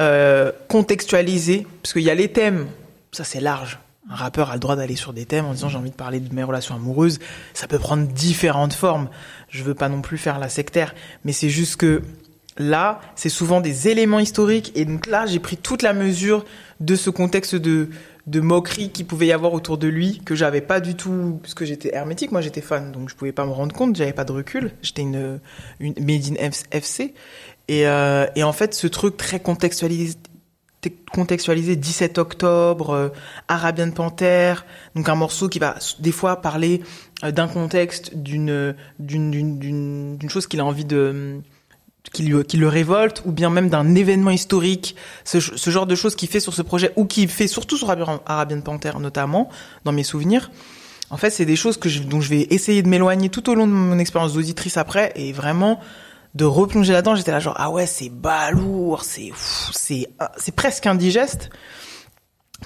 [0.00, 2.66] euh, contextualisés, parce qu'il y a les thèmes,
[3.12, 3.78] ça c'est large.
[4.10, 6.18] Un rappeur a le droit d'aller sur des thèmes en disant j'ai envie de parler
[6.18, 7.20] de mes relations amoureuses.
[7.54, 9.08] Ça peut prendre différentes formes.
[9.48, 10.94] Je veux pas non plus faire la sectaire,
[11.24, 12.02] mais c'est juste que
[12.58, 14.72] là, c'est souvent des éléments historiques.
[14.74, 16.44] Et donc là, j'ai pris toute la mesure
[16.80, 17.88] de ce contexte de,
[18.26, 21.64] de moquerie qui pouvait y avoir autour de lui, que j'avais pas du tout, puisque
[21.64, 24.32] j'étais hermétique, moi j'étais fan, donc je pouvais pas me rendre compte, j'avais pas de
[24.32, 24.72] recul.
[24.82, 25.40] J'étais une,
[25.78, 27.14] une made in FC.
[27.68, 30.16] Et, euh, et en fait, ce truc très contextualisé,
[31.12, 33.08] contextualisé 17 octobre, euh,
[33.48, 34.54] Arabian Panther,
[34.94, 36.82] donc un morceau qui va des fois parler
[37.24, 41.40] euh, d'un contexte, d'une d'une chose qu'il a envie de
[42.12, 45.94] qui, lui, qui le révolte, ou bien même d'un événement historique, ce, ce, genre de
[45.94, 49.50] choses qu'il fait sur ce projet, ou qui fait surtout sur Arabian Panther notamment,
[49.84, 50.50] dans mes souvenirs.
[51.10, 53.54] En fait, c'est des choses que je, dont je vais essayer de m'éloigner tout au
[53.54, 55.80] long de mon expérience d'auditrice après, et vraiment
[56.34, 59.32] de replonger là-dedans, j'étais là genre ah ouais c'est balourd, c'est
[59.72, 61.50] c'est c'est presque indigeste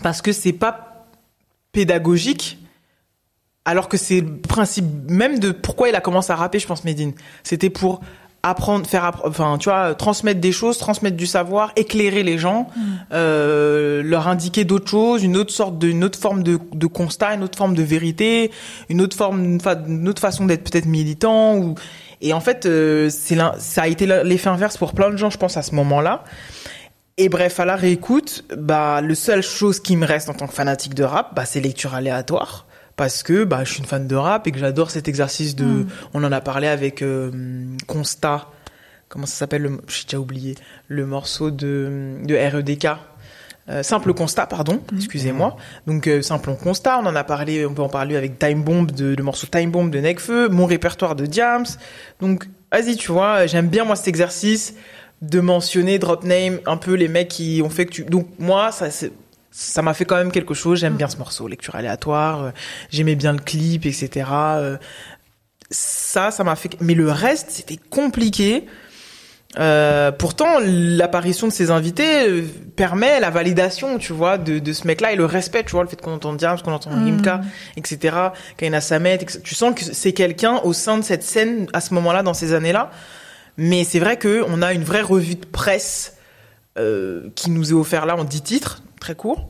[0.02, 1.06] parce que c'est pas
[1.72, 2.58] pédagogique
[3.64, 6.84] alors que c'est le principe même de pourquoi il a commencé à rapper, je pense
[6.84, 7.14] Medine.
[7.42, 8.00] C'était pour
[8.44, 12.80] apprendre, faire, enfin, tu vois, transmettre des choses, transmettre du savoir, éclairer les gens, mm.
[13.12, 17.34] euh, leur indiquer d'autres choses, une autre sorte de, une autre forme de, de constat,
[17.34, 18.50] une autre forme de vérité,
[18.90, 19.58] une autre forme,
[19.88, 21.74] une autre façon d'être peut-être militant ou
[22.20, 25.36] et en fait, euh, c'est ça a été l'effet inverse pour plein de gens, je
[25.36, 26.24] pense, à ce moment-là.
[27.18, 30.54] Et bref, à la réécoute, bah, le seule chose qui me reste en tant que
[30.54, 32.66] fanatique de rap, bah, c'est lecture aléatoire.
[32.96, 35.64] Parce que, bah, je suis une fan de rap et que j'adore cet exercice de,
[35.64, 35.88] hmm.
[36.14, 37.30] on en a parlé avec, euh,
[37.86, 38.48] Constat.
[39.08, 40.54] Comment ça s'appelle le, j'ai déjà oublié,
[40.88, 42.88] le morceau de, de REDK.
[43.70, 44.98] Euh, simple constat, pardon, mhm.
[44.98, 45.56] excusez-moi.
[45.86, 48.90] Donc euh, simple constat, on en a parlé, on peut en parler avec Time Bomb,
[48.90, 51.64] de, le morceau Time Bomb de Necfeu, mon répertoire de Diams.
[52.20, 54.74] Donc vas-y, tu vois, j'aime bien moi cet exercice
[55.22, 58.04] de mentionner drop name un peu les mecs qui ont fait que tu.
[58.04, 59.12] Donc moi, ça c'est
[59.56, 60.80] ça m'a fait quand même quelque chose.
[60.80, 62.42] J'aime bien ce morceau, lecture aléatoire.
[62.42, 62.50] euh,
[62.90, 64.26] J'aimais bien le clip, etc.
[64.32, 64.76] Euh,
[65.70, 66.70] Ça, ça m'a fait.
[66.80, 68.66] Mais le reste, c'était compliqué.
[69.60, 72.42] Euh, pourtant, l'apparition de ces invités euh,
[72.74, 75.88] permet la validation, tu vois, de, de ce mec-là et le respect, tu vois, le
[75.88, 77.04] fait qu'on entend Diams, qu'on entend Mm.
[77.04, 77.40] Rimka,
[77.76, 78.16] etc.,
[78.56, 79.38] Kaina Samet, etc.
[79.44, 82.52] tu sens que c'est quelqu'un au sein de cette scène à ce moment-là, dans ces
[82.52, 82.90] années-là.
[83.56, 86.13] Mais c'est vrai que on a une vraie revue de presse
[86.78, 89.48] euh, qui nous est offerte là en dix titres, très court,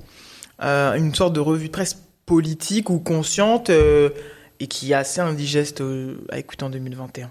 [0.63, 4.11] euh, une sorte de revue presse politique ou consciente euh,
[4.61, 7.31] et qui est assez indigeste euh, à écouter en 2021.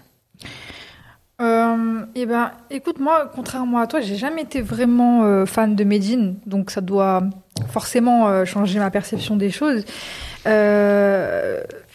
[1.40, 6.36] Euh, eh ben, écoute, moi, contrairement à toi, j'ai jamais été vraiment fan de Medine,
[6.46, 7.24] donc ça doit
[7.68, 9.84] forcément changer ma perception des choses.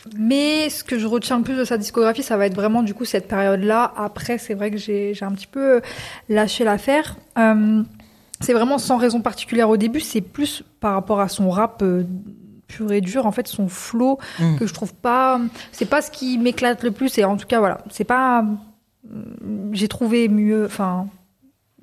[0.06, 2.84] Euh, mais ce que je retiens le plus de sa discographie, ça va être vraiment
[2.84, 3.94] du coup cette période-là.
[3.98, 5.82] Après, c'est vrai que j'ai un petit peu
[6.30, 7.16] lâché l'affaire.
[7.38, 7.84] Euh,
[8.42, 12.04] c'est vraiment sans raison particulière au début, c'est plus par rapport à son rap euh,
[12.68, 14.58] pur et dur, en fait, son flow Mm.
[14.58, 15.42] que je trouve pas.
[15.72, 18.46] C'est pas ce qui m'éclate le plus, et en tout cas, voilà, c'est pas
[19.72, 20.66] j'ai trouvé mieux.
[20.66, 21.08] Enfin,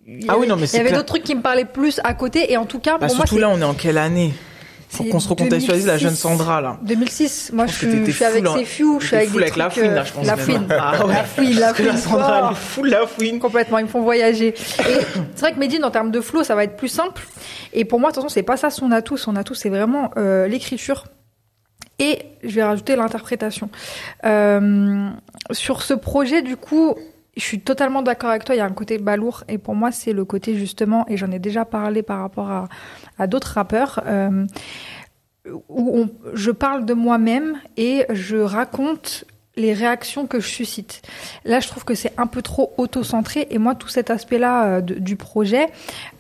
[0.06, 2.00] il y Ah oui, non, mais il y avait d'autres trucs qui me parlaient plus
[2.04, 2.52] à côté.
[2.52, 4.32] Et en tout cas, Bah, pour surtout là, on est en quelle année?
[4.96, 6.20] Faut qu'on se recontextualise la jeune 2006.
[6.20, 6.78] Sandra, là.
[6.82, 7.50] 2006.
[7.52, 9.94] Moi, Je suis, je suis avec ses few, je suis avec des avec la fouine,
[9.94, 10.66] là, euh, je pense, La fouine.
[10.70, 11.12] Ah ouais.
[11.14, 11.86] La fouine, la fouine.
[11.88, 12.86] la Sandra, elle Oh.
[12.86, 13.38] est la fouine.
[13.38, 14.54] Complètement, ils me font voyager.
[14.56, 17.22] C'est vrai que Medine, en termes de flow, ça va être plus simple.
[17.72, 19.16] Et pour moi, attention, c'est pas ça son atout.
[19.16, 21.04] Son atout, c'est vraiment euh, l'écriture.
[21.98, 23.70] Et je vais rajouter l'interprétation.
[24.24, 25.08] Euh,
[25.52, 26.94] sur ce projet, du coup,
[27.36, 28.54] je suis totalement d'accord avec toi.
[28.54, 29.44] Il y a un côté balourd.
[29.48, 32.68] Et pour moi, c'est le côté justement, et j'en ai déjà parlé par rapport
[33.18, 34.46] à, d'autres rappeurs, euh,
[35.68, 39.24] où je parle de moi-même et je raconte
[39.56, 41.02] les réactions que je suscite.
[41.44, 44.80] Là, je trouve que c'est un peu trop auto-centré et moi, tout cet aspect-là euh,
[44.82, 45.68] du projet,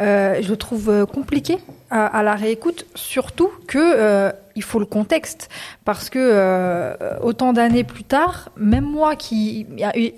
[0.00, 1.58] euh, je trouve euh, compliqué
[1.90, 5.48] à, la réécoute, surtout que il faut le contexte
[5.84, 9.68] parce que autant d'années plus tard, même moi qui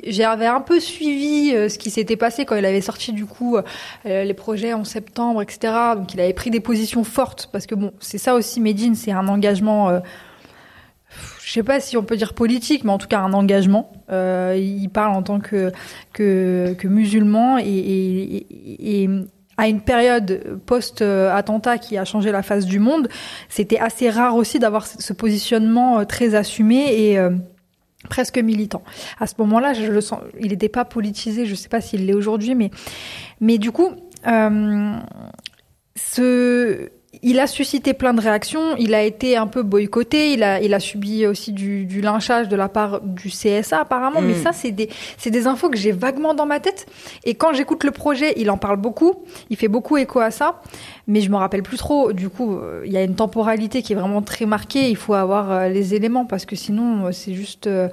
[0.07, 3.59] j'avais un peu suivi ce qui s'était passé quand il avait sorti du coup
[4.07, 5.75] les projets en septembre, etc.
[5.95, 9.13] Donc il avait pris des positions fortes parce que bon, c'est ça aussi Medine, c'est
[9.13, 10.01] un engagement.
[11.49, 13.91] Je sais pas si on peut dire politique, mais en tout cas un engagement.
[14.11, 15.73] Euh, il parle en tant que
[16.13, 19.09] que, que musulman et, et, et-
[19.57, 23.09] à une période post-attentat qui a changé la face du monde,
[23.49, 27.31] c'était assez rare aussi d'avoir ce positionnement euh, très assumé et euh,
[28.11, 28.83] presque militant.
[29.19, 31.47] À ce moment-là, je le sens, il n'était pas politisé.
[31.47, 32.71] Je sais pas s'il l'est aujourd'hui, mais
[33.41, 33.91] mais du coup,
[34.27, 34.93] euh,
[35.97, 36.91] ce
[37.23, 40.73] il a suscité plein de réactions, il a été un peu boycotté, il a, il
[40.75, 44.43] a subi aussi du, du lynchage de la part du CSA apparemment, mais Mm.
[44.43, 46.87] ça c'est des, c'est des infos que j'ai vaguement dans ma tête.
[47.25, 49.15] Et quand j'écoute le projet, il en parle beaucoup,
[49.51, 50.61] il fait beaucoup écho à ça,
[51.07, 52.13] mais je me rappelle plus trop.
[52.13, 55.15] Du coup, euh, il y a une temporalité qui est vraiment très marquée, il faut
[55.15, 57.67] avoir euh, les éléments parce que sinon euh, c'est juste...
[57.67, 57.89] euh,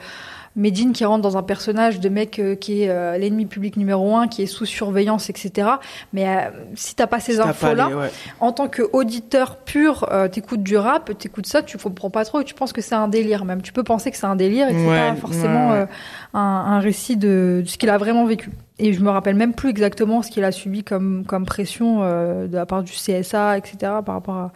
[0.56, 4.16] Medine qui rentre dans un personnage de mec euh, qui est euh, l'ennemi public numéro
[4.16, 5.70] un, qui est sous surveillance, etc.
[6.14, 8.10] Mais euh, si t'as pas ces pas infos-là, ouais.
[8.40, 12.44] en tant qu'auditeur pur, euh, t'écoutes du rap, t'écoutes ça, tu comprends pas trop et
[12.44, 13.62] tu penses que c'est un délire même.
[13.62, 15.82] Tu peux penser que c'est un délire et que c'est pas forcément ouais, ouais.
[15.82, 15.86] euh,
[16.34, 18.52] un, un récit de, de ce qu'il a vraiment vécu.
[18.78, 22.48] Et je me rappelle même plus exactement ce qu'il a subi comme, comme pression euh,
[22.48, 23.78] de la part du CSA, etc.
[24.06, 24.52] par rapport à...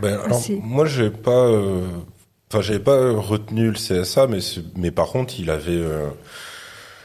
[0.00, 1.88] Ben, alors, moi, j'ai pas, euh,
[2.50, 4.38] enfin, j'avais pas retenu le CSA, mais
[4.76, 6.06] mais par contre, il avait, euh,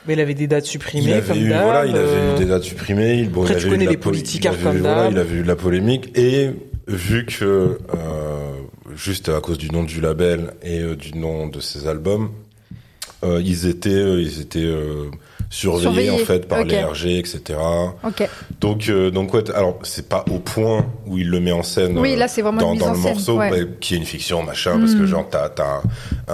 [0.07, 2.39] Mais il avait des dates il supprimées, avait comme eu, voilà, il avait euh, eu
[2.39, 3.15] des dates supprimées.
[3.19, 5.35] Il, Après, il avait eu connais les po- politicards il avait eu, voilà, il avait
[5.37, 6.49] eu de la polémique et
[6.87, 7.77] vu que euh,
[8.95, 12.31] juste à cause du nom du label et euh, du nom de ses albums,
[13.23, 14.65] euh, ils étaient, euh, ils étaient
[15.51, 16.67] euh, Surveillés, en fait par ok.
[16.67, 17.57] les RG, etc.
[18.03, 18.27] Ok.
[18.61, 21.97] Donc, euh, donc ouais, alors c'est pas au point où il le met en scène.
[21.97, 23.67] Oui, euh, là, c'est vraiment dans, en le scène, morceau, ouais.
[23.79, 25.05] qui est une fiction, machin, parce que Mm.
[25.07, 25.81] genre t'as un,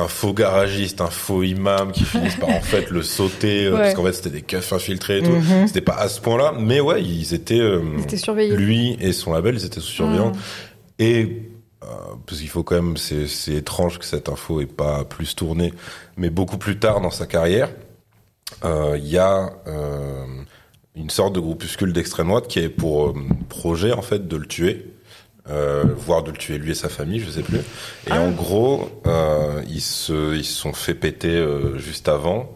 [0.02, 3.82] un faux garagiste, un faux imam qui finissent par en fait le sauter, euh, Ouais.
[3.84, 5.32] parce qu'en fait c'était des keufs infiltrés et tout.
[5.32, 5.68] Mhm.
[5.68, 7.82] C'était pas à ce point-là, mais ouais, ils étaient, euh,
[8.18, 8.56] surveillé.
[8.56, 10.36] lui et son label, ils étaient sous surveillance.
[10.36, 10.40] Mm.
[11.00, 11.42] Et
[11.84, 11.88] euh,
[12.26, 15.74] parce qu'il faut quand même, c'est c'est étrange que cette info ait pas plus tourné,
[16.18, 17.72] mais beaucoup plus tard dans sa carrière, euh,
[18.64, 20.26] il y a euh,
[20.96, 23.14] une sorte de groupuscule d'extrême droite qui est pour euh,
[23.50, 24.92] projet en fait de le tuer.
[25.48, 27.60] Euh, voire de le tuer lui et sa famille, je sais plus.
[27.60, 27.62] Et
[28.10, 28.20] Ah.
[28.20, 32.50] en gros, euh, ils se, ils se sont fait péter euh, juste avant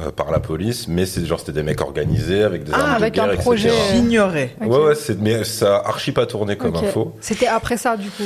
[0.00, 2.94] euh, par la police, mais c'est genre c'était des mecs organisés avec des Ah, armes
[2.94, 4.56] avec de guerre, un projet, euh, J'ignorais.
[4.60, 4.72] Ok.
[4.72, 7.14] Ouais, ouais, c'est, mais ça a archi pas tourné comme info.
[7.20, 8.24] C'était après ça, du coup.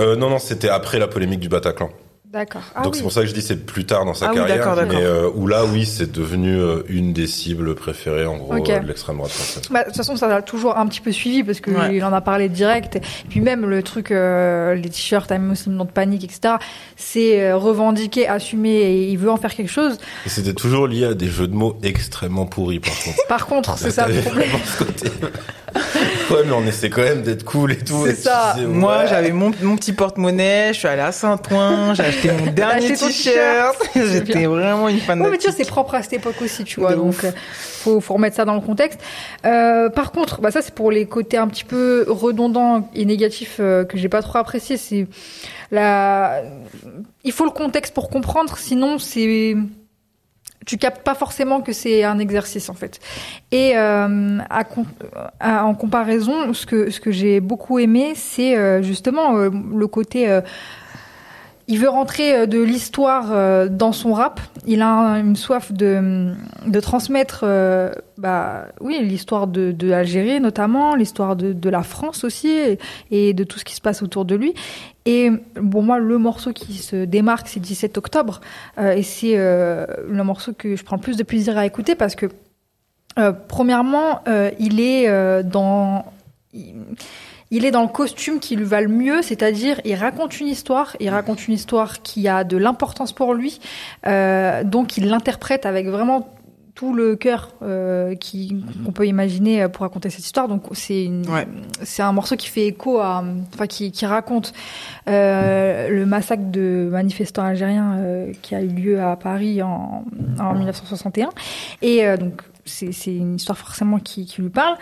[0.00, 1.90] Euh, non, non, c'était après la polémique du Bataclan.
[2.34, 2.62] D'accord.
[2.74, 2.98] Ah Donc oui.
[2.98, 4.74] c'est pour ça que je dis c'est plus tard dans sa Ah oui, carrière, d'accord,
[4.76, 4.92] d'accord.
[4.98, 8.80] mais euh, où là oui c'est devenu euh, une des cibles préférées en gros euh,
[8.80, 9.62] de l'extrême droite française.
[9.70, 11.94] Bah, de toute façon, ça l'a toujours un petit peu suivi parce que Ouais.
[11.96, 12.96] il en a parlé direct.
[12.96, 16.54] Et puis même le truc, euh, les t-shirts, I'm Muslim, not panique, etc.
[16.96, 19.96] C'est euh, revendiqué, assumé et il veut en faire quelque chose.
[20.26, 23.16] Et c'était toujours lié à des jeux de mots extrêmement pourris par contre.
[23.28, 24.48] Par contre, c'est ça le problème.
[26.30, 28.04] ouais mais on essaie quand même d'être cool et tout.
[28.06, 28.52] C'est ça.
[28.56, 32.50] disais, Moi, j'avais mon, mon petit porte-monnaie, je suis allée à Saint-Ouen, j'ai acheté mon
[32.52, 33.90] dernier acheté t-shirt.
[33.94, 36.80] J'étais vraiment une fan de mais tu vois, c'est propre à cette époque aussi, tu
[36.80, 36.90] vois.
[36.92, 37.24] De donc, ouf.
[37.24, 39.00] euh, faut, faut remettre ça dans le contexte.
[39.44, 43.56] Euh, par contre, bah ça, c'est pour les côtés un petit peu redondants et négatifs
[43.60, 44.76] euh, que j'ai pas trop apprécié.
[44.76, 45.06] C'est
[45.70, 46.42] la,
[47.24, 49.56] il faut le contexte pour comprendre, sinon c'est,
[50.66, 53.00] tu captes pas forcément que c'est un exercice en fait.
[53.50, 54.62] Et euh, à
[55.40, 59.86] à- en comparaison, ce que ce que j'ai beaucoup aimé, c'est euh, justement euh, le
[59.88, 60.40] côté euh,
[61.66, 64.40] il veut rentrer euh, de l'histoire euh, dans son rap.
[64.66, 66.32] Il a un- une soif de,
[66.66, 72.24] de transmettre, euh, bah, oui, l'histoire de, de l'Algérie notamment, l'histoire de, de la France
[72.24, 72.52] aussi,
[73.10, 74.54] et, de tout ce qui se passe autour de lui.
[75.06, 75.30] Et
[75.70, 78.40] pour moi, le morceau qui se démarque, c'est 17 octobre,
[78.78, 81.94] euh, et c'est euh, le morceau que je prends le plus de plaisir à écouter
[81.94, 82.26] parce que,
[83.48, 84.20] premièrement,
[84.58, 86.04] il est dans
[86.52, 86.74] il-
[87.56, 90.96] il est dans le costume qui lui va le mieux, c'est-à-dire il raconte une histoire,
[91.00, 93.60] il raconte une histoire qui a de l'importance pour lui,
[94.06, 96.28] euh, donc il l'interprète avec vraiment
[96.74, 100.48] tout le cœur euh, qui qu'on peut imaginer pour raconter cette histoire.
[100.48, 101.46] Donc c'est une- Ouais.
[101.84, 103.22] c'est un morceau qui fait écho à,
[103.54, 104.52] enfin qui, qui raconte
[105.08, 110.04] euh, le massacre de manifestants algériens euh, qui a eu lieu à Paris en,
[110.40, 111.28] en 1961.
[111.82, 114.76] Et euh, donc c'est c'est une histoire forcément qui, qui lui parle.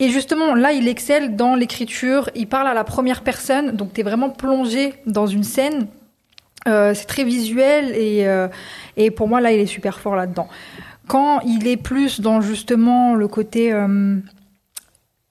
[0.00, 2.30] Et justement, là, il excelle dans l'écriture.
[2.34, 5.86] Il parle à la première personne, donc tu es vraiment plongé dans une scène.
[6.66, 8.48] Euh, c'est très visuel et, euh,
[8.96, 10.48] et pour moi, là, il est super fort là-dedans.
[11.06, 13.72] Quand il est plus dans justement le côté...
[13.72, 14.16] euh,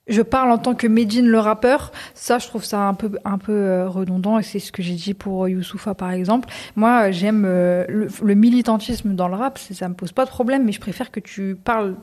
[0.07, 3.37] je parle en tant que Medine le rappeur, ça je trouve ça un peu un
[3.37, 6.49] peu euh, redondant et c'est ce que j'ai dit pour Youssoufa par exemple.
[6.75, 10.65] Moi j'aime euh, le, le militantisme dans le rap, ça me pose pas de problème,
[10.65, 11.95] mais je préfère que tu parles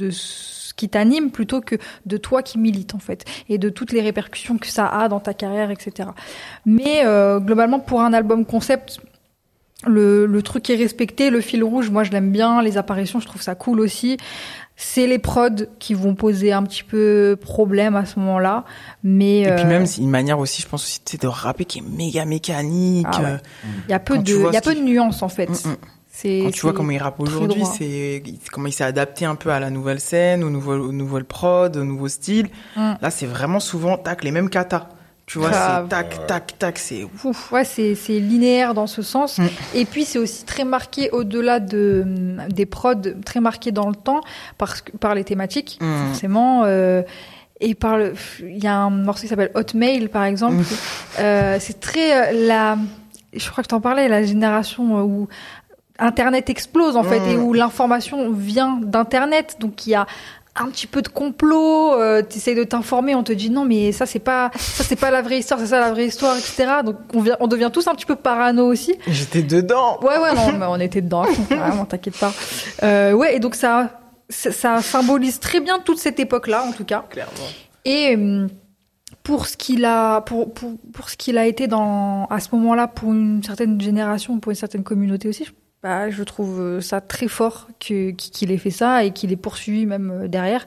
[0.00, 3.92] de ce qui t'anime plutôt que de toi qui milite en fait et de toutes
[3.92, 6.10] les répercussions que ça a dans ta carrière, etc.
[6.64, 9.00] Mais euh, globalement pour un album concept,
[9.86, 13.26] le, le truc est respecté, le fil rouge, moi je l'aime bien, les apparitions, je
[13.26, 14.16] trouve ça cool aussi.
[14.76, 18.64] C'est les prods qui vont poser un petit peu problème à ce moment-là,
[19.02, 21.80] mais Et puis euh, même, c'est une manière aussi, je pense aussi, de rapper qui
[21.80, 23.06] est méga mécanique.
[23.10, 23.26] Ah ouais.
[23.26, 23.38] euh,
[23.88, 25.50] il y a peu quand de, il y a peu de nuances en fait.
[25.50, 25.76] Mm, mm.
[26.22, 28.22] Quand tu vois comment il rappe aujourd'hui, c'est
[28.52, 31.76] comment il s'est adapté un peu à la nouvelle scène, au nouveau, au nouveau prod,
[31.76, 32.48] au nouveau style.
[32.76, 32.92] Mm.
[33.00, 34.88] Là, c'est vraiment souvent tac les mêmes katas.
[35.26, 37.52] Tu vois, c'est tac tac tac, c'est ouf.
[37.52, 39.38] Ouais, c'est c'est linéaire dans ce sens.
[39.38, 39.46] Mm.
[39.74, 42.04] Et puis c'est aussi très marqué au-delà de
[42.48, 42.94] des prods,
[43.24, 44.22] très marqué dans le temps
[44.58, 46.06] parce que par les thématiques Mm.
[46.08, 46.62] forcément.
[46.64, 47.02] euh,
[47.60, 50.56] et par le, il y a un morceau qui s'appelle Hotmail par exemple.
[50.56, 50.64] Mm.
[51.20, 52.76] Euh, c'est très euh, la,
[53.32, 55.28] je crois que tu en parlais, la génération où
[56.00, 57.28] Internet explose en fait Mm.
[57.30, 59.56] et où l'information vient d'Internet.
[59.60, 60.06] Donc il y a
[60.56, 63.92] un petit peu de complot, euh, tu essayes de t'informer, on te dit non mais
[63.92, 66.66] ça c'est pas ça c'est pas la vraie histoire, c'est ça la vraie histoire, etc.
[66.84, 68.96] Donc on, vient, on devient tous un petit peu parano aussi.
[69.06, 69.98] J'étais dedans.
[70.02, 72.32] Ouais ouais non mais on était dedans, vraiment t'inquiète pas.
[72.82, 76.84] Euh, ouais et donc ça, ça symbolise très bien toute cette époque là en tout
[76.84, 77.04] cas.
[77.08, 77.32] Clairement.
[77.84, 78.48] Et hum,
[79.22, 82.88] pour ce qu'il a, pour, pour, pour ce qu'il a été dans, à ce moment-là
[82.88, 85.52] pour une certaine génération, pour une certaine communauté aussi, je-
[85.82, 88.14] bah, je trouve euh, ça très fort qu'il
[88.52, 90.66] ait fait ça et qu'il ait poursuivi même euh, derrière.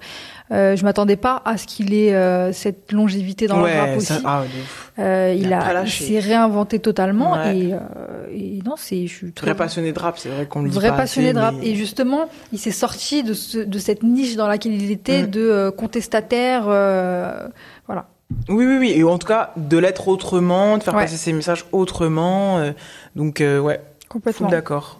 [0.51, 4.07] Euh, je m'attendais pas à ce qu'il ait euh, cette longévité dans le rap aussi.
[4.07, 5.01] ça, ah, de.
[5.03, 7.57] Euh, il il a il s'est réinventé totalement Ouais.
[7.57, 10.69] et, et non, c'est, je suis très Vrai passionné de rap, c'est vrai qu'on le
[10.69, 11.55] dit vrai pas passionné assez, de rap.
[11.59, 15.23] mais- Et justement, il s'est sorti de, ce, de cette niche dans laquelle il était,
[15.23, 15.27] Mm.
[15.27, 16.63] de contestataire.
[16.63, 18.07] voilà.
[18.49, 18.93] Oui, oui, oui.
[18.95, 21.01] Et en tout cas, de l'être autrement, de faire Ouais.
[21.03, 22.73] passer ses messages autrement.
[23.15, 23.79] donc, ouais,
[24.09, 24.49] Complètement.
[24.49, 24.99] d'accord.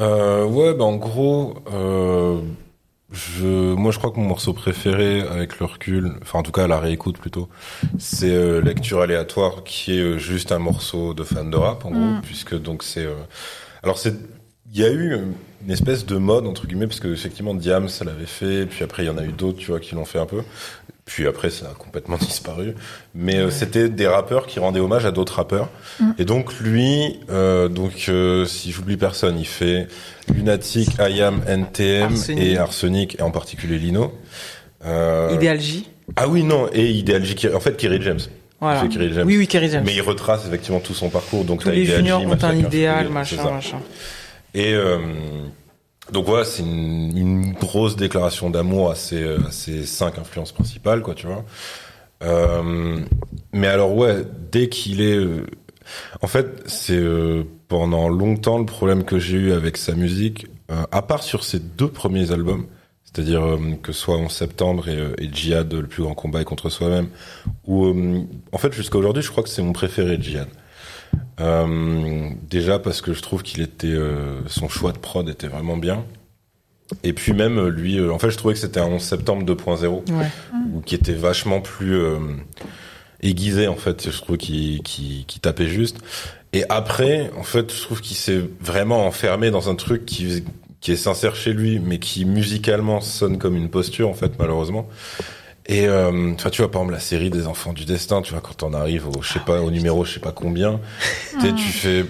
[0.00, 2.40] Euh, ouais, bah en gros, euh,
[3.12, 6.64] je, moi je crois que mon morceau préféré avec le recul, enfin en tout cas
[6.64, 7.48] à la réécoute plutôt,
[7.98, 11.90] c'est euh, Lecture aléatoire, qui est euh, juste un morceau de fan de rap en
[11.90, 11.94] Mm.
[11.94, 13.14] gros, puisque donc c'est, euh,
[13.82, 14.14] alors c'est,
[14.72, 15.16] il y a eu
[15.64, 19.02] une espèce de mode entre guillemets, parce que effectivement Diam ça l'avait fait, puis après
[19.04, 20.42] il y en a eu d'autres, tu vois, qui l'ont fait un peu.
[21.06, 22.74] Puis après, ça a complètement disparu.
[23.16, 25.68] Mais euh, c'était des rappeurs qui rendaient hommage à d'autres rappeurs.
[25.98, 26.10] Mm.
[26.18, 29.88] Et donc lui, euh, donc euh, si j'oublie personne, il fait
[30.32, 32.38] Lunatic, IAM, NTM Arsenic.
[32.40, 34.12] et Arsenic, et en particulier Lino.
[34.86, 35.88] Euh, Idéal J.
[36.14, 38.20] Ah oui, non, et Ideal J, qui- en fait, Kerry James.
[38.60, 38.86] Voilà.
[38.86, 39.26] Kerry James.
[39.26, 39.82] Oui, oui, Kerry James.
[39.84, 41.44] Mais il retrace effectivement tout son parcours.
[41.44, 43.78] Donc Tous les juniors ont un idéal, machin, machin.
[44.54, 44.98] Et euh,
[46.12, 51.26] donc voilà, c'est une, grosse déclaration d'amour à ces, euh, cinq influences principales, quoi, tu
[51.26, 51.44] vois.
[52.22, 52.98] Euh,
[53.52, 55.46] mais alors ouais, dès qu'il est, euh,
[56.22, 60.84] en fait, c'est euh, pendant longtemps le problème que j'ai eu avec sa musique, euh,
[60.90, 62.66] à part sur ses deux premiers albums,
[63.04, 67.08] c'est-à-dire que soit en septembre et, et Jihad, le plus grand combat est contre soi-même,
[67.66, 67.92] ou
[68.52, 70.46] en fait jusqu'à aujourd'hui, je crois que c'est mon préféré Jihad.
[71.40, 75.76] Euh, déjà parce que je trouve qu'il était euh, son choix de prod était vraiment
[75.76, 76.04] bien.
[77.04, 79.44] Et puis même euh, lui, euh, en fait, je trouvais que c'était un 11 septembre
[79.44, 80.26] 2.0 Ouais.
[80.74, 82.18] ou qui était vachement plus euh,
[83.22, 84.10] aiguisé en fait.
[84.10, 85.98] Je trouve qu'il qu'il tapait juste.
[86.52, 90.44] Et après, en fait, je trouve qu'il s'est vraiment enfermé dans un truc qui
[90.80, 94.88] qui est sincère chez lui, mais qui musicalement sonne comme une posture en fait, malheureusement.
[95.72, 98.64] Et euh, tu vois, par exemple, la série des Enfants du Destin, tu vois, quand
[98.64, 100.80] on arrive au, je sais pas, au numéro, je sais pas combien,
[101.40, 102.04] tu fais,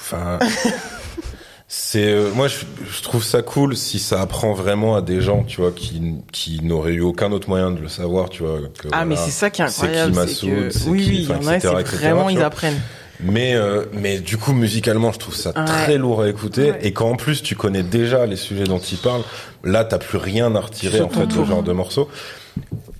[0.00, 0.40] enfin,
[1.68, 2.56] c'est, euh, moi, je,
[2.90, 6.60] je trouve ça cool si ça apprend vraiment à des gens, tu vois, qui, qui
[6.62, 8.58] n'auraient eu aucun autre moyen de le savoir, tu vois.
[8.78, 10.14] que, Ah, mais c'est ça qui est c'est qui incroyable.
[10.14, 12.80] Massoud, que- c'est Oui, qui, oui, il y en a, c'est etc., vraiment, ils apprennent.
[13.24, 15.64] Mais euh, mais du coup musicalement je trouve ça Ouais.
[15.64, 16.78] très lourd à écouter Ouais.
[16.82, 19.22] et quand en plus tu connais déjà les sujets dont il parle
[19.62, 22.08] là t'as plus rien à retirer en fait de genre de morceaux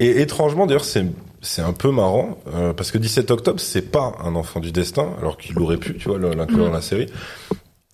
[0.03, 1.07] et étrangement d'ailleurs c'est
[1.41, 5.09] c'est un peu marrant euh, parce que 17 octobre c'est pas un enfant du destin
[5.19, 6.69] alors qu'il aurait pu tu vois l'inclure Mm.
[6.69, 7.07] dans la série.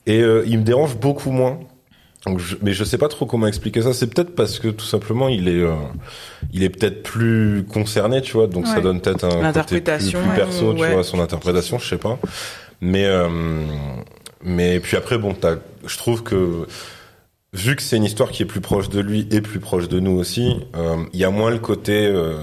[0.06, 1.58] Et euh, il me dérange beaucoup moins.
[2.26, 3.92] Donc je, mais je sais pas trop comment expliquer ça.
[3.92, 5.74] C'est peut-être parce que tout simplement il est euh,
[6.52, 8.48] il est peut-être plus concerné tu vois.
[8.48, 10.94] Donc ça donne peut-être un côté plus, perso tu ouais.
[10.94, 12.18] vois son interprétation je sais pas.
[12.80, 13.28] Mais euh,
[14.42, 15.56] mais puis après bon t'as
[15.86, 16.66] je trouve que
[17.52, 20.00] vu que c'est une histoire qui est plus proche de lui et plus proche de
[20.00, 22.38] nous aussi euh, il y a moins le côté euh,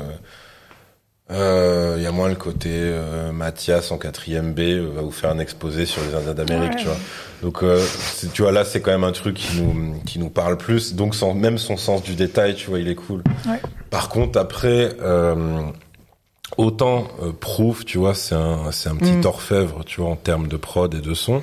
[1.31, 5.11] euh, il y a moins le côté euh, Mathias en quatrième B euh, va vous
[5.11, 6.77] faire un exposé sur les Indiens d'Amérique, Ouais.
[6.79, 6.97] tu vois.
[7.41, 7.83] Donc euh,
[8.33, 10.93] tu vois là c'est quand même un truc qui nous qui nous parle plus.
[10.93, 13.23] Donc sans, même son sens du détail, tu vois, il est cool.
[13.47, 13.59] Ouais.
[13.89, 15.61] Par contre après euh,
[16.57, 19.25] autant euh, Proof, tu vois, c'est un c'est un petit Mm.
[19.25, 21.41] orfèvre, tu vois, en termes de prod et de son.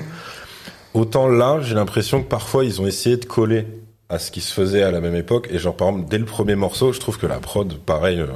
[0.94, 3.66] Autant là, j'ai l'impression que parfois ils ont essayé de coller
[4.08, 5.48] à ce qui se faisait à la même époque.
[5.50, 8.26] Et genre par exemple dès le premier morceau, je trouve que la prod, pareil, euh,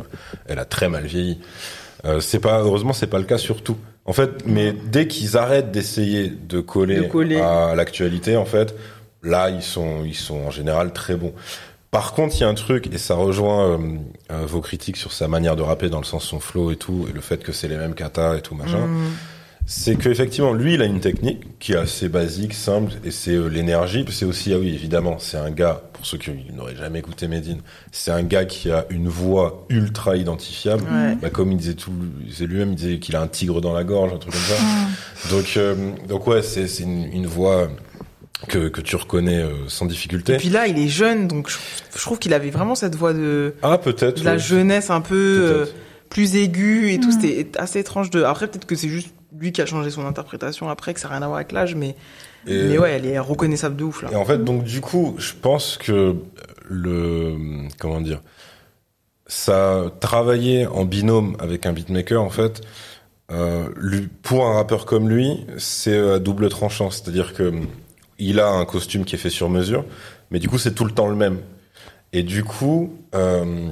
[0.47, 1.39] elle a très mal vieilli.
[2.05, 3.77] Euh, c'est pas heureusement c'est pas le cas sur tout.
[4.05, 7.41] En fait, mais dès qu'ils arrêtent d'essayer de coller, De coller.
[7.41, 8.75] à l'actualité, en fait,
[9.23, 11.35] là ils sont ils sont en général très bons.
[11.91, 13.79] Par contre, il y a un truc et ça rejoint euh,
[14.31, 17.07] euh, vos critiques sur sa manière de rapper dans le sens son flow et tout
[17.09, 18.87] et le fait que c'est les mêmes katas et tout machin.
[18.87, 19.13] Mm.
[19.69, 23.33] C'est que effectivement, lui, il a une technique qui est assez basique, simple, et c'est
[23.33, 24.05] euh, l'énergie.
[24.11, 27.61] C'est aussi, ah oui, évidemment, c'est un gars, pour ceux qui n'auraient jamais écouté Medine,
[27.91, 30.85] c'est un gars qui a une voix ultra identifiable.
[30.85, 31.17] Ouais.
[31.21, 33.73] Bah, comme il disait tout, il disait lui-même, il disait qu'il a un tigre dans
[33.73, 35.35] la gorge, un truc comme ça.
[35.35, 35.75] Donc, euh,
[36.09, 37.69] donc ouais, c'est une, une voix
[38.49, 40.35] que que tu reconnais euh, sans difficulté.
[40.35, 41.57] Et puis là, il est jeune, donc je,
[41.97, 44.21] je trouve qu'il avait vraiment cette voix de, ah, peut-être.
[44.21, 44.39] de la ouais.
[44.39, 45.67] jeunesse un peu euh,
[46.11, 47.09] plus aiguë et tout.
[47.09, 47.21] Mm.
[47.21, 48.23] C'était assez étrange de.
[48.23, 51.15] Après, peut-être que c'est juste lui qui a changé son interprétation après, que ça n'a
[51.15, 51.95] rien à voir avec l'âge, mais,
[52.47, 54.11] Et- mais ouais, elle est reconnaissable de ouf là.
[54.13, 56.17] Et en fait, donc du coup, je pense que
[56.69, 57.37] le
[57.79, 58.21] comment dire,
[59.27, 62.61] ça travailler en binôme avec un beatmaker, en fait,
[63.33, 67.53] euh, lui, pour un rappeur comme lui, c'est à double tranchant, c'est-à-dire que
[68.19, 69.85] il a un costume qui est fait sur mesure,
[70.31, 71.39] mais du coup, c'est tout le temps le même.
[72.13, 73.69] Et du coup, euh,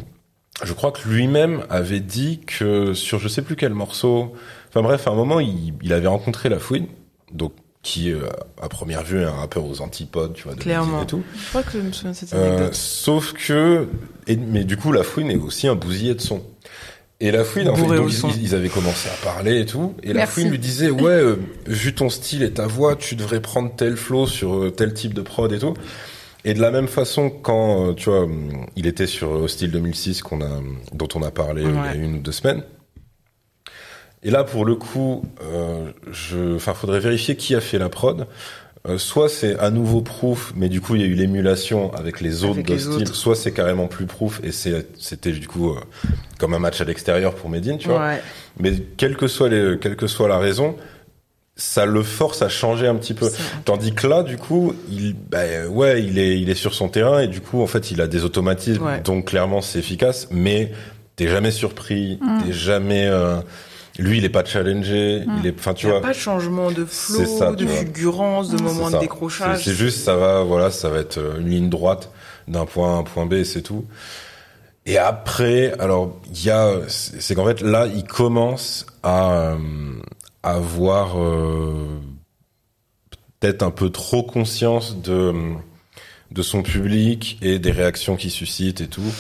[0.62, 4.34] je crois que lui-même avait dit que sur je sais plus quel morceau,
[4.74, 6.86] enfin bref, à un moment, il, il avait rencontré La Fouine,
[7.32, 7.52] donc
[7.82, 8.20] qui euh,
[8.62, 11.02] à première vue est un rappeur aux antipodes, tu vois, de Clairement.
[11.02, 11.22] et tout.
[11.38, 12.74] Je crois que je me souviens de cette Euh, anecdote.
[12.74, 13.88] sauf que,
[14.26, 16.42] et, mais du coup, La Fouine est aussi un bousillé de son.
[17.20, 18.10] Et La Fouine, en fait, donc,
[18.40, 19.94] ils, avaient commencé à parler et tout.
[20.02, 20.26] Et La.
[20.26, 21.36] Fouine lui disait, ouais, euh,
[21.66, 25.12] vu ton style et ta voix, tu devrais prendre tel flow sur euh, tel type
[25.14, 25.74] de prod et tout.
[26.46, 28.26] Et de la même façon, quand, euh, tu vois,
[28.76, 30.60] il était sur Hostile 2006, qu'on a,
[30.92, 32.62] dont on a parlé euh, il y a une ou deux semaines.
[34.24, 38.26] Et là, pour le coup, euh, je, enfin, faudrait vérifier qui a fait la prod.
[38.86, 42.20] Euh, soit c'est à nouveau proof, mais du coup il y a eu l'émulation avec
[42.20, 42.60] les autres
[43.00, 43.14] autres.
[43.14, 45.80] Soit c'est carrément plus proof et c'était du coup euh,
[46.38, 48.00] comme un match à l'extérieur pour Medine, tu vois.
[48.00, 48.22] Ouais.
[48.60, 50.76] Mais quelle que soit les, quelle que soit la raison,
[51.56, 53.30] ça le force à changer un petit peu.
[53.64, 57.20] Tandis que là, du coup, il, bah, ouais, il est, il est sur son terrain
[57.20, 59.00] et du coup, en fait, il a des automatismes, Ouais.
[59.00, 60.72] donc clairement c'est efficace, mais
[61.16, 63.36] t'es jamais surpris, t'es jamais, euh,
[63.98, 66.08] lui, il est pas challengé, il est, enfin, tu Il n'y a vois.
[66.08, 69.64] pas de changement de flow, ça, de fulgurance, de moment de décrochage.
[69.64, 72.10] C'est juste, ça va, voilà, ça va être euh, une ligne droite
[72.48, 73.84] d'un point A à un point B et c'est tout.
[74.86, 79.56] Et après, alors il y a, c'est qu'en fait là, il commence à, euh,
[80.42, 81.86] à avoir euh,
[83.40, 85.32] peut-être un peu trop conscience de
[86.30, 89.12] de son public et des réactions qu'il suscite et tout.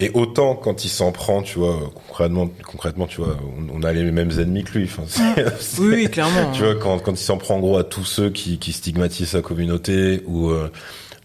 [0.00, 3.92] Et autant quand il s'en prend, tu vois, concrètement, concrètement, tu vois, on, on a
[3.92, 4.84] les mêmes ennemis que lui.
[4.84, 6.52] Enfin, c'est- c'est- Oui, oui, clairement.
[6.52, 9.30] tu vois, quand, quand il s'en prend en gros à tous ceux qui, qui stigmatisent
[9.30, 10.70] sa communauté ou euh,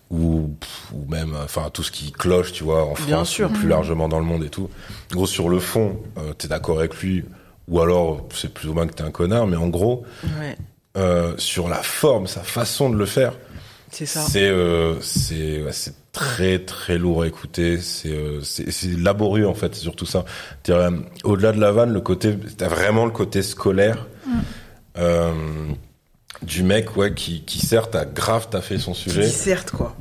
[0.09, 0.55] ou,
[0.93, 3.49] ou même enfin tout ce qui cloche, tu vois, en Bien France, sûr.
[3.49, 4.69] ou plus largement dans le monde et tout.
[5.11, 7.23] En gros, sur le fond, euh, t'es d'accord avec lui,
[7.67, 10.03] ou alors c'est plus ou moins que t'es un connard, mais en gros,
[10.39, 10.55] Ouais,
[10.97, 13.33] euh, sur la forme, sa façon de le faire,
[13.91, 14.21] c'est ça.
[14.21, 17.79] c'est euh, c'est ouais, c'est très très lourd à écouter.
[17.79, 20.23] C'est euh, c'est laborieux en fait, c'est surtout ça.
[20.69, 20.91] Euh,
[21.25, 24.07] Au-delà de la vanne, le côté t'as vraiment le côté scolaire
[24.97, 25.33] euh,
[26.43, 29.21] du mec ouais qui qui certes a grave taffé son Qui sujet.
[29.23, 29.95] disserte, quoi.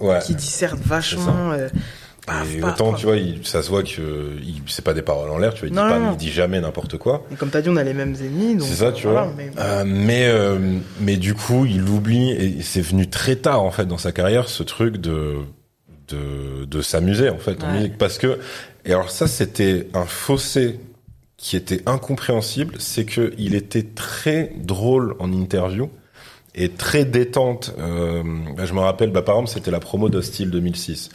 [0.00, 0.18] Ouais.
[0.26, 1.52] Qui disserte vachement.
[2.26, 5.02] Paf, Et paf, autant tu vois, il, ça se voit que il c'est pas des
[5.02, 5.54] paroles en l'air.
[5.54, 7.24] Tu vois, il Non, dit pas, non, il dit jamais n'importe quoi.
[7.32, 8.54] Et comme t'as dit, on a les mêmes ennemis.
[8.56, 9.32] donc, C'est ça, tu voilà, vois.
[9.36, 10.58] mais- Euh, mais euh,
[11.00, 14.48] mais du coup, il oublie et c'est venu très tard en fait dans sa carrière
[14.48, 15.36] ce truc de
[16.08, 18.38] de de s'amuser en fait en musique parce que
[18.84, 20.80] et alors ça c'était un fossé
[21.36, 25.90] qui était incompréhensible, c'est que il était très drôle en interview
[26.54, 27.74] et très détente.
[27.80, 28.22] Euh,
[28.56, 31.08] bah, je me rappelle, bah, par exemple, c'était la promo d'Hostile 2006.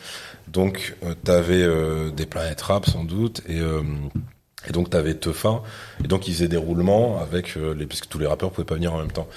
[0.47, 3.81] Donc, euh, t'avais euh, des planètes rap sans doute et euh,
[4.67, 5.61] et donc t'avais Teufa
[6.03, 8.93] et donc ils faisaient des roulements avec les puisque tous les rappeurs pouvaient pas venir
[8.93, 9.27] en même temps.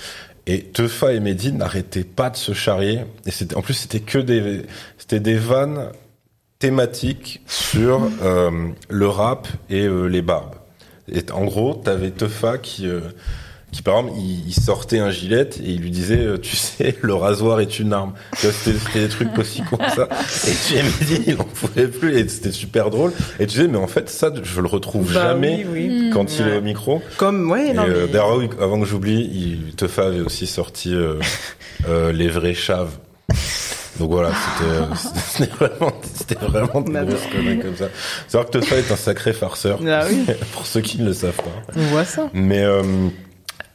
[0.47, 4.19] Et Teufa et Medine n'arrêtaient pas de se charrier et c'était en plus c'était que
[4.19, 4.63] des
[4.99, 5.93] c'était des vannes
[6.61, 10.55] thématiques sur euh, le rap et euh, les barbes.
[11.11, 13.01] Et en gros, t'avais Teufa qui euh,
[13.73, 16.97] qui par exemple il, il sortait un gilet et il lui disait euh, tu sais
[17.03, 20.09] le rasoir est une arme Tu vois, c'était des trucs aussi comme ça
[20.49, 23.79] et tu Medine il en pouvait plus et c'était super drôle et tu disais mais
[23.79, 26.11] en fait ça je le retrouve Bah jamais oui, oui.
[26.13, 26.51] quand il Ouais.
[26.55, 30.07] est au micro Comme, ouais, et non, euh, mais- d'ailleurs, avant que j'oublie, il, Teufa
[30.07, 31.15] avait aussi sorti euh,
[31.89, 32.91] euh, les vrais chaves.
[33.99, 35.09] Donc voilà, c'était
[35.47, 37.89] c'était vraiment, c'était vraiment grosses conneries comme ça.
[38.27, 41.13] C'est vrai que Teufa est un sacré farceur, Ah oui, pour ceux qui ne le
[41.13, 41.73] savent pas.
[41.77, 42.31] on voit ça.
[42.33, 42.83] Mais euh,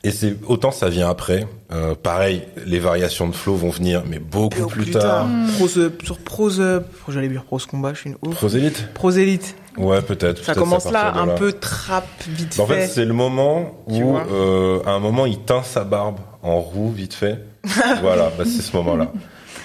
[0.05, 1.47] et c'est autant ça vient après.
[1.71, 5.27] Euh, pareil, les variations de flow vont venir, mais beaucoup Au plus, tard.
[5.57, 8.35] Prose, euh, sur prose, euh, j'allais dire prose combat, je suis une ouf.
[8.35, 9.55] Prosélite Prosélite.
[9.77, 10.43] Ouais, peut-être.
[10.43, 12.87] Ça commence là, un peu trap, vite Bah, En fait, fait.
[12.87, 17.13] c'est le moment où, euh, à un moment, il teint sa barbe en roux, vite
[17.13, 17.39] fait.
[18.01, 19.11] voilà, bah, c'est ce moment-là.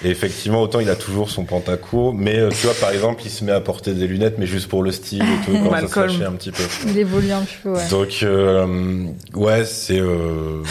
[0.03, 3.29] Et effectivement, autant il a toujours son pantacourt, mais euh, tu vois, par exemple, il
[3.29, 6.09] se met à porter des lunettes, mais juste pour le style et tout, quand ça
[6.09, 6.63] se un petit peu.
[6.87, 7.87] Il évolue un peu, ouais.
[7.89, 9.05] Donc, euh,
[9.35, 9.99] ouais, c'est...
[9.99, 10.63] Euh,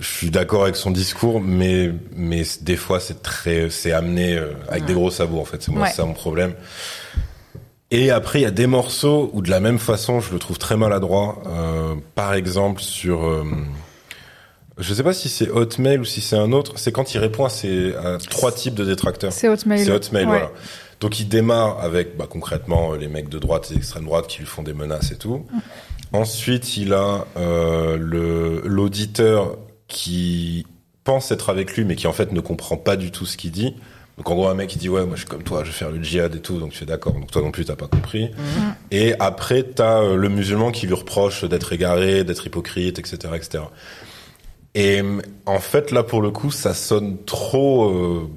[0.00, 4.52] je suis d'accord avec son discours, mais mais des fois c'est très c'est amené euh,
[4.68, 5.62] avec des gros sabots en fait.
[5.62, 5.88] C'est moi Ouais.
[5.90, 6.54] c'est ça mon problème.
[7.90, 10.58] Et après il y a des morceaux où de la même façon je le trouve
[10.58, 11.42] très maladroit.
[11.46, 13.44] Euh, par exemple sur euh,
[14.80, 16.72] je sais pas si c'est Hotmail ou si c'est un autre.
[16.76, 19.32] C'est quand il répond à, ces, à trois types de détracteurs.
[19.32, 19.84] C'est Hotmail.
[19.84, 20.30] C'est Hotmail, Ouais.
[20.30, 20.50] voilà.
[21.00, 24.40] Donc il démarre avec bah, concrètement euh, les mecs de droite et d'extrême droite qui
[24.40, 25.46] lui font des menaces et tout.
[26.12, 29.56] Ensuite, il a euh, le l'auditeur
[29.88, 30.66] qui
[31.04, 33.50] pense être avec lui, mais qui en fait ne comprend pas du tout ce qu'il
[33.52, 33.74] dit.
[34.18, 35.76] Donc en gros, un mec qui dit ouais, moi je suis comme toi, je vais
[35.76, 37.14] faire le djihad et tout, donc tu fais d'accord.
[37.14, 38.30] Donc toi non plus, t'as pas compris.
[38.90, 43.64] Et après, t'as euh, le musulman qui lui reproche d'être égaré, d'être hypocrite, etc., etc.
[44.74, 45.02] Et
[45.46, 47.90] en fait, là pour le coup, ça sonne trop.
[47.90, 48.28] euh,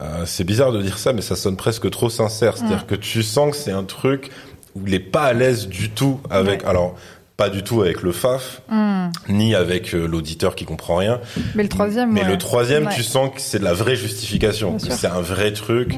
[0.00, 2.56] euh, c'est bizarre de dire ça, mais ça sonne presque trop sincère.
[2.56, 4.30] C'est-à-dire que tu sens que c'est un truc
[4.74, 6.62] où il est pas à l'aise du tout avec.
[6.62, 6.68] Ouais.
[6.68, 6.96] Alors,
[7.36, 9.10] pas du tout avec le FAF, Hmm.
[9.28, 11.20] ni avec euh, l'auditeur qui comprend rien.
[11.54, 12.28] Mais le troisième, Mais ouais.
[12.28, 12.94] le troisième, Ouais.
[12.94, 14.78] tu sens que c'est de la vraie justification.
[14.78, 15.94] C'est un vrai truc.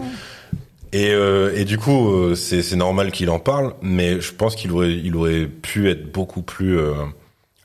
[0.92, 4.70] Et, euh, et du coup, euh, c'est normal qu'il en parle, mais je pense qu'il
[4.72, 6.92] aurait, il aurait pu être beaucoup plus euh,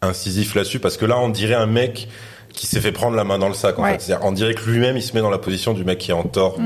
[0.01, 2.07] incisif là-dessus, parce que là, on dirait un mec
[2.53, 3.77] qui s'est fait prendre la main dans le sac.
[3.79, 3.97] En Ouais.
[3.99, 6.13] fait, on dirait que lui-même, il se met dans la position du mec qui est
[6.15, 6.57] en tort.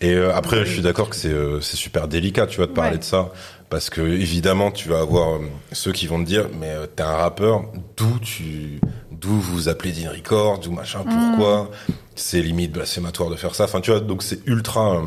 [0.00, 2.72] Et euh, après, je suis d'accord que c'est euh, c'est super délicat, tu vois, de
[2.72, 2.98] parler Ouais.
[2.98, 3.30] de ça,
[3.70, 5.38] parce que évidemment, tu vas avoir euh,
[5.72, 7.62] ceux qui vont te dire, mais euh, t'es un rappeur,
[7.96, 8.80] d'où tu,
[9.12, 11.70] d'où vous appelez Dean Record, d'où machin, pourquoi?
[12.16, 13.64] C'est limite blasphématoire de faire ça.
[13.64, 15.02] Enfin, tu vois, donc c'est ultra, euh,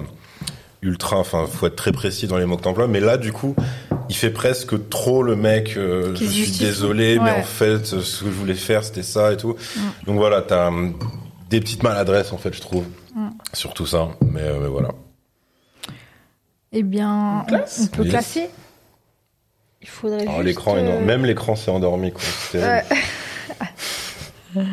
[0.82, 1.18] ultra.
[1.20, 2.88] Enfin, faut être très précis dans les mots que t'emploies.
[2.88, 3.56] Mais là, du coup,
[4.10, 5.76] il fait presque trop le mec.
[5.78, 9.34] euh, je suis désolé, mais en fait, euh, ce que je voulais faire, c'était ça
[9.34, 9.56] et tout.
[10.06, 10.98] Donc voilà, t'as hum,
[11.50, 12.86] des petites maladresses en fait, je trouve,
[13.54, 14.10] sur tout ça.
[14.32, 14.90] Mais, euh, mais voilà.
[16.74, 18.12] Eh bien, On classe on peut Yes.
[18.12, 18.50] classer.
[19.82, 22.12] Il faudrait juste, l'écran, euh, même l'écran s'est endormi.
[22.12, 22.24] Quoi.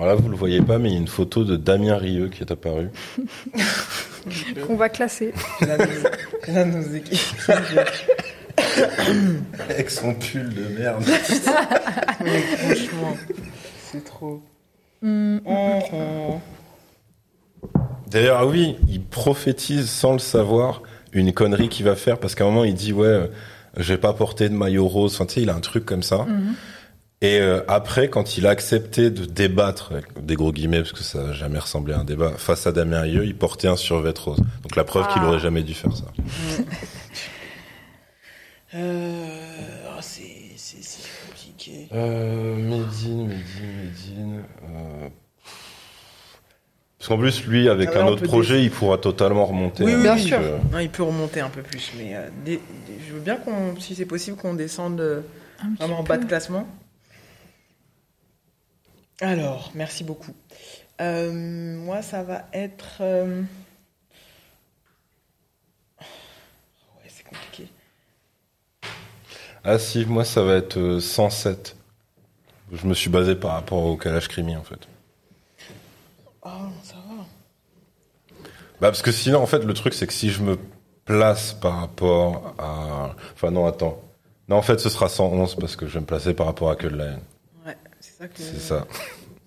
[0.00, 0.06] Ouais.
[0.06, 2.42] là, vous le voyez pas, mais il y a une photo de Damien Rieu qui
[2.42, 2.88] est apparue.
[4.68, 5.32] On va classer.
[6.48, 7.20] La nausée qui-
[9.58, 11.02] Avec son pull de merde.
[12.24, 13.16] Mais franchement,
[13.90, 14.42] c'est trop.
[15.02, 16.38] Oh,
[18.10, 20.82] D'ailleurs, ah oui, il prophétise sans le savoir
[21.12, 23.26] une connerie qu'il va faire parce qu'à un moment il dit ouais, euh,
[23.78, 25.14] j'ai pas porté de maillot rose.
[25.14, 26.24] Enfin, tu sais, il a un truc comme ça.
[26.28, 26.54] mhm.
[27.22, 31.02] Et euh, après, quand il a accepté de débattre, avec des gros guillemets, parce que
[31.02, 34.14] ça n'a jamais ressemblé à un débat, face à Damien Rieu, il portait un survêt
[34.18, 34.38] rose.
[34.62, 35.28] Donc la preuve qu'il Ah.
[35.28, 36.04] aurait jamais dû faire ça.
[38.72, 39.26] Euh,
[39.88, 40.22] oh, c'est
[40.54, 41.88] c'est- c'est compliqué.
[41.92, 44.42] Euh, Médine, Médine, Médine.
[44.62, 45.08] Euh...
[46.96, 49.82] Parce qu'en plus, lui, avec Ah, un autre projet, il pourra totalement remonter.
[49.82, 50.38] Oui, hein, oui, Bien sûr.
[50.40, 52.60] euh, Non, il peut remonter un peu plus, mais euh, des- des-
[53.08, 55.24] je veux bien qu'on, si c'est possible, qu'on descende
[55.80, 56.68] vraiment en bas de classement.
[59.20, 60.34] Alors, merci beaucoup.
[61.00, 62.98] Euh, moi, ça va être.
[63.00, 63.42] euh,
[66.00, 67.68] Ouais, c'est compliqué.
[69.64, 71.76] Ah si, moi, ça va être euh, 107.
[72.72, 74.88] Je me suis basé par rapport au Kalash Krimi, en fait.
[76.42, 77.24] Oh, non, ça va.
[78.80, 80.58] Bah parce que sinon en fait le truc c'est que si je me
[81.04, 84.00] place par rapport à enfin non attends
[84.48, 86.76] non en fait ce sera 111 parce que je vais me placer par rapport à
[86.76, 87.20] que de la haine
[88.20, 88.38] ça que.
[88.42, 88.86] c'est ça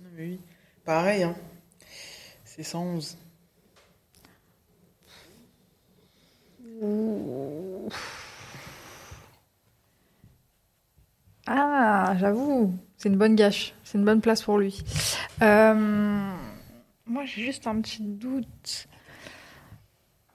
[0.02, 0.40] Non, mais oui.
[0.84, 1.36] Pareil, hein.
[2.46, 3.18] C'est 111.
[11.46, 13.74] Ah, j'avoue, c'est une bonne gâche.
[13.84, 14.82] C'est une bonne place pour lui.
[15.42, 16.32] Euh,
[17.06, 18.88] moi, j'ai juste un petit doute.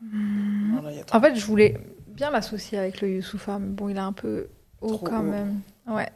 [0.00, 1.78] Trop- En fait, je voulais
[2.08, 4.48] bien l'associer avec le Youssoufa, mais bon, il est un peu
[4.80, 5.22] haut Trop quand haut.
[5.30, 5.60] même.
[5.86, 6.08] Ouais.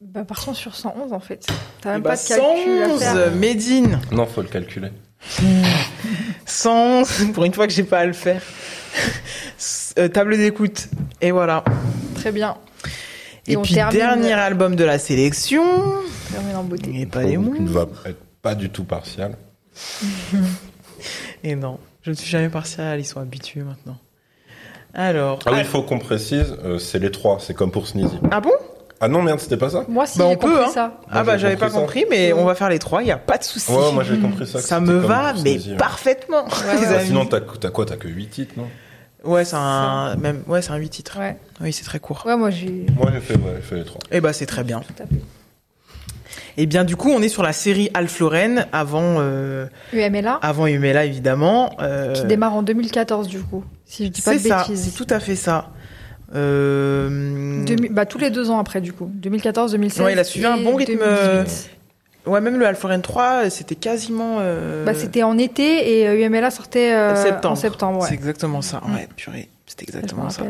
[0.00, 1.46] Bah, partons sur 111 en fait.
[1.82, 3.30] T'as Eh même bah, pas de calcul à 111, faire.
[3.34, 4.00] Médine.
[4.12, 4.88] non faut le calculer
[6.46, 8.42] 111, pour une fois que j'ai pas à le faire.
[9.98, 10.88] Euh, table d'écoute.
[11.20, 11.62] Et voilà.
[12.14, 12.56] Très bien.
[13.46, 15.62] Et, Et on puis, termine- dernier album de la sélection.
[16.32, 16.90] Termine en beauté.
[16.98, 17.52] Et pas les mots.
[17.52, 19.36] qui ne va être pas du tout partial
[21.44, 23.98] Et non, je ne suis jamais partiale, ils sont habitués maintenant.
[24.94, 25.38] Alors.
[25.46, 28.40] ah oui il faut qu'on précise euh, c'est les trois c'est comme pour Sneezy Ah
[28.40, 28.50] bon?
[29.00, 30.70] Ah non merde c'était pas ça Moi, si Bah, on j'ai peut, compris hein.
[30.72, 31.00] ça.
[31.10, 32.04] Ah bah j'ai j'avais pas compris ça.
[32.04, 33.70] compris, mais on va faire les trois, il y a pas de souci.
[33.72, 35.76] ouais moi j'ai compris ça Ça me va, mais ouais.
[35.76, 36.44] parfaitement.
[36.44, 36.86] Ouais, ouais.
[36.96, 38.68] Ah, sinon t'as t'as quoi t'as que 8 titres non
[39.24, 41.18] Ouais, c'est un même ouais, c'est un 8 titres.
[41.18, 41.36] Ouais.
[41.60, 42.22] Oui, c'est très court.
[42.26, 42.86] Ouais, moi, j'ai.
[42.96, 44.80] moi j'ai fait ouais j'ai fait les trois Et bah c'est très bien.
[44.80, 45.22] Tout à fait.
[46.56, 50.66] Et bien du coup, on est sur la série Alf Lorraine avant euh, UMLA, avant
[50.66, 51.70] Umela évidemment.
[51.80, 53.64] Euh, qui démarre en 2014, du coup.
[53.84, 54.90] Si je dis pas c'est de ça, bêtises.
[54.92, 55.70] c'est tout à fait ça.
[56.34, 59.10] Euh, Demi- bah, tous les deux ans après, du coup.
[59.14, 60.04] 2014, 2016.
[60.04, 61.70] Ouais, il a suivi un bon rythme, 2018.
[62.26, 64.36] Ouais, même le Alf Lorraine 3, c'était quasiment.
[64.40, 67.52] euh, Bah, c'était en été et euh, UMLA sortait euh, septembre.
[67.52, 68.04] en septembre.
[68.06, 68.82] C'est exactement ça.
[68.86, 68.94] Mm.
[68.94, 69.48] Ouais, purée,
[69.78, 70.42] me exactement ça.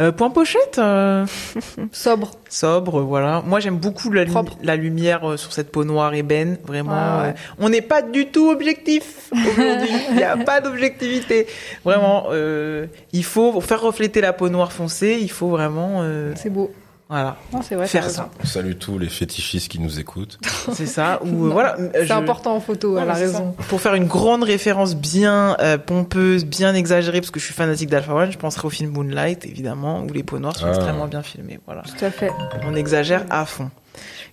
[0.00, 1.24] Euh, point pochette, euh,
[1.92, 2.32] Sobre.
[2.48, 3.42] sobre, voilà.
[3.46, 4.56] Moi, j'aime beaucoup la, lumi- Propre.
[4.62, 6.58] la lumière euh, sur cette peau noire ébène.
[6.66, 7.28] Vraiment, ouais.
[7.28, 9.88] euh, on n'est pas du tout objectif aujourd'hui.
[10.10, 11.46] Il n'y a pas d'objectivité.
[11.84, 15.18] Vraiment, euh, il faut pour faire refléter la peau noire foncée.
[15.20, 16.70] Il faut vraiment, euh, C'est beau.
[17.08, 17.86] Voilà, Non, c'est vrai.
[17.86, 18.30] faire ça.
[18.42, 20.38] on salue tous les fétichistes qui nous écoutent
[20.72, 21.20] C'est ça.
[21.22, 21.76] Ou euh, Non, voilà.
[21.94, 23.54] C'est je- important en photo, Non, elle a mais c'est raison.
[23.58, 23.64] ça.
[23.68, 27.88] Pour faire une grande référence bien euh, pompeuse, bien exagérée, parce que je suis fanatique
[27.90, 30.70] d'Alpha One, je penserai au film Moonlight, évidemment, où les peaux noires sont Ah.
[30.74, 31.60] extrêmement bien filmées.
[31.66, 31.82] Voilà.
[31.82, 32.32] Tout à fait.
[32.64, 33.70] On exagère à fond.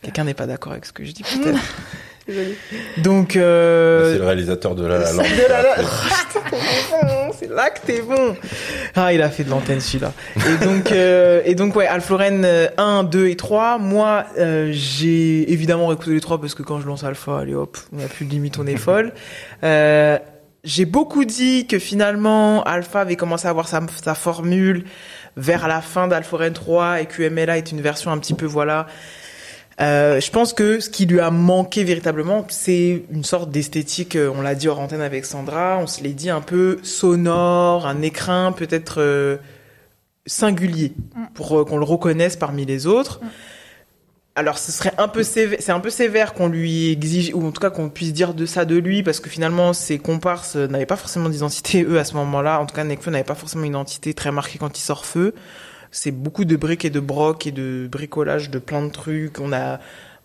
[0.01, 1.59] Quelqu'un n'est pas d'accord avec ce que je dis peut-être.
[3.03, 4.17] Donc, c'est euh...
[4.17, 5.23] le réalisateur de La La Land
[7.37, 8.35] c'est là que t'es bon.
[8.95, 10.13] Ah, il a fait de l'antenne celui-là.
[10.37, 13.77] Et donc, euh, et donc ouais, euh, 1, 2 et 3.
[13.77, 17.77] Moi, euh, j'ai évidemment écouté les trois parce que quand je lance Alpha, allez hop,
[17.91, 19.13] on a plus de limite, on est folle.
[19.63, 20.17] Euh,
[20.63, 24.85] j'ai beaucoup dit que finalement Alpha avait commencé à avoir sa, sa formule
[25.35, 28.87] vers la fin d'Alpha-Lorraine 3 et que MLA est une version un petit peu voilà
[29.81, 34.31] euh, je pense que ce qui lui a manqué véritablement, c'est une sorte d'esthétique, euh,
[34.35, 38.01] on l'a dit hors antenne avec Sandra, on se l'est dit un peu sonore, un
[38.03, 39.37] écrin peut-être euh,
[40.27, 41.23] singulier, Mm.
[41.33, 43.19] pour euh, qu'on le reconnaisse parmi les autres.
[43.21, 43.27] Mm.
[44.35, 47.51] Alors ce serait un peu sévère, c'est un peu sévère qu'on lui exige, ou en
[47.51, 50.85] tout cas qu'on puisse dire de ça de lui, parce que finalement ses comparses n'avaient
[50.87, 53.71] pas forcément d'identité, eux à ce moment-là, en tout cas Nekfeu n'avait pas forcément une
[53.71, 55.33] identité très marquée quand il sort feu
[55.93, 59.39] c'est beaucoup de briques et de brocs et de bricolage de plein de trucs.
[59.39, 59.79] On a,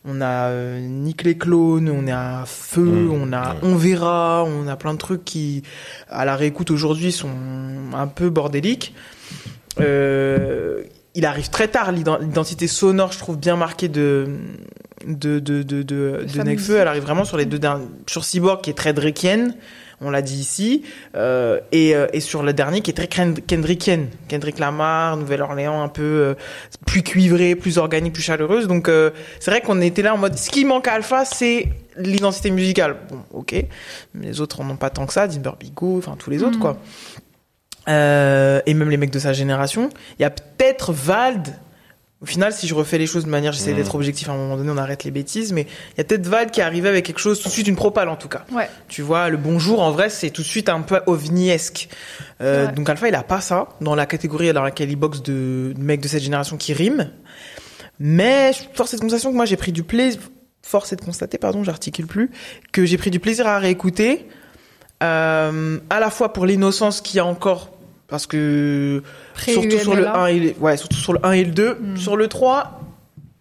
[0.05, 3.59] on a euh, Nick les clones, on a Feu, Mmh, on a ouais.
[3.63, 5.63] On verra, on a plein de trucs qui,
[6.09, 7.31] à la réécoute aujourd'hui, sont
[7.95, 8.95] un peu bordéliques.
[9.81, 10.83] Euh,
[11.15, 14.27] il arrive très tard l'ident- l'identité sonore, je trouve bien marquée de
[15.07, 18.71] de de de de, Nekfeu, elle arrive vraiment sur les deux derniers, sur Cyborg qui
[18.71, 19.55] est très Drake'ienne,
[20.01, 20.83] on l'a dit ici,
[21.17, 25.83] euh, et euh, et sur le dernier qui est très Kend- Kendrickienne, Kendrick Lamar, Nouvelle-Orléans,
[25.83, 26.35] un peu euh,
[26.87, 28.69] plus cuivrée, plus organique, plus chaleureuse.
[28.69, 29.11] Donc euh,
[29.41, 32.97] c'est vrai qu'on était là en mode, ce qui manque à Alpha, c'est l'identité musicale.
[33.11, 33.55] Bon, ok,
[34.15, 36.57] mais les autres en ont pas tant que ça, Dimber Bigo, enfin tous les autres
[36.59, 36.61] Mhm.
[36.61, 36.79] quoi.
[37.89, 39.89] Et même les mecs de sa génération.
[40.19, 41.49] Il y a peut-être Vald.
[42.21, 44.57] Au final, si je refais les choses de manière, j'essaie d'être objectif à un moment
[44.57, 45.63] donné, on arrête les bêtises, mais
[45.95, 47.77] il y a peut-être Vald qui est arrivé avec quelque chose, tout de suite une
[47.77, 48.45] propale en tout cas.
[48.51, 48.69] Ouais.
[48.89, 51.89] Tu vois, le bonjour, en vrai, c'est tout de suite un peu ovniesque.
[52.41, 52.73] Euh, Ouais.
[52.73, 55.81] Donc Alpha, il a pas ça dans la catégorie dans laquelle il boxe de, de
[55.81, 57.09] mecs de cette génération qui riment.
[58.01, 60.21] Mais force est de constatation que moi j'ai pris du plaisir,
[60.63, 62.31] force est de constater, pardon, j'articule plus,
[62.73, 64.27] que j'ai pris du plaisir à réécouter,
[65.03, 67.71] euh, à la fois pour l'innocence qu'il y a encore,
[68.09, 69.03] parce que
[69.37, 70.21] surtout sur le Pré-UMLA.
[70.23, 71.97] 1 et le, ouais, surtout sur le 1 et le 2, Mm.
[71.97, 72.81] sur le 3,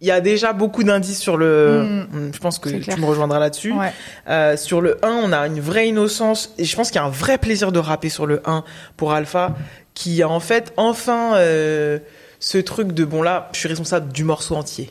[0.00, 2.30] il y a déjà beaucoup d'indices sur le, Mm.
[2.32, 2.98] je pense que tu clair.
[2.98, 3.72] me rejoindras là-dessus.
[3.72, 3.92] Ouais.
[4.28, 7.06] Euh, sur le 1, on a une vraie innocence et je pense qu'il y a
[7.06, 8.62] un vrai plaisir de rapper sur le 1
[8.96, 9.54] pour Alpha
[9.94, 11.98] qui a en fait enfin euh,
[12.38, 14.90] ce truc de bon là, je suis responsable du morceau entier.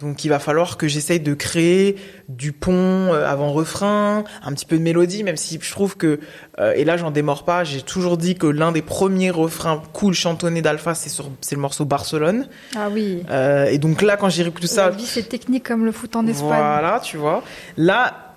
[0.00, 1.96] Donc il va falloir que j'essaye de créer
[2.28, 6.20] du pont euh, avant refrain, un petit peu de mélodie, même si je trouve que
[6.58, 10.14] euh, et là j'en démords pas, j'ai toujours dit que l'un des premiers refrains cool
[10.14, 12.48] chantonnés d'Alpha c'est sur c'est le morceau Barcelone.
[12.74, 13.22] Ah oui.
[13.30, 16.16] Euh, et donc là quand j'ai réécouté ça, La vie, c'est technique comme le foot
[16.16, 16.48] en Espagne.
[16.48, 17.42] voilà, tu vois.
[17.76, 18.29] Là,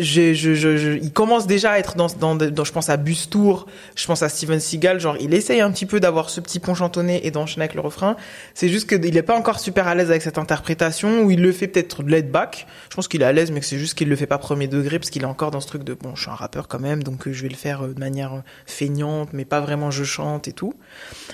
[0.00, 3.66] je, je, je, je- il commence déjà à être dans, dans, je pense à Bustour,
[3.96, 6.74] je pense à Steven Seagal, genre il essaye un petit peu d'avoir ce petit pont
[6.74, 8.16] chantonné et d'enchaîner avec le refrain.
[8.54, 11.52] C'est juste qu'il est pas encore super à l'aise avec cette interprétation, ou il le
[11.52, 12.66] fait peut-être laid back.
[12.90, 14.98] Je pense qu'il est à l'aise, mais c'est juste qu'il le fait pas premier degré,
[14.98, 17.02] parce qu'il est encore dans ce truc de, bon, je suis un rappeur quand même,
[17.02, 20.04] donc euh, je vais le faire euh, de manière euh, feignante, mais pas vraiment je
[20.04, 20.74] chante et tout.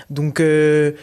[0.09, 0.93] Donc, euh,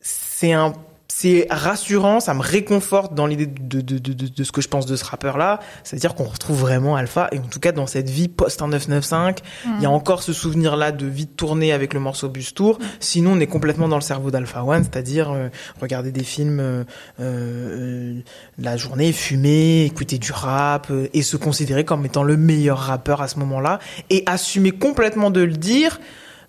[0.00, 0.72] c'est un
[1.14, 4.68] c'est rassurant, ça me réconforte dans l'idée de, de, de, de, de ce que je
[4.68, 5.60] pense de ce rappeur-là.
[5.84, 9.36] C'est-à-dire qu'on retrouve vraiment Alpha, et en tout cas dans cette vie post-1995,
[9.76, 12.78] il y a encore ce souvenir-là de vie tournée avec le morceau Bustour.
[12.98, 15.48] Sinon, on est complètement dans le cerveau d'Alpha One, c'est-à-dire euh,
[15.82, 16.84] regarder des films euh,
[17.20, 18.20] euh,
[18.58, 23.20] la journée, fumer, écouter du rap, euh, et se considérer comme étant le meilleur rappeur
[23.20, 26.00] à ce moment-là, et assumer complètement de le dire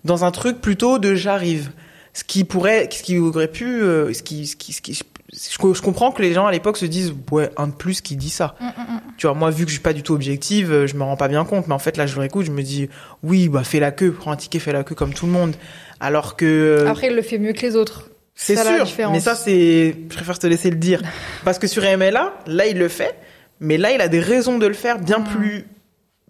[0.04, 1.70] dans un truc plutôt de j'arrive
[2.14, 5.74] ce qui pourrait, ce qui aurait pu, euh, ce qui, ce qui, ce qui, je,
[5.74, 8.30] je comprends que les gens à l'époque se disent ouais un de plus qui dit
[8.30, 8.54] ça.
[8.60, 9.00] Mm, mm, mm.
[9.18, 11.16] Tu vois, moi vu que je suis pas du tout objective, euh, je me rends
[11.16, 12.88] pas bien compte, mais en fait là je le réécoute, je me dis
[13.24, 15.56] oui bah fais la queue, prends un ticket, fais la queue comme tout le monde.
[15.98, 18.10] Alors que euh, Après, il le fait mieux que les autres.
[18.36, 19.12] c'est ça, la sûr, différence.
[19.12, 21.02] mais ça c'est, je préfère te laisser le dire,
[21.44, 23.16] parce que sur MLA, là il le fait,
[23.58, 25.66] mais là il a des raisons de le faire bien plus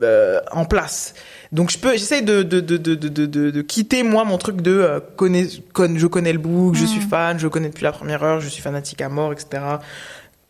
[0.03, 1.15] euh, en place.
[1.53, 4.39] Donc je peux, j'essaie de de, de, de, de, de, de- de quitter moi mon
[4.39, 6.87] truc de euh, connais, con- je connais le book, je Mm.
[6.87, 9.62] suis fan, je connais depuis la première heure, je suis fanatique à mort, etc.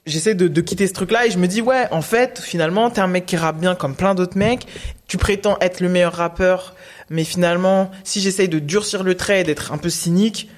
[0.06, 3.00] J'essaie de, de quitter ce truc-là et je me dis ouais, en fait, finalement, t'es
[3.00, 4.66] un mec qui rappe bien comme plein d'autres mecs.
[5.08, 6.74] Tu prétends être le meilleur rappeur,
[7.10, 10.50] mais finalement, si j'essaye de durcir le trait et d'être un peu cynique,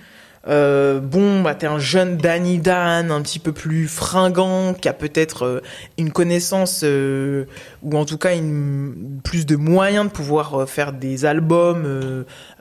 [0.49, 4.93] euh, bon, bah, t'es un jeune Danny Dan, un petit peu plus fringant, qui a
[4.93, 5.61] peut-être euh,
[5.99, 7.47] une connaissance euh,
[7.83, 11.85] ou en tout cas une, plus de moyens de pouvoir euh, faire des albums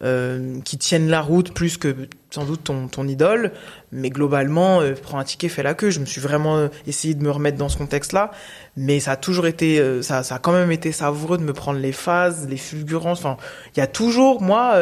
[0.02, 1.96] euh, qui tiennent la route plus que
[2.32, 3.52] sans doute ton, ton idole.
[3.92, 5.90] Mais globalement, prends un ticket, fais la queue.
[5.90, 8.32] Je me suis vraiment essayé de me remettre dans ce contexte-là,
[8.76, 11.80] mais ça a toujours été, ça, ça a quand même été savoureux de me prendre
[11.80, 13.20] les phases, les fulgurances.
[13.20, 13.38] Enfin,
[13.76, 14.74] il y a toujours, moi.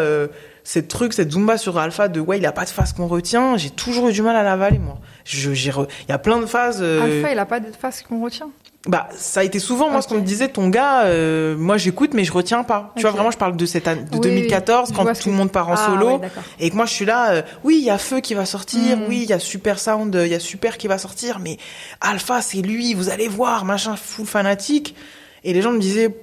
[0.65, 3.57] Cette truc, cette zumba sur Alpha de ouais, il a pas de phase qu'on retient,
[3.57, 4.98] j'ai toujours eu du mal à l'avaler, moi.
[5.26, 6.80] Je, j'ai re- il y a plein de phases.
[6.81, 8.49] euh, Alpha, il a pas de face qu'on retient.
[8.88, 12.11] bah, ça a été souvent, moi, ce qu'on me disait, ton gars, euh, moi, j'écoute,
[12.14, 12.94] mais je retiens pas.
[12.95, 15.30] Tu vois, vraiment, je parle de cette année, de Oui, 2014, oui, je quand tout
[15.30, 16.22] le que- monde part en Ah, solo.
[16.60, 18.98] et que moi, je suis là, euh, oui, il y a Feu qui va sortir,
[18.98, 19.06] Mhm.
[19.10, 21.57] oui, il y a Super Sound, il y a Super qui va sortir, mais
[21.99, 24.95] Alpha, c'est lui, vous allez voir, machin, full fanatique.
[25.45, 26.15] Et les gens me disaient,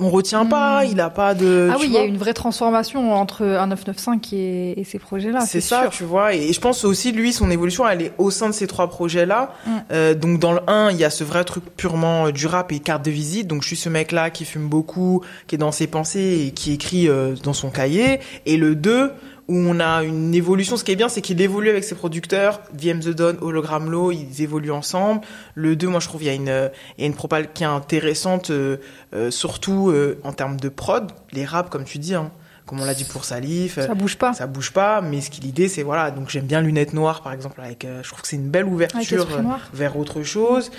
[0.00, 1.70] on retient pas, il a pas de.
[1.72, 5.40] ah oui, il y a une vraie transformation entre un 995 et, et ces projets-là.
[5.40, 5.90] c'est C'est ça, sûr.
[5.90, 6.34] tu vois.
[6.34, 9.52] Et je pense aussi, lui, son évolution, elle est au sein de ces trois projets-là.
[9.66, 9.70] Mm.
[9.92, 12.72] Euh, donc, dans le 1, il y a ce vrai truc purement euh, du rap
[12.72, 13.46] et carte de visite.
[13.46, 16.72] Donc, je suis ce mec-là qui fume beaucoup, qui est dans ses pensées et qui
[16.72, 18.20] écrit euh, dans son cahier.
[18.46, 19.12] Et le 2,
[19.48, 20.76] où on a une évolution.
[20.76, 22.60] Ce qui est bien, c'est qu'il évolue avec ses producteurs.
[22.74, 25.22] VM The Don, Hologram Low, ils évoluent ensemble.
[25.54, 27.64] Le 2, moi, je trouve, il y a une, il y a une propale qui
[27.64, 28.76] est intéressante, euh,
[29.14, 31.10] euh, surtout euh, en termes de prod.
[31.32, 32.30] Les raps, comme tu dis, hein,
[32.68, 33.80] comme on l'a dit pour Salif.
[33.80, 34.34] Ça bouge pas.
[34.34, 37.32] ça bouge pas, mais ce qui l'idée c'est voilà, donc j'aime bien lunettes noires par
[37.32, 39.42] exemple avec, euh, je trouve que c'est une belle ouverture euh,
[39.72, 40.70] vers autre chose.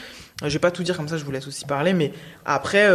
[0.44, 2.14] Euh, Je vais pas tout dire comme ça, je vous laisse aussi parler, mais
[2.46, 2.88] après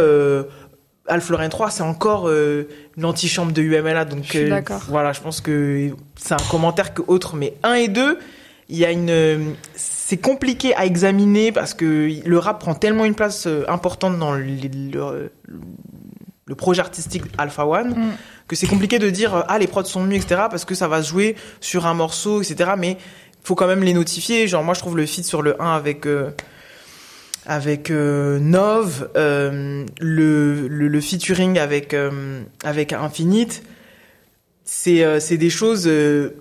[1.07, 2.67] Alpha Lorraine 3 c'est encore euh,
[2.97, 7.01] l'antichambre de UMLA, donc Je suis euh, voilà, je pense que c'est un commentaire que
[7.07, 8.19] autre, mais 1 et 2
[8.67, 9.37] il y a une, euh,
[9.75, 14.43] c'est compliqué à examiner parce que le rap prend tellement une place importante dans le,
[14.43, 15.31] le,
[16.47, 18.11] le projet artistique Alpha One Mm.
[18.47, 21.01] que c'est compliqué de dire ah les prods sont mieux etc parce que ça va
[21.03, 22.97] se jouer sur un morceau etc mais
[23.43, 26.05] faut quand même les notifier genre moi je trouve le feat sur le 1 avec
[26.07, 26.31] euh,
[27.45, 33.63] avec euh, Nov euh, le, le le featuring avec euh, avec Infinite.
[34.67, 35.87] C'est c'est des choses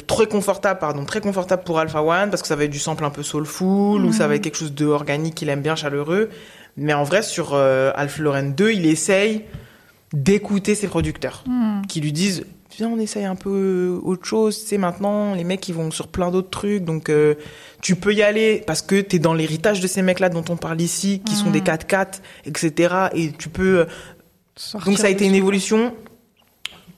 [0.07, 3.05] très confortables pardon très confortables pour Alpha One parce que ça va être du sample
[3.05, 6.31] un peu soulful ou ça va être quelque chose de organique qu'il aime bien chaleureux.
[6.79, 9.43] Mais en vrai sur Alpha Lauren 2 il essaye
[10.15, 11.83] d'écouter ses producteurs Hmm.
[11.87, 14.59] qui lui disent viens on essaye un peu euh, autre chose.
[14.61, 16.85] Tu sais maintenant les mecs ils vont sur plein d'autres trucs.
[16.85, 17.35] Donc euh,
[17.81, 20.57] tu peux y aller parce que t'es dans l'héritage de ces mecs là dont on
[20.57, 23.85] parle ici qui sont des 4x4 etc et tu peux euh,
[24.57, 25.95] Sortir donc ça a été une évolution.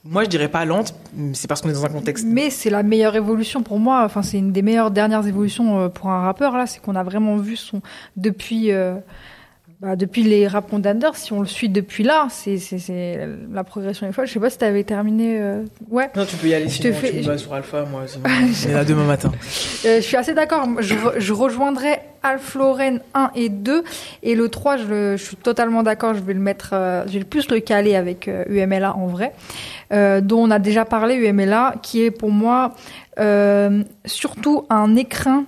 [0.03, 0.93] Moi je dirais pas lente
[1.33, 2.25] c'est parce qu'on est dans un contexte.
[2.27, 4.03] Mais c'est la meilleure évolution pour moi.
[4.05, 6.67] Enfin, c'est une des meilleures dernières évolutions pour un rappeur là.
[6.67, 7.81] C'est qu'on a vraiment vu son
[8.15, 8.95] depuis euh,
[9.79, 11.15] bah, depuis les rap contenders.
[11.15, 13.19] Si on le suit depuis là, c'est c'est c'est
[13.51, 14.25] la progression est folle.
[14.27, 15.37] Je sais pas si t'avais terminé.
[15.39, 16.09] euh, Ouais.
[16.15, 18.01] non tu peux y aller Je te sinon fais- tu me bats sur Alpha moi
[18.25, 19.31] on est là demain matin
[19.85, 20.67] Euh, je suis assez d'accord.
[20.79, 21.99] Je, re- je rejoindrai
[22.55, 23.83] Lauren 1 et 2.
[24.23, 26.13] Et le 3, je, le- je suis totalement d'accord.
[26.13, 29.07] Je vais le mettre, euh, je vais le plus le caler avec euh, UMLA en
[29.07, 29.31] vrai.
[29.93, 32.73] Euh, dont on a déjà parlé, UMLA, qui est pour moi
[33.19, 35.45] euh, surtout un écrin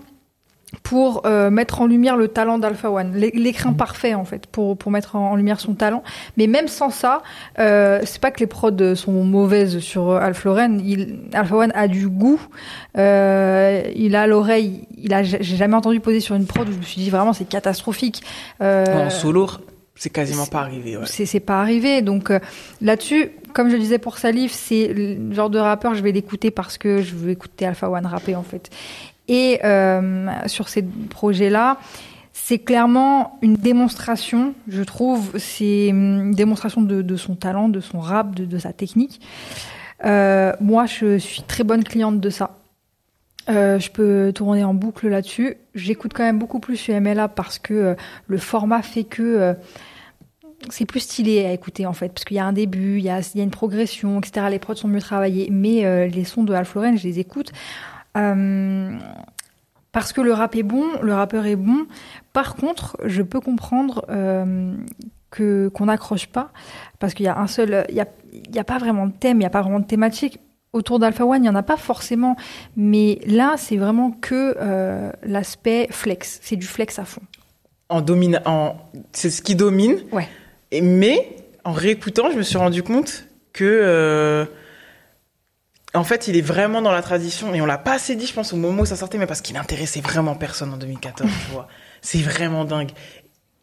[0.83, 4.77] pour euh, mettre en lumière le talent d'Alpha One, L'é- l'écrin parfait en fait pour
[4.77, 6.03] pour mettre en, en lumière son talent.
[6.37, 7.23] Mais même sans ça,
[7.57, 10.77] euh, c'est pas que les prods sont mauvaises sur euh, Alpha Lauren.
[10.85, 12.39] Il, Alpha One a du goût,
[12.97, 14.87] euh, il a l'oreille.
[14.97, 17.33] Il a, j'ai jamais entendu poser sur une prod où je me suis dit vraiment
[17.33, 18.21] c'est catastrophique.
[18.61, 19.47] Euh, en solo
[19.95, 21.03] c'est quasiment pas arrivé ouais.
[21.05, 22.01] c'est c'est pas arrivé.
[22.01, 22.39] Donc euh,
[22.81, 26.51] là-dessus, comme je le disais pour Salif, c'est le genre de rappeur, je vais l'écouter
[26.51, 28.69] parce que je veux écouter Alpha One rapper en fait.
[29.30, 31.77] Et euh, sur ces projets-là,
[32.34, 38.34] c'est clairement une démonstration, je trouve, c'est une démonstration de, son talent, de son rap,
[38.34, 39.22] de, sa technique.
[40.03, 42.57] Euh, moi, je suis très bonne cliente de ça.
[43.49, 45.57] Euh, je peux tourner en boucle là-dessus.
[45.73, 47.95] J'écoute quand même beaucoup plus UMLA parce que euh,
[48.27, 49.53] le format fait que euh,
[50.69, 53.10] c'est plus stylé à écouter en fait, parce qu'il y a un début, il y
[53.10, 54.47] a, il y a une progression, etc.
[54.49, 57.53] Les prods sont mieux travaillés, mais les sons de Alf Lauren, je les écoute
[59.91, 61.86] parce que le rap est bon, le rappeur est bon.
[62.34, 64.76] Par contre, je peux comprendre euh,
[65.31, 66.52] que qu'on n'accroche pas,
[66.99, 69.11] parce qu'il y a un seul, il y a, il y a pas vraiment de
[69.14, 70.40] thème, il y a pas vraiment de thématique.
[70.72, 72.36] Autour d'Alpha One, il y en a pas forcément,
[72.77, 76.40] mais là, c'est vraiment que euh, l'aspect flex.
[76.44, 77.22] C'est du flex à fond.
[77.90, 78.76] en domine en
[79.11, 80.27] c'est ce qui domine Ouais.
[80.72, 84.45] Et- mais en réécoutant je me suis rendu compte que euh,
[85.94, 88.34] en fait il est vraiment dans la tradition et on l'a pas assez dit je
[88.34, 91.52] pense au moment où ça sortait mais parce qu'il intéressait vraiment personne en 2014 tu
[91.52, 91.68] vois.
[92.02, 92.91] C'est vraiment dingue.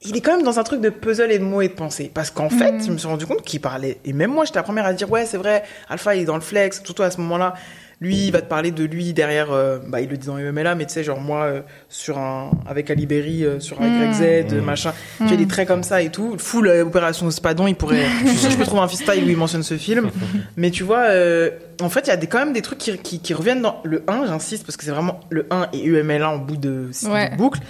[0.02, 2.10] Il est quand même dans un truc de puzzle et de mots et de pensée
[2.12, 2.84] parce qu'en fait Mhm.
[2.86, 3.98] je me suis rendu compte qu'il parlait.
[4.04, 6.34] Et même moi j'étais la première à dire ouais c'est vrai Alpha il est dans
[6.34, 7.54] le flex surtout à ce moment-là
[8.00, 10.74] lui il va te parler de lui derrière euh, bah il le dit dans UMLA
[10.74, 13.86] mais tu sais genre moi euh, sur un avec Ali Berry euh, sur un.
[13.88, 14.60] YZ euh, Mhm.
[14.60, 14.92] machin
[15.26, 18.28] tu as des traits comme ça et tout full euh, opération Spadon il pourrait je
[18.28, 20.10] suis sûr que je peux trouver un freestyle où il mentionne ce film
[20.56, 21.50] mais tu vois euh,
[21.80, 23.80] en fait il y a des, quand même des trucs qui, qui, qui reviennent dans
[23.84, 27.08] le 1 j'insiste parce que c'est vraiment le 1 et UMLA en bout de, de
[27.08, 27.30] Ouais.
[27.36, 27.60] boucle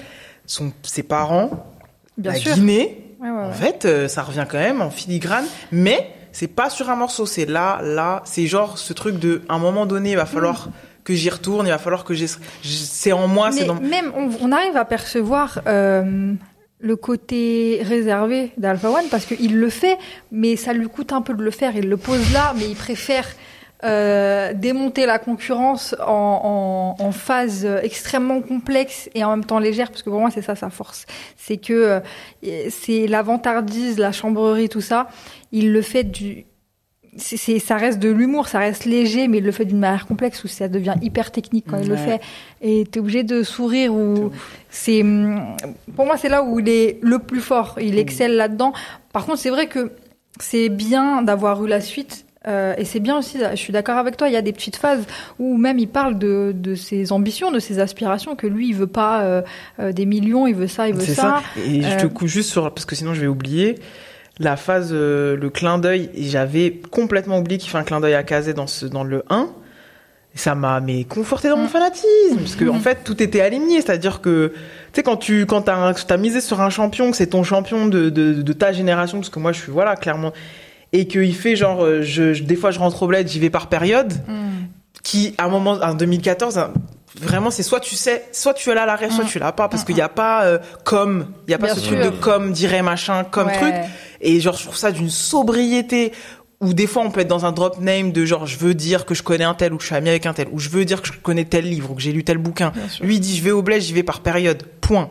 [0.47, 1.51] son ses parents
[2.19, 2.55] Bien la sûr.
[2.55, 6.07] Guinée Ouais, ouais, en fait, euh, ça revient quand même en filigrane, mais
[6.38, 9.58] c'est pas sur un morceau, c'est là, là, c'est genre ce truc de, à un
[9.58, 10.68] moment donné, il va falloir
[11.02, 12.26] que j'y retourne, il va falloir que j'ai,
[12.62, 13.76] c'est en moi, c'est dans.
[13.76, 16.34] même, on, on arrive à percevoir euh,
[16.78, 19.96] le côté réservé d'Alpha One parce qu'il le fait,
[20.30, 21.74] mais ça lui coûte un peu de le faire.
[21.74, 23.26] Il le pose là, mais il préfère
[23.84, 29.90] euh, démonter la concurrence en, en, en phase extrêmement complexe et en même temps légère,
[29.90, 31.06] parce que pour moi c'est ça sa force.
[31.36, 32.00] C'est que
[32.42, 35.08] euh, c'est la vantardise, la chambrerie, tout ça.
[35.59, 36.45] Il le fait du
[37.19, 40.49] ça reste de l'humour, ça reste léger, mais il le fait d'une manière complexe où
[40.49, 42.20] ça devient hyper technique quand il le fait.
[42.61, 44.31] Et t'es obligé de sourire ou
[44.69, 45.57] c'est, hum,
[45.95, 47.78] pour moi, c'est là où il est le plus fort.
[47.81, 48.73] Il excelle là-dedans.
[49.15, 49.93] Par contre, c'est vrai que
[50.39, 52.27] c'est bien d'avoir eu la suite.
[52.49, 54.77] euh, et c'est bien aussi, je suis d'accord avec toi, il y a des petites
[54.77, 55.05] phases
[55.39, 58.87] où même il parle de, de ses ambitions, de ses aspirations, que lui, il veut
[58.87, 59.43] pas euh,
[59.81, 61.43] euh, des millions, il veut ça, il veut C'est ça.
[61.57, 61.61] ça.
[61.61, 63.77] Et je te coupe juste sur, parce que sinon je vais oublier,
[64.38, 68.22] la phase, euh, le clin d'œil, j'avais complètement oublié qu'il fait un clin d'œil à
[68.22, 69.48] Kazé dans ce, dans le 1.
[70.34, 71.68] Et ça m'a, mais, conforté dans mon Mm.
[71.68, 72.36] fanatisme.
[72.38, 73.80] Parce que, en fait, tout était aligné.
[73.80, 74.54] C'est-à-dire que, tu
[74.92, 78.10] sais, quand tu, quand t'as, t'as misé sur un champion, que c'est ton champion de,
[78.10, 80.32] de, de ta génération, parce que moi, je suis, voilà, clairement,
[80.92, 83.48] et qu'il fait genre, euh, je, je- des fois, je rentre au bled, j'y vais
[83.48, 84.50] par période, hum.
[85.02, 86.72] qui, à un moment, en 2014, hein,
[87.22, 89.84] vraiment c'est soit tu sais soit tu l'as la rêve soit tu l'as pas parce
[89.84, 92.82] qu'il y a pas euh, comme il y a pas ce truc de comme dirait
[92.82, 93.72] machin comme truc
[94.20, 96.12] et genre je trouve ça d'une sobriété
[96.60, 99.05] ou des fois on peut être dans un drop name de genre je veux dire
[99.05, 100.68] que je connais un tel ou que je suis ami avec un tel ou je
[100.68, 102.72] veux dire que je connais tel livre ou que j'ai lu tel bouquin.
[103.01, 104.62] Lui il dit je vais au bled, j'y vais par période.
[104.80, 105.10] Point.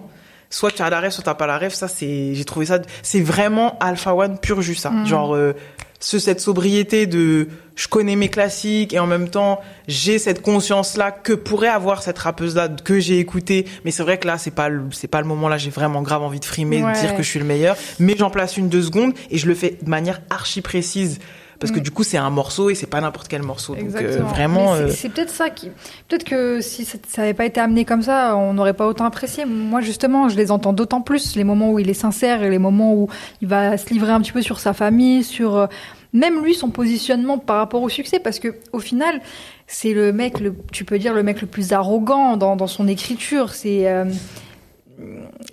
[0.50, 1.74] Soit tu as la rêve, soit t'as pas la rêve.
[1.74, 4.90] Ça c'est j'ai trouvé ça c'est vraiment Alpha One pur jus ça.
[4.90, 5.06] Mm.
[5.06, 5.54] Genre euh,
[6.00, 10.98] ce, cette sobriété de je connais mes classiques et en même temps j'ai cette conscience
[10.98, 14.38] là que pourrait avoir cette rappeuse là que j'ai écouté mais c'est vrai que là
[14.38, 15.48] c'est pas c'est pas le moment.
[15.50, 17.76] Là j'ai vraiment grave envie de frimer de dire que je suis le meilleur.
[18.00, 21.20] Mais j'en place une deux secondes et je le fais de manière archi précise
[21.60, 21.84] parce que mm.
[21.84, 23.76] du coup c'est un morceau et c'est pas n'importe quel morceau.
[23.76, 25.70] Donc euh, vraiment euh, c'est peut-être ça qui
[26.08, 29.46] peut-être que si ça n'avait pas été amené comme ça on n'aurait pas autant apprécié.
[29.46, 32.60] Moi justement je les entends d'autant plus les moments où il est sincère et les
[32.60, 33.08] moments où
[33.42, 35.68] il va se livrer un petit peu sur sa famille sur euh,
[36.14, 38.20] même lui son positionnement par rapport au succès.
[38.20, 39.22] Parce que au final
[39.68, 42.88] c'est le mec le tu peux dire le mec le plus arrogant dans, dans son
[42.88, 43.54] écriture.
[43.54, 43.88] C'est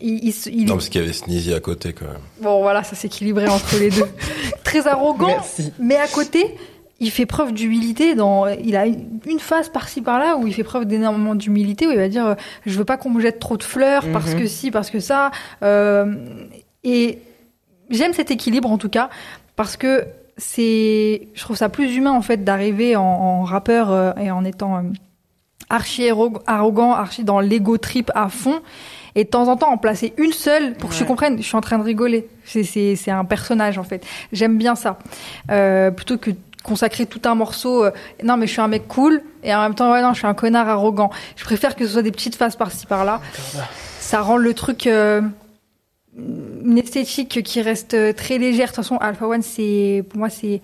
[0.00, 2.20] il, il, non, parce qu'il y avait Sneezy à côté quand même.
[2.40, 4.06] Bon, voilà, ça s'équilibrait entre les deux.
[4.64, 5.36] Très arrogant,
[5.78, 6.56] mais à côté,
[7.00, 8.14] il fait preuve d'humilité.
[8.14, 11.96] Dans, il a une phase par-ci par-là où il fait preuve d'énormément d'humilité, où il
[11.96, 14.40] va dire euh, je veux pas qu'on me jette trop de fleurs parce mhm.
[14.40, 15.32] que si, parce que ça.
[15.62, 16.14] Euh,
[16.84, 17.18] et
[17.90, 19.10] j'aime cet équilibre en tout cas
[19.56, 20.04] parce que
[20.36, 24.84] c'est, je trouve ça plus humain en fait d'arriver en, rappeur euh, et en étant
[25.68, 26.08] archi
[26.46, 28.62] arrogant, archi dans l'ego trip à fond
[29.14, 31.36] et de temps en temps en placer une seule pour que tu comprennes.
[31.38, 32.28] Je suis en train de rigoler.
[32.44, 34.04] C'est un personnage en fait.
[34.32, 34.98] J'aime bien ça
[35.50, 36.30] euh, plutôt que
[36.62, 37.84] consacrer tout un morceau.
[37.84, 37.90] Euh,
[38.22, 40.26] non mais je suis un mec cool et en même temps ouais non je suis
[40.26, 41.10] un connard arrogant.
[41.36, 43.20] Je préfère que ce soit des petites phases par-ci par-là.
[43.98, 45.22] Ça rend le truc euh,
[46.16, 48.66] une esthétique qui reste très légère.
[48.66, 50.60] De toute façon Alpha One c'est pour moi c'est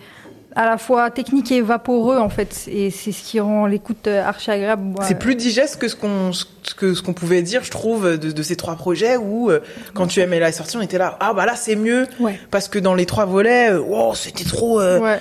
[0.59, 4.24] à la fois technique et vaporeux en fait et c'est ce qui rend l'écoute euh,
[4.24, 4.97] archi agréable.
[5.02, 6.32] C'est plus digeste que ce qu'on
[6.76, 9.60] que ce qu'on pouvait dire je trouve de, de, ces trois projets où euh,
[9.94, 12.09] quand tu aimais la sortie on était là ah bah là c'est mieux
[12.51, 15.20] parce que dans les trois volets euh, wow, c'était trop ouais.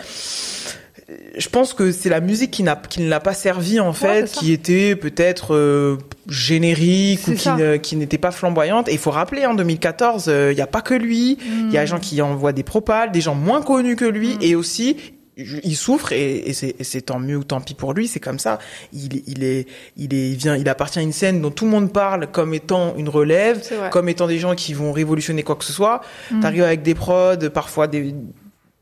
[1.38, 4.30] Je pense que c'est la musique qui n'a qui ne l'a pas servi en fait,
[4.30, 5.98] qui était peut-être
[6.28, 7.50] générique ou qui,
[7.82, 8.90] qui n'était pas flamboyante.
[8.90, 11.38] Et il faut rappeler, en 2014, il n'y a pas que lui.
[11.46, 14.36] Il y a des gens qui envoient des propales, des gens moins connus que lui,
[14.36, 14.40] mm.
[14.42, 14.98] et aussi
[15.38, 18.58] il souffre et, et c'est tant mieux ou tant pis pour lui, c'est comme ça.
[18.92, 21.72] Il, il est, il est, il vient, il appartient à une scène dont tout le
[21.72, 23.62] monde parle comme étant une relève,
[23.92, 26.02] comme étant des gens qui vont révolutionner quoi que ce soit.
[26.32, 26.40] Mm.
[26.40, 28.16] T'arrives avec des prods, parfois des,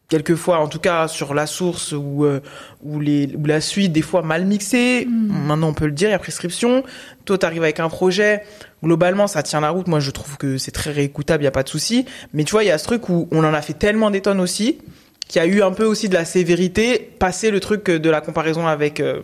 [0.07, 2.39] quelquefois, en tout cas sur la source ou euh,
[2.81, 5.05] ou les ou la suite, des fois mal mixée.
[5.05, 5.47] Mm.
[5.47, 6.83] Maintenant, on peut le dire, il y a prescription.
[7.25, 8.43] Toi, t'arrives avec un projet.
[8.81, 9.87] Globalement, ça tient la route.
[9.87, 12.05] Moi, je trouve que c'est très réécoutable, il y a pas de souci.
[12.33, 14.21] Mais tu vois, il y a ce truc où on en a fait tellement des
[14.21, 14.77] tonnes aussi
[15.27, 18.67] qui a eu un peu aussi de la sévérité, passer le truc de la comparaison
[18.67, 19.21] avec euh,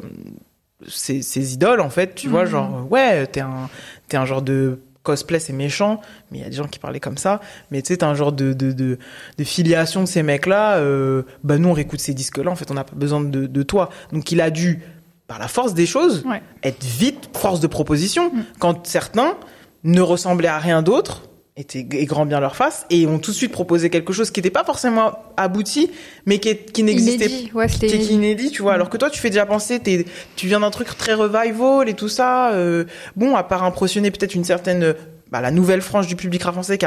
[0.87, 2.49] ses, idoles, en fait, tu vois, mhm.
[2.49, 3.69] genre, ouais, t'es un,
[4.07, 5.99] t'es un genre de cosplay, c'est méchant,
[6.31, 7.39] mais il y a des gens qui parlaient comme ça,
[7.71, 8.97] mais tu sais, t'as un genre de, de, de,
[9.37, 12.75] de, filiation de ces mecs-là, euh, bah nous, on réécoute ces disques-là, en fait, on
[12.75, 13.89] n'a pas besoin de, de toi.
[14.11, 14.81] Donc, il a dû,
[15.27, 16.23] par la force des choses,
[16.63, 18.43] être vite force de proposition, mm.
[18.59, 19.37] quand certains
[19.83, 21.23] ne ressemblaient à rien d'autre,
[21.57, 24.39] étaient et grand bien leur face et ont tout de suite proposé quelque chose qui
[24.39, 25.91] n'était pas forcément abouti
[26.25, 28.51] mais qui, qui n'existait ouais, qui, est inédit.
[28.51, 28.73] tu vois.
[28.73, 30.05] Alors que toi tu fais déjà penser t'es
[30.37, 32.85] tu viens d'un truc très revival et tout ça euh,
[33.17, 34.95] bon à part impressionner peut-être une certaine
[35.31, 36.85] bah, la nouvelle frange du public rap français qui,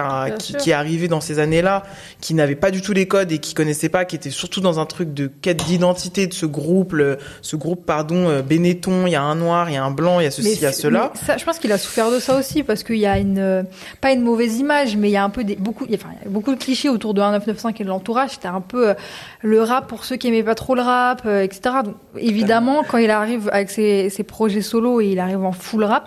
[0.59, 1.83] qui, est arrivée dans ces années-là,
[2.21, 4.79] qui n'avait pas du tout les codes et qui connaissait pas, qui était surtout dans
[4.79, 6.95] un truc de quête d'identité de ce groupe,
[7.41, 10.21] ce groupe pardon euh, Benetton, il y a un noir, il y a un blanc,
[10.21, 11.11] il y a ceci, il y a cela.
[11.15, 13.63] Ça, je pense qu'il a souffert de ça aussi parce qu'il y a une euh,
[14.03, 16.29] pas une mauvaise image, mais il y a un peu des, beaucoup, enfin, il y
[16.29, 18.31] a beaucoup de clichés autour de 1995 et de l'entourage.
[18.33, 18.95] C'était un peu euh,
[19.41, 21.77] le rap pour ceux qui aimaient pas trop le rap, etc.
[21.83, 25.85] Donc, évidemment, quand il arrive avec ses, ses projets solo et il arrive en full
[25.85, 26.07] rap,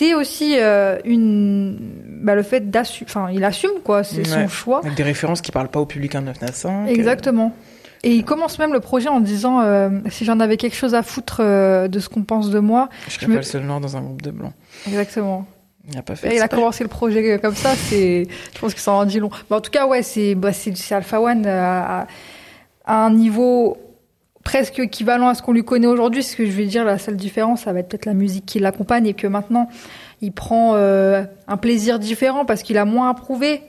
[0.00, 1.76] c'est aussi euh, une
[2.22, 4.78] bah, le fait d'assumer enfin il assume quoi c'est son choix.
[4.78, 7.54] Avec des références qui parlent pas au public en 995 exactement.
[8.02, 11.02] Et il commence même le projet en disant euh, si j'en avais quelque chose à
[11.02, 13.98] foutre euh, de ce qu'on pense de moi je serais pas le seul noir dans
[13.98, 14.54] un groupe de blancs.
[14.86, 15.46] Exactement.
[15.90, 18.72] Il a pas fait et il a commencé le projet comme ça c'est je pense
[18.72, 19.30] que ça en dit long.
[19.50, 22.06] Mais en tout cas ouais c'est bah, c'est Alpha One à,
[22.86, 23.76] à un niveau
[24.44, 26.22] presque équivalent à ce qu'on lui connaît aujourd'hui.
[26.22, 28.58] Ce que je vais dire, la seule différence, ça va être peut-être la musique qui
[28.58, 29.68] l'accompagne et que maintenant,
[30.20, 33.62] il prend euh, un plaisir différent parce qu'il a moins approuvé.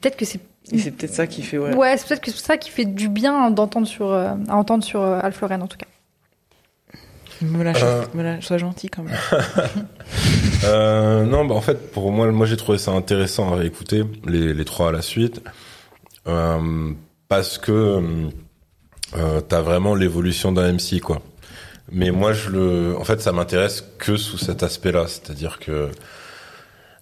[0.00, 1.74] Peut-être que c'est c'est peut-être ça qui fait ouais.
[1.74, 4.84] Ouais, c'est peut-être que c'est ça qui fait du bien d'entendre sur euh, à entendre
[4.84, 5.86] sur euh, Alfloren en tout cas.
[7.40, 7.82] Me lâche,
[8.14, 9.16] me sois gentil quand même.
[10.64, 14.54] euh, non, bah en fait pour moi, moi j'ai trouvé ça intéressant à réécouter les,
[14.54, 15.42] les trois à la suite
[17.28, 18.00] parce que
[19.16, 21.22] euh, t'as vraiment l'évolution d'un MC quoi.
[21.90, 25.90] Mais moi, je le, en fait, ça m'intéresse que sous cet aspect-là, c'est-à-dire que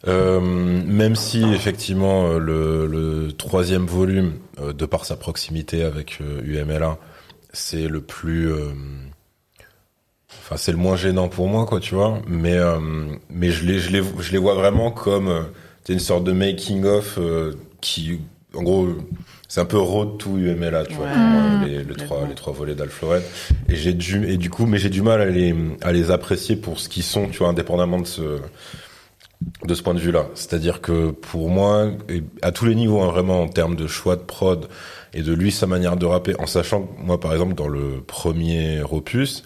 [0.08, 6.20] euh, même si effectivement euh, le, le troisième volume, euh, de par sa proximité avec
[6.20, 6.96] UMLA,
[7.52, 8.52] c'est le plus,
[10.30, 12.22] enfin c'est le moins gênant pour moi, quoi, tu vois.
[12.28, 12.56] Mais
[13.28, 15.48] mais je les je les je les vois vraiment comme
[15.88, 17.18] une sorte de making of
[17.80, 18.20] qui,
[18.54, 18.88] en gros,
[19.50, 21.08] c'est un peu road to UMLA, tu vois,
[21.66, 23.20] les, les trois les trois volets d'Alfloret.
[23.68, 25.52] Et j'ai dû et du coup, mais j'ai du mal à les
[25.82, 28.38] à les apprécier pour ce qu'ils sont, tu vois, indépendamment de ce
[29.64, 30.26] de ce point de vue-là.
[30.36, 31.90] C'est-à-dire que pour moi,
[32.42, 34.68] à tous les niveaux, hein, vraiment en termes de choix de prod
[35.14, 38.02] et de lui sa manière de rapper, en sachant que moi, par exemple, dans le
[38.06, 39.42] premier opus,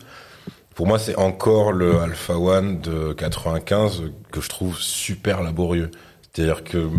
[0.75, 5.91] pour moi, c'est encore le Alpha One de 95 que je trouve super laborieux.
[6.31, 6.91] C'est-à-dire que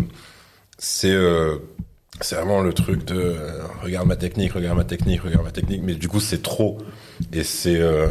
[0.76, 1.58] c'est euh,
[2.20, 5.82] c'est vraiment le truc de euh, regarde ma technique, regarde ma technique, regarde ma technique,
[5.84, 6.78] mais du coup c'est trop.
[7.32, 8.08] Et c'est euh,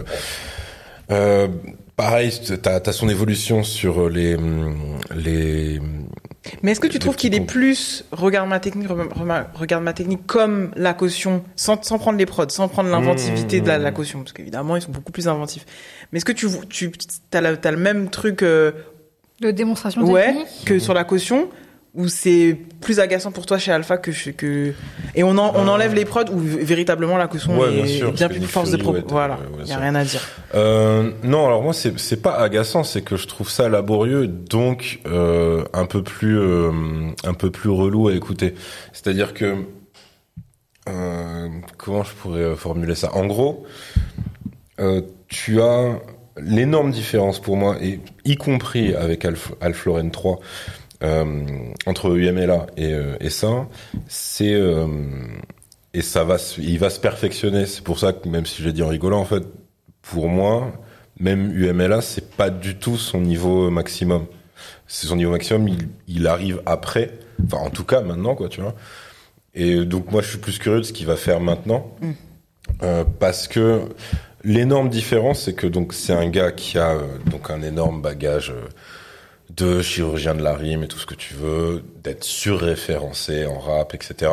[1.11, 1.47] euh
[1.95, 2.29] Pareil,
[2.61, 4.35] t'as as son évolution sur les
[5.15, 5.79] les.
[6.61, 8.89] Mais est-ce que tu trouves qu'il est plus regarde ma technique,
[9.53, 13.67] regarde ma technique comme la caution, sans, sans prendre les prods, sans prendre l'inventivité de
[13.67, 15.65] la, caution, parce qu'évidemment ils sont beaucoup plus inventifs.
[16.11, 16.91] Mais est-ce que tu tu
[17.31, 18.73] t'as le même truc euh,
[19.39, 21.47] de démonstration ouais, que sur la caution
[21.95, 24.73] ou c'est plus agaçant pour toi chez Alpha que que
[25.15, 28.11] et on en, on enlève les prods ou véritablement la caution ouais, est bien, sûr,
[28.11, 30.21] bien plus force de propos voilà il y a rien à dire.
[30.53, 34.99] Euh, non alors moi c'est c'est pas agaçant c'est que je trouve ça laborieux donc
[35.07, 36.71] euh, un peu plus euh,
[37.23, 38.55] un peu plus relou à écouter.
[38.93, 39.55] C'est-à-dire que
[40.87, 41.47] euh,
[41.77, 43.15] comment je pourrais formuler ça?
[43.15, 43.65] En gros
[44.79, 45.99] euh, tu as
[46.37, 50.37] l'énorme différence pour moi et y compris avec Alf, Alfloren 3 euh,
[51.85, 53.67] entre UMLA et, euh, et ça,
[54.07, 54.87] c'est euh,
[55.93, 57.65] et ça va, il va se perfectionner.
[57.65, 59.43] C'est pour ça que même si j'ai dit en rigolant, en fait,
[60.01, 60.73] pour moi,
[61.19, 64.25] même UMLA, c'est pas du tout son niveau maximum.
[64.87, 67.11] C'est son niveau maximum, il, il, arrive après.
[67.45, 68.75] Enfin, en tout cas, maintenant, quoi, tu vois.
[69.53, 71.95] Et donc, moi, je suis plus curieux de ce qu'il va faire maintenant.
[72.01, 72.11] Mm.
[72.83, 73.83] Euh, parce que
[74.43, 78.53] l'énorme différence, c'est que donc c'est un gars qui a donc un énorme bagage
[79.49, 83.93] de chirurgien de la rime et tout ce que tu veux, d'être surréférencé en rap,
[83.93, 84.31] etc.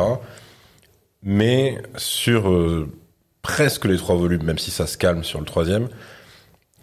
[1.21, 2.89] Mais sur euh,
[3.41, 5.89] presque les trois volumes, même si ça se calme sur le troisième,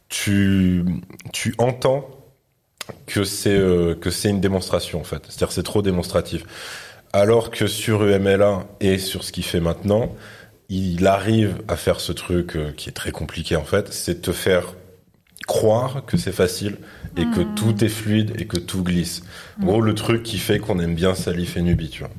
[0.08, 0.84] tu,
[1.32, 2.08] tu entends
[3.06, 5.22] que c'est euh, que c'est une démonstration en fait.
[5.28, 6.44] C'est-à-dire c'est trop démonstratif.
[7.12, 10.14] Alors que sur UMLA et sur ce qu'il fait maintenant,
[10.68, 14.32] il arrive à faire ce truc euh, qui est très compliqué en fait, c'est te
[14.32, 14.74] faire
[15.50, 16.76] croire que c'est facile
[17.16, 17.54] et que hmm.
[17.56, 19.22] tout est fluide et que tout glisse.
[19.60, 22.12] En gros, le truc qui fait qu'on aime bien Salif et Nubi, tu vois.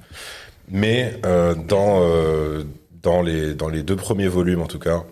[0.70, 2.66] Mais euh, dans euh,
[3.02, 5.06] dans les dans les deux premiers volumes en tout cas,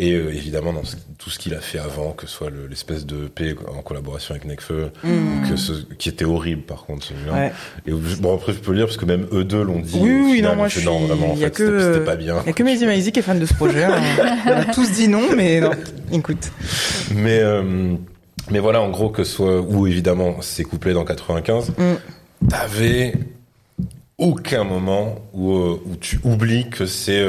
[0.00, 0.82] et euh, évidemment dans
[1.18, 4.44] tout ce qu'il a fait avant, que ce soit l'espèce de P en collaboration avec
[4.44, 5.48] Necfeu, mm.
[5.48, 7.52] que ce, qui était horrible par contre celui-là.
[7.86, 9.96] Et bon après je peux le dire parce que même eux deux l'ont dit.
[10.00, 10.86] Oui oui non moi je suis.
[10.86, 12.38] Non vraiment en fait c'était pas bien.
[12.42, 13.84] Il y a que Mehdi Maizi qui est fan de ce projet.
[13.84, 14.00] Hein.
[14.46, 15.70] On a tous dit non mais non.
[16.10, 16.50] Écoute.
[17.14, 17.94] Mais euh,
[18.50, 21.70] mais voilà en gros que ce soit ou évidemment c'est couplé dans 95.
[21.70, 22.48] Mm.
[22.48, 23.14] T'avais
[24.18, 27.24] aucun moment où, euh, où tu oublies que c'est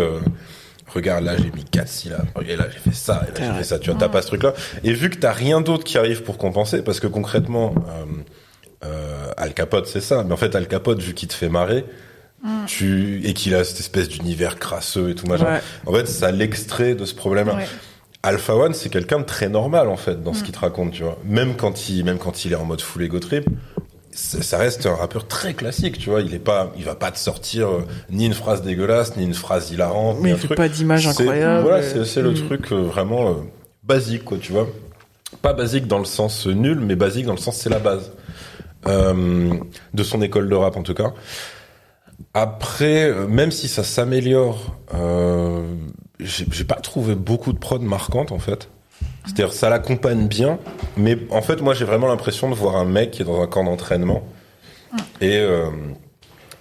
[0.95, 3.63] regarde là j'ai mis quatre syllabes, regarde là j'ai fait ça, et là j'ai fait
[3.63, 4.53] ça, tu vois, t'as pas ce truc-là.
[4.83, 9.31] Et vu que t'as rien d'autre qui arrive pour compenser, parce que concrètement, euh, euh,
[9.37, 11.85] Al Capote c'est ça, mais en fait Al Capote vu qu'il te fait marrer,
[12.43, 12.65] mm.
[12.65, 16.95] tu et qu'il a cette espèce d'univers crasseux et tout machin, en fait ça l'extrait
[16.95, 17.59] de ce problème-là.
[18.23, 20.43] Alpha One, c'est quelqu'un de très normal en fait dans ce mm.
[20.43, 21.19] qu'il te raconte, tu vois.
[21.25, 23.47] Même quand il, même quand il est en mode full ego trip,
[24.15, 26.21] ça reste un rappeur très classique, tu vois.
[26.21, 29.33] Il est pas, il va pas te sortir euh, ni une phrase dégueulasse, ni une
[29.33, 30.17] phrase hilarante.
[30.21, 31.63] Mais il fait pas d'image incroyable.
[31.63, 32.45] Voilà, c'est le mm.
[32.47, 33.33] truc euh, vraiment euh,
[33.83, 34.67] basique, quoi, tu vois.
[35.41, 38.11] Pas basique dans le sens nul, mais basique dans le sens c'est la base
[38.87, 41.11] de son école de rap en tout cas.
[42.35, 44.77] Après, même si ça s'améliore,
[46.19, 48.69] j'ai pas trouvé beaucoup de prod marquantes en fait.
[49.25, 50.59] C'est-à-dire ça l'accompagne bien,
[50.97, 53.47] mais en fait moi j'ai vraiment l'impression de voir un mec qui est dans un
[53.47, 54.23] camp d'entraînement
[55.21, 55.69] et euh,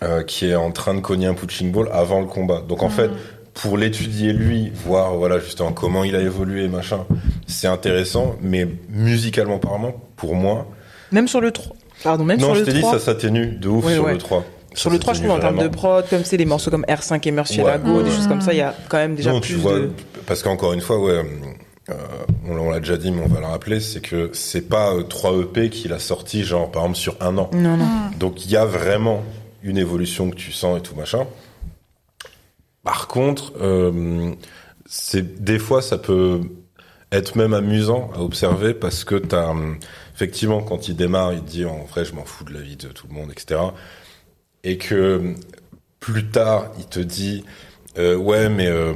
[0.02, 2.62] euh, qui est en train de cogner un punching ball avant le combat.
[2.66, 3.10] Donc en fait
[3.52, 7.06] pour l'étudier lui, voir voilà justement comment il a évolué machin,
[7.46, 10.66] c'est intéressant, mais musicalement parlant, pour moi,
[11.12, 12.72] même sur le 3 Pardon, même non, sur le 3.
[12.72, 14.44] Non, je t'ai dit ça s'atténue de ouf sur le 3.
[14.74, 17.20] Sur le 3, je trouve en termes de prod, comme c'est les morceaux comme R5
[17.28, 17.78] et Merci ouais.
[17.78, 19.90] Des choses comme ça, il y a quand même déjà non, plus tu vois, de...
[20.26, 21.22] Parce qu'encore une fois, ouais,
[21.90, 21.94] euh,
[22.46, 25.42] on, l'a déjà dit, mais on va le rappeler, c'est que c'est pas 3 euh,
[25.42, 27.50] EP qu'il a sorti, genre par exemple sur un an.
[27.52, 27.86] Non, non.
[28.18, 29.22] Donc il y a vraiment
[29.62, 31.26] une évolution que tu sens et tout machin.
[32.82, 34.34] Par contre, euh,
[34.86, 36.40] c'est des fois ça peut
[37.12, 39.78] être même amusant à observer parce que t'as hum,
[40.14, 42.88] effectivement quand il démarre, il dit en vrai je m'en fous de la vie de
[42.88, 43.60] tout le monde, etc.
[44.64, 45.34] Et que
[46.00, 47.44] plus tard, il te dit
[47.98, 48.92] euh, ouais, mais euh,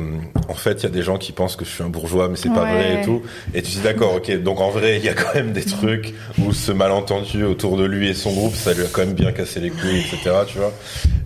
[0.49, 2.37] en fait, il y a des gens qui pensent que je suis un bourgeois, mais
[2.37, 3.23] c'est pas vrai et tout.
[3.55, 4.43] Et tu dis d'accord, ok.
[4.43, 7.85] Donc en vrai, il y a quand même des trucs où ce malentendu autour de
[7.85, 10.31] lui et son groupe, ça lui a quand même bien cassé les couilles, etc.
[10.49, 10.73] Tu vois.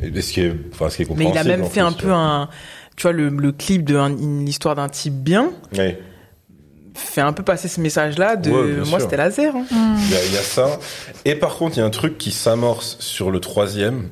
[0.02, 1.92] Et ce qui est, enfin, ce qui est Mais il a même fait plus, un
[1.92, 2.48] peu un,
[2.96, 5.98] tu vois, le, le clip de un- une histoire d'un type bien Ouais.
[6.94, 9.54] fait un peu passer ce message-là de Ouais, moi c'était laser.
[9.56, 9.64] Hein.
[9.70, 10.78] Il y, a, il y a ça.
[11.24, 14.08] Et par contre, il y a un truc qui s'amorce sur le troisième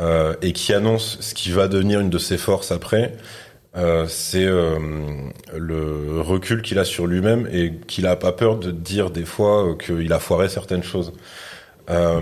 [0.00, 3.14] euh, et qui annonce ce qui va devenir une de ses forces après.
[3.76, 4.78] Euh, c'est euh,
[5.54, 9.66] le recul qu'il a sur lui-même et qu'il a pas peur de dire des fois
[9.70, 11.12] euh, qu'il a foiré certaines choses.
[11.90, 12.20] Euh,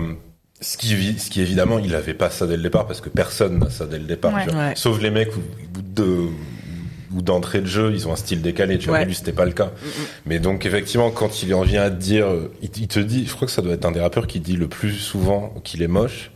[0.61, 0.89] ce qui,
[1.19, 3.85] ce qui évidemment, il avait pas ça dès le départ parce que personne n'a ça
[3.85, 4.33] dès le départ.
[4.33, 4.53] Ouais.
[4.53, 4.73] Ouais.
[4.75, 5.41] Sauf les mecs où,
[5.81, 6.25] de
[7.13, 8.77] ou d'entrée de jeu, ils ont un style décalé.
[8.77, 9.05] Tu vois, Ouais.
[9.05, 9.71] lui c'était pas le cas.
[10.25, 13.25] Mais donc effectivement, quand il en vient à te dire, euh, il, il te dit,
[13.27, 15.81] je crois que ça doit être un des rappeurs qui dit le plus souvent qu'il
[15.83, 16.31] est moche.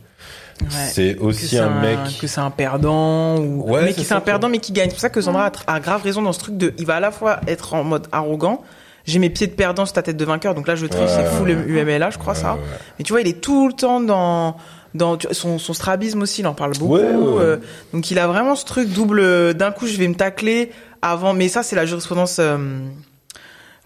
[0.62, 0.68] Ouais.
[0.92, 1.98] C'est aussi un, mec.
[2.20, 4.88] que c'est un perdant ou Ouais, mais qui c'est un perdant mais qui gagne.
[4.88, 7.00] C'est pour ça que Sandra a, grave raison dans ce truc de il va à
[7.00, 8.62] la fois être en mode arrogant.
[9.04, 11.08] J'ai mes pieds de perdant sur ta tête de vainqueur, donc là je triche, Ouais,
[11.08, 12.58] c'est fou le UMLA, je crois ça.
[12.98, 14.56] Mais tu vois, il est tout le temps dans
[14.94, 16.96] dans son, son strabisme aussi, il en parle beaucoup.
[16.96, 17.56] Euh,
[17.92, 19.54] donc il a vraiment ce truc double.
[19.54, 20.70] D'un coup, je vais me tacler
[21.00, 22.58] avant, mais ça c'est la jurisprudence euh,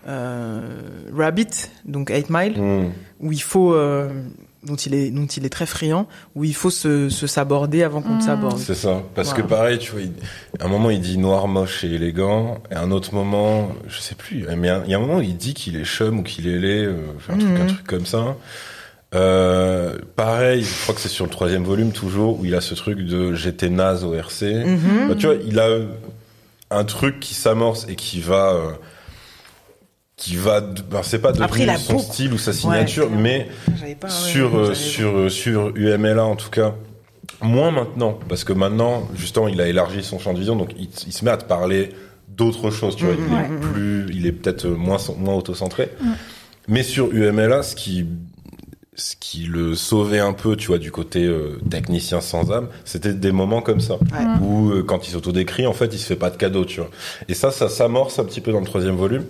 [0.08, 0.60] euh,
[1.16, 2.90] Rabbit, donc 8 Mile Hmm.
[3.20, 4.10] où il faut euh,
[4.66, 8.02] dont il est dont il est très friand où il faut se se s'aborder avant
[8.02, 8.58] qu'on ne s'aborde.
[8.58, 9.02] C'est ça.
[9.14, 9.42] Parce Voilà.
[9.42, 10.12] que pareil, tu vois, il-
[10.60, 14.00] à un moment il dit noir, moche et élégant, et à un autre moment, je
[14.00, 16.46] sais plus, mais il y a un moment il dit qu'il est chum ou qu'il
[16.48, 16.96] est laid, euh,
[17.28, 17.66] un, truc, un Mhm.
[17.66, 18.36] truc comme ça.
[19.14, 22.74] Euh, pareil, je crois que c'est sur le troisième volume toujours où il a ce
[22.74, 24.64] truc de j'étais naze au RC.
[24.64, 25.08] Mhm.
[25.08, 25.68] Bah, tu vois, il a
[26.70, 28.70] un truc qui s'amorce et qui va, euh,
[30.16, 32.52] qui va, de- ben, c'est pas Après, il devenu a son beaucoup- style ou sa
[32.52, 33.16] signature, Ouais.
[33.18, 33.48] mais
[33.80, 36.74] J'avais pas- ouais, sur euh, sur euh, sur UMLA en tout cas.
[37.42, 40.88] Moins maintenant parce que maintenant justement il a élargi son champ de vision donc il,
[41.06, 41.90] il se met à te parler
[42.28, 43.14] d'autres choses tu vois.
[43.18, 43.44] Il Ouais.
[43.44, 45.90] est plus il est peut-être moins moins autocentré.
[46.68, 48.06] Mais sur UMLA ce qui
[48.94, 53.12] ce qui le sauvait un peu tu vois du côté euh, technicien sans âme c'était
[53.14, 53.94] des moments comme ça.
[53.94, 54.40] Ouais.
[54.40, 56.90] où euh, quand il s'autodécrit en fait il se fait pas de cadeau tu vois.
[57.28, 59.24] Et ça ça s'amorce un petit peu dans le troisième volume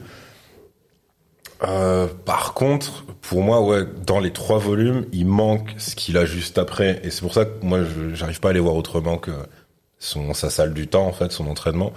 [1.68, 6.24] euh, par contre, pour moi, ouais, dans les trois volumes, il manque ce qu'il a
[6.24, 9.18] juste après, et c'est pour ça que moi, je j'arrive pas à les voir autrement
[9.18, 9.30] que
[9.98, 11.92] son sa salle du temps, en fait, son entraînement.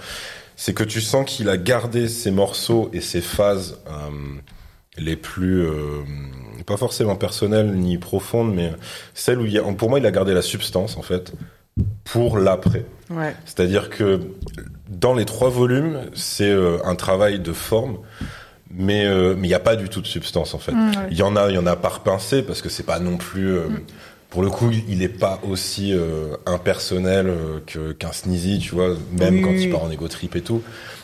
[0.55, 4.39] C'est que tu sens qu'il a gardé ses morceaux et ses phases euh,
[4.97, 6.03] les plus euh,
[6.65, 8.73] pas forcément personnelles ni profondes, mais
[9.13, 11.33] celles où il y a, pour moi, il a gardé la substance, en fait,
[12.03, 12.85] pour l'après.
[13.09, 13.35] Ouais.
[13.45, 14.19] C'est-à-dire que
[14.89, 17.99] dans les trois volumes, c'est euh, un travail de forme,
[18.73, 20.71] mais euh, mais il n'y a pas du tout de substance en fait.
[20.73, 20.95] Mm, ouais.
[21.11, 23.17] Il y en a, il y en a par pincée parce que c'est pas non
[23.17, 23.49] plus.
[23.55, 23.67] euh,
[24.29, 28.89] Pour le coup, il est pas aussi euh, impersonnel euh, que qu'un Sneezy, tu vois,
[29.17, 30.61] même Oui, quand oui, il part en égo trip et tout.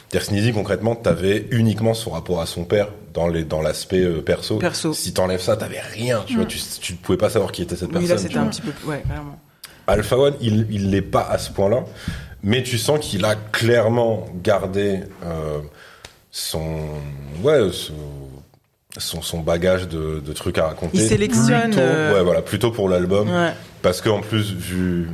[0.09, 4.21] C'est-à-dire Sneezy, concrètement, t'avais uniquement son rapport à son père dans les dans l'aspect euh,
[4.21, 4.57] perso.
[4.57, 4.93] Perso.
[4.93, 6.23] Si t'enlèves ça, t'avais rien.
[6.27, 8.09] Tu vois, tu tu pouvais pas savoir qui était cette Oui, personne.
[8.17, 8.43] là c'était vois.
[8.43, 9.39] un petit peu ouais, vraiment.
[9.87, 11.83] Alpha One, il il l'est pas à ce point-là,
[12.43, 15.59] mais tu sens qu'il a clairement gardé euh,
[16.35, 16.89] son
[17.43, 17.59] ouais
[18.97, 20.97] son, son bagage de, de trucs à raconter.
[20.97, 23.53] Il sélectionne, plutôt, euh, ouais voilà plutôt pour l'album Ouais.
[23.81, 25.07] parce que en plus vu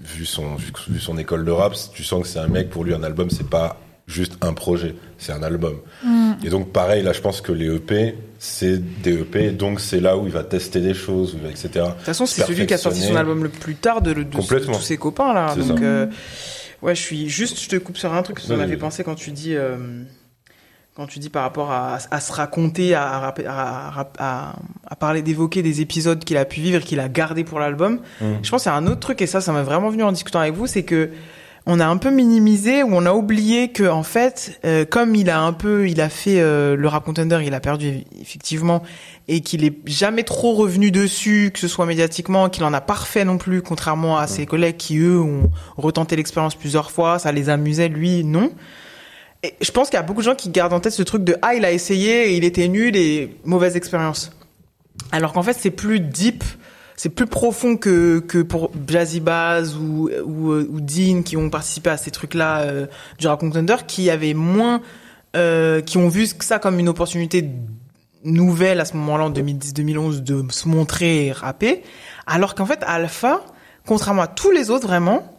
[0.00, 2.84] vu son vu, vu son école de rap, tu sens que c'est un mec pour
[2.84, 5.80] lui un album c'est pas juste un projet, c'est un album.
[6.04, 6.32] Mm.
[6.44, 10.16] Et donc pareil là, je pense que les EP c'est des EP, donc c'est là
[10.18, 11.68] où il va tester des choses, etc.
[11.74, 14.22] De toute façon, c'est celui qui a sorti son album le plus tard de, de,
[14.24, 15.54] de tous ses copains là.
[15.56, 16.06] Donc euh,
[16.82, 18.70] ouais, je suis juste je te coupe sur un truc ça m'a Vas-y.
[18.70, 19.76] fait penser quand tu dis euh,
[20.96, 24.56] quand tu dis par rapport à, à se raconter, à, à, à, à-
[24.88, 28.00] à parler, d'évoquer des épisodes qu'il a pu vivre, qu'il a gardé pour l'album.
[28.20, 28.24] Mm.
[28.42, 30.12] Je pense qu'il y a un autre truc, et ça, ça m'a vraiment venu en
[30.12, 31.10] discutant avec vous, c'est que
[31.68, 35.28] on a un peu minimisé ou on a oublié que en fait, euh, comme il
[35.28, 38.84] a un peu, il a fait euh, le rap contender, il a perdu effectivement,
[39.26, 42.94] et qu'il est jamais trop revenu dessus, que ce soit médiatiquement, qu'il en a pas
[42.94, 47.32] refait non plus, contrairement à ses collègues qui eux ont retenté l'expérience plusieurs fois, ça
[47.32, 48.52] les amusait, lui non.
[49.60, 51.36] Je pense qu'il y a beaucoup de gens qui gardent en tête ce truc de
[51.42, 54.30] ah il a essayé et il était nul et mauvaise expérience.
[55.12, 56.42] Alors qu'en fait c'est plus deep,
[56.96, 61.50] c'est plus profond que que pour Jazzy Baz ou ou, euh, ou Dean qui ont
[61.50, 62.86] participé à ces trucs là euh,
[63.18, 64.80] du rap contender qui avaient moins
[65.36, 67.48] euh, qui ont vu ça comme une opportunité
[68.24, 71.82] nouvelle à ce moment-là en 2010-2011 de se montrer et rapper
[72.26, 73.44] alors qu'en fait Alpha
[73.84, 75.38] contrairement à tous les autres vraiment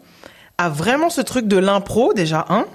[0.56, 2.66] a vraiment ce truc de l'impro déjà un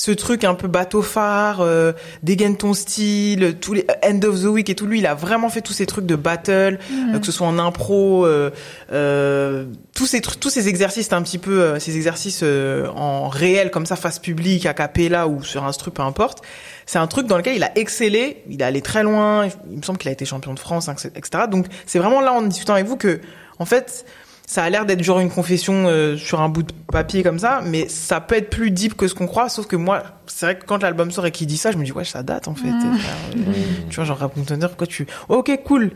[0.00, 4.46] ce truc un peu bateau phare, euh, dégaine ton style, tous les end of the
[4.46, 4.86] week et tout.
[4.86, 7.58] Lui, il a vraiment fait tous ces trucs de battle, euh, que ce soit en
[7.58, 8.48] impro, euh,
[8.92, 13.28] euh, tous ces trucs, tous ces exercices, un petit peu euh, ces exercices euh, en
[13.28, 16.42] réel comme ça, face publique, a cappella ou sur un truc, peu importe.
[16.86, 19.48] C'est un truc dans lequel il a excellé, il est allé très loin.
[19.70, 21.44] Il me semble qu'il a été champion de France, hein, etc.
[21.50, 23.20] Donc c'est vraiment là en discutant avec vous que,
[23.58, 24.06] en fait,
[24.50, 27.62] ça a l'air d'être genre une confession euh, sur un bout de papier comme ça,
[27.64, 29.48] mais ça peut être plus deep que ce qu'on croit.
[29.48, 31.84] Sauf que moi, c'est vrai que quand l'album sort et qu'il dit ça, je me
[31.84, 32.66] dis ouais, ça date en fait.
[32.66, 32.98] Mm.
[33.36, 33.52] Euh,
[33.90, 35.92] Tu vois, genre Rap pourquoi tu Ok, cool.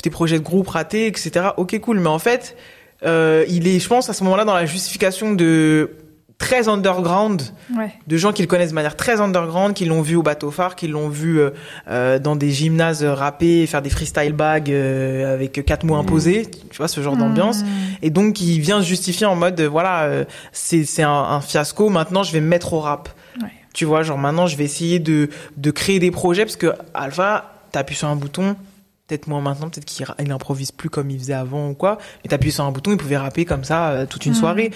[0.00, 1.46] Tes projets de groupe ratés, etc.
[1.56, 1.98] Ok, cool.
[1.98, 2.56] Mais en fait,
[3.04, 5.90] euh, il est, je pense, à ce moment-là dans la justification de
[6.38, 7.42] très underground
[7.76, 7.92] Ouais.
[8.06, 10.76] de gens qui le connaissent de manière très underground, qui l'ont vu au bateau phare,
[10.76, 11.50] qui l'ont vu euh,
[11.88, 16.00] euh, dans des gymnases rapper, faire des freestyle bags euh, avec quatre mots Mhm.
[16.00, 17.62] imposés, tu vois ce genre d'ambiance.
[17.62, 17.66] Mm.
[18.02, 21.88] Et donc qui vient se justifier en mode voilà euh, c'est c'est un, un fiasco.
[21.88, 23.08] Maintenant je vais me mettre au rap.
[23.42, 23.48] Ouais.
[23.72, 27.54] Tu vois genre maintenant je vais essayer de de créer des projets parce que Alpha
[27.72, 28.56] t'appuies sur un bouton.
[29.08, 31.96] Peut-être moins maintenant, peut-être qu'il improvise plus comme il faisait avant ou quoi.
[32.24, 34.38] Mais t'appuies sur un bouton, il pouvait rapper comme ça euh, toute une Mhm.
[34.38, 34.70] soirée.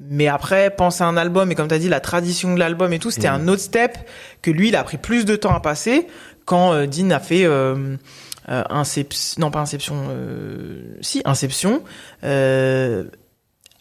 [0.00, 2.92] Mais après, penser à un album, et comme tu as dit, la tradition de l'album
[2.92, 3.96] et tout, c'était un autre step
[4.42, 6.06] que lui, il a pris plus de temps à passer
[6.44, 7.96] quand euh, Dean a fait euh,
[8.48, 11.82] euh, Inception, non pas Inception, euh, si, Inception.
[12.24, 13.04] Euh,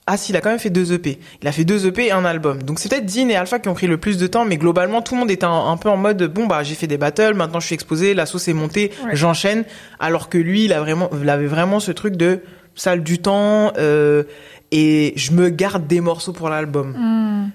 [0.10, 1.20] ah si, il a quand même fait deux EP.
[1.42, 2.64] Il a fait deux EP et un album.
[2.64, 5.02] Donc c'est peut-être Dean et Alpha qui ont pris le plus de temps, mais globalement,
[5.02, 7.34] tout le monde était un, un peu en mode, bon bah j'ai fait des battles,
[7.36, 9.16] maintenant je suis exposé, la sauce est montée, Ouais.
[9.16, 9.66] j'enchaîne.
[10.00, 12.40] Alors que lui, il a vraiment, il avait vraiment ce truc de
[12.74, 14.24] salle du temps, euh,
[14.72, 16.92] et je me garde des morceaux pour l'album.
[16.98, 17.52] Mm.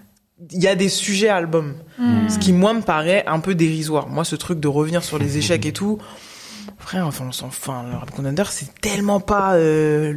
[0.53, 1.75] Il y a des sujets à album.
[1.99, 2.29] Mm.
[2.29, 4.09] Ce qui, moi, me paraît un peu dérisoire.
[4.09, 5.99] Moi, ce truc de revenir sur les échecs et tout,
[6.79, 10.15] frère, enfin, on s'en, enfin, le Rap Contender, c'est tellement pas, euh,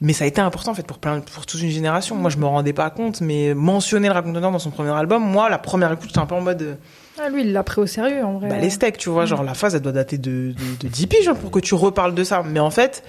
[0.00, 2.16] mais ça a été important, en fait, pour plein, pour toute une génération.
[2.16, 5.22] Moi, je me rendais pas compte, mais mentionner le Rap Contender dans son premier album,
[5.22, 6.76] moi, la première écoute, j'étais un peu en mode,
[7.20, 8.48] Ah, lui, il l'a pris au sérieux, en vrai.
[8.48, 11.06] bah, les steaks, tu vois, genre, la phase, elle doit dater de, de, de 10
[11.06, 12.42] piges, hein, pour que tu reparles de ça.
[12.44, 13.04] Mais en fait,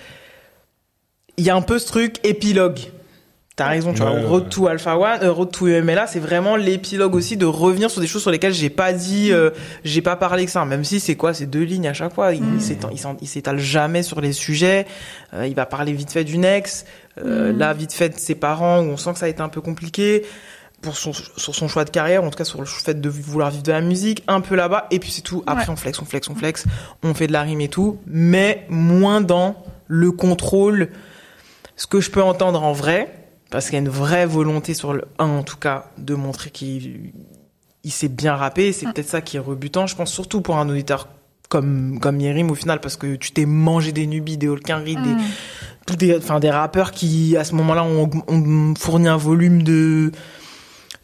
[1.37, 2.79] il y a un peu ce truc épilogue.
[3.59, 4.11] T'as raison, tu vois.
[4.13, 4.49] Ouais, Road ouais.
[4.49, 8.07] to Alpha One, euh, Road to UMLA, c'est vraiment l'épilogue aussi de revenir sur des
[8.07, 9.49] choses sur lesquelles j'ai pas dit, euh,
[9.83, 10.63] j'ai pas parlé que ça.
[10.65, 12.33] Même si c'est quoi, c'est deux lignes à chaque fois.
[12.33, 12.89] Il, s'étend-
[13.21, 14.85] il s'étale jamais sur les sujets.
[15.33, 16.85] Euh, il va parler vite fait d'une ex.
[17.23, 19.49] Euh, Là, vite fait de ses parents, où on sent que ça a été un
[19.49, 20.25] peu compliqué.
[20.81, 23.51] Pour son, sur son choix de carrière, en tout cas sur le fait de vouloir
[23.51, 25.43] vivre de la musique, un peu là-bas, et puis c'est tout.
[25.45, 25.69] Après, Ouais.
[25.71, 26.63] on flex, on flex, on flex,
[27.03, 30.87] on fait de la rime et tout, mais moins dans le contrôle.
[31.75, 33.13] Ce que je peux entendre en vrai,
[33.49, 36.49] parce qu'il y a une vraie volonté sur le 1 en tout cas de montrer
[36.49, 37.11] qu'il
[37.83, 40.67] il sait bien rapper, c'est peut-être ça qui est rebutant, je pense surtout pour un
[40.69, 41.07] auditeur
[41.47, 45.01] comme comme Yerim au final parce que tu t'es mangé des nubies, des Holkinry, des
[45.01, 45.19] Mm.
[45.87, 50.11] tous des enfin des rappeurs qui à ce moment-là ont, ont fourni un volume de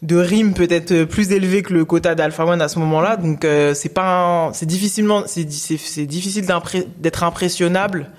[0.02, 3.16] de rimes peut-être plus élevé que le quota d'Alpha One à ce moment-là.
[3.16, 6.46] Donc euh, c'est pas c'est difficilement c'est c'est difficile
[6.98, 8.10] d'être impressionnable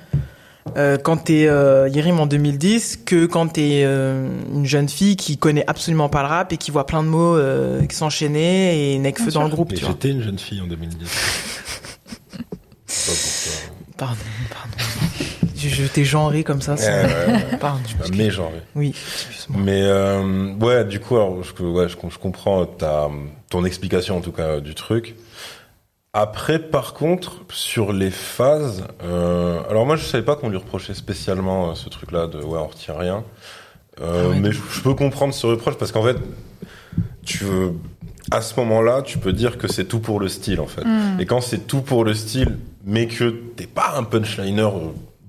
[0.75, 5.37] euh, quand t'es euh, Yerim en 2010 que quand t'es euh, une jeune fille qui
[5.37, 8.97] connaît absolument pas le rap et qui voit plein de mots euh, qui s'enchaîner et
[8.99, 11.07] Necfeu dans le groupe Mais tu j'étais une jeune fille en 2010.
[12.87, 14.15] Pas pour Pardon,
[14.51, 14.77] pardon.
[15.55, 16.75] je, je t'ai genré comme ça.
[16.75, 17.57] Ouais, ouais, ouais.
[17.59, 17.81] Pardon.
[17.99, 18.51] Bah, mais genre.
[18.75, 18.93] Oui.
[19.49, 23.09] Mais euh, ouais, du coup, alors, je, ouais, je, je comprends ta,
[23.49, 25.15] ton explication en tout cas du truc.
[26.13, 30.93] Après, par contre, sur les phases, euh, alors moi je savais pas qu'on lui reprochait
[30.95, 33.23] spécialement euh, ce truc-là de ouais on retient rien,
[34.01, 36.17] Euh, Ah ouais, mais je, je peux comprendre ce reproche parce qu'en fait,
[37.25, 37.73] tu veux,
[38.31, 40.85] à ce moment-là, tu peux dire que c'est tout pour le style en fait.
[40.85, 41.19] Mm.
[41.19, 44.69] Et quand c'est tout pour le style, mais que t'es pas un punchliner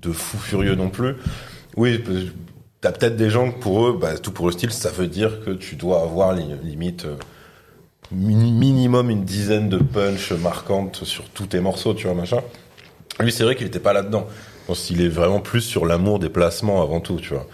[0.00, 1.16] de fou furieux non plus,
[1.76, 2.02] oui,
[2.80, 5.44] t'as peut-être des gens que pour eux, bah, tout pour le style, ça veut dire
[5.44, 7.06] que tu dois avoir li- limite
[8.12, 12.40] minimum une dizaine de punch marquantes sur tous tes morceaux, tu vois, machin.
[13.20, 14.26] Lui, c'est vrai qu'il était pas là-dedans.
[14.62, 17.46] Je pense qu'il est vraiment plus sur l'amour des placements avant tout, tu vois.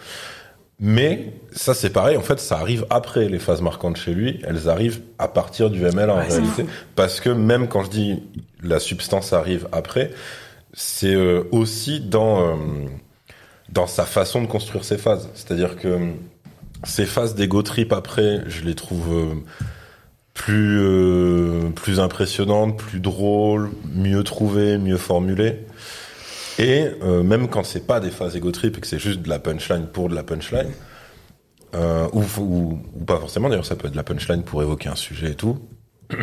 [0.80, 2.16] Mais ça, c'est pareil.
[2.16, 4.40] En fait, ça arrive après les phases marquantes chez lui.
[4.44, 6.66] Elles arrivent à partir du ML en Ouais, réalité,
[6.96, 8.22] parce que même quand je dis
[8.62, 10.10] la substance arrive après,
[10.72, 12.56] c'est euh, aussi dans euh,
[13.70, 15.28] dans sa façon de construire ses phases.
[15.34, 16.10] C'est-à-dire que euh,
[16.82, 19.34] ces phases d'ego trip après, je les trouve euh,
[20.34, 25.60] plus euh, plus impressionnantes, plus drôles, mieux trouvées, mieux formulées.
[26.58, 29.28] Et euh, même quand c'est pas des phases ego trip et que c'est juste de
[29.28, 30.70] la punchline pour de la punchline,
[31.74, 34.88] euh, ou, ou, ou pas forcément d'ailleurs, ça peut être de la punchline pour évoquer
[34.88, 35.58] un sujet et tout.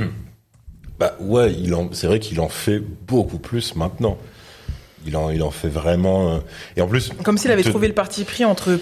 [0.99, 4.17] bah ouais, il en, c'est vrai qu'il en fait beaucoup plus maintenant.
[5.05, 6.35] Il en, il en fait vraiment.
[6.35, 6.39] euh,
[6.77, 8.79] et en plus, Comme s'il avait te- trouvé le parti pris entre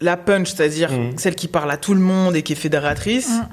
[0.00, 1.18] la punch, c'est-à-dire Mhm.
[1.18, 3.48] celle qui parle à tout le monde et qui est fédératrice, Mhm.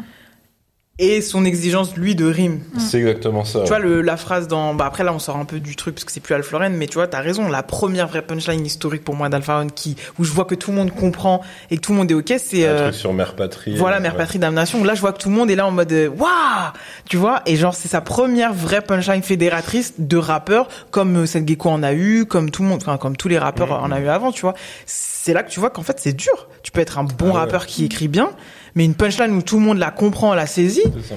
[1.00, 2.60] Et son exigence lui de rime.
[2.80, 3.62] C'est exactement ça.
[3.62, 5.94] Tu vois le, la phrase dans bah après là on sort un peu du truc
[5.96, 8.66] parce que c'est plus Alpha Lauren mais tu vois t'as raison la première vraie punchline
[8.66, 11.78] historique pour moi d'Alpha Lauren qui où je vois que tout le monde comprend et
[11.78, 13.76] que tout le monde est ok c'est un euh, truc sur Mère Patrie.
[13.76, 14.18] voilà euh, Mère ouais.
[14.18, 16.72] Patrie Damnation là je vois que tout le monde est là en mode euh, waouh
[17.08, 21.70] tu vois et genre c'est sa première vraie punchline fédératrice de rappeur comme Seth Gecko
[21.70, 23.84] en a eu comme tout le monde enfin comme tous les rappeurs Mhm.
[23.84, 24.54] en a eu avant tu vois
[24.86, 27.34] c'est là que tu vois qu'en fait c'est dur tu peux être un bon Ah
[27.34, 27.34] ouais.
[27.40, 28.32] rappeur qui écrit bien
[28.78, 31.16] mais une punchline où tout le monde la comprend la saisit C'est ça.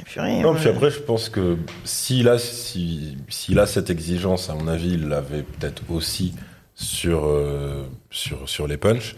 [0.00, 0.58] eh, purée, Non, ouais.
[0.58, 4.94] puis après, je pense que s'il a, si, s'il a cette exigence, à mon avis,
[4.94, 6.34] il l'avait peut-être aussi
[6.74, 9.14] sur, euh, sur, sur les punchs.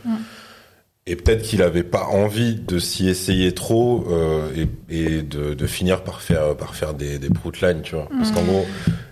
[1.06, 4.48] Et peut-être qu'il avait pas envie de s'y essayer trop euh,
[4.90, 7.28] et, et de, de finir par faire par faire des des
[7.60, 8.09] lines, tu vois.
[8.16, 8.64] Parce qu'en gros,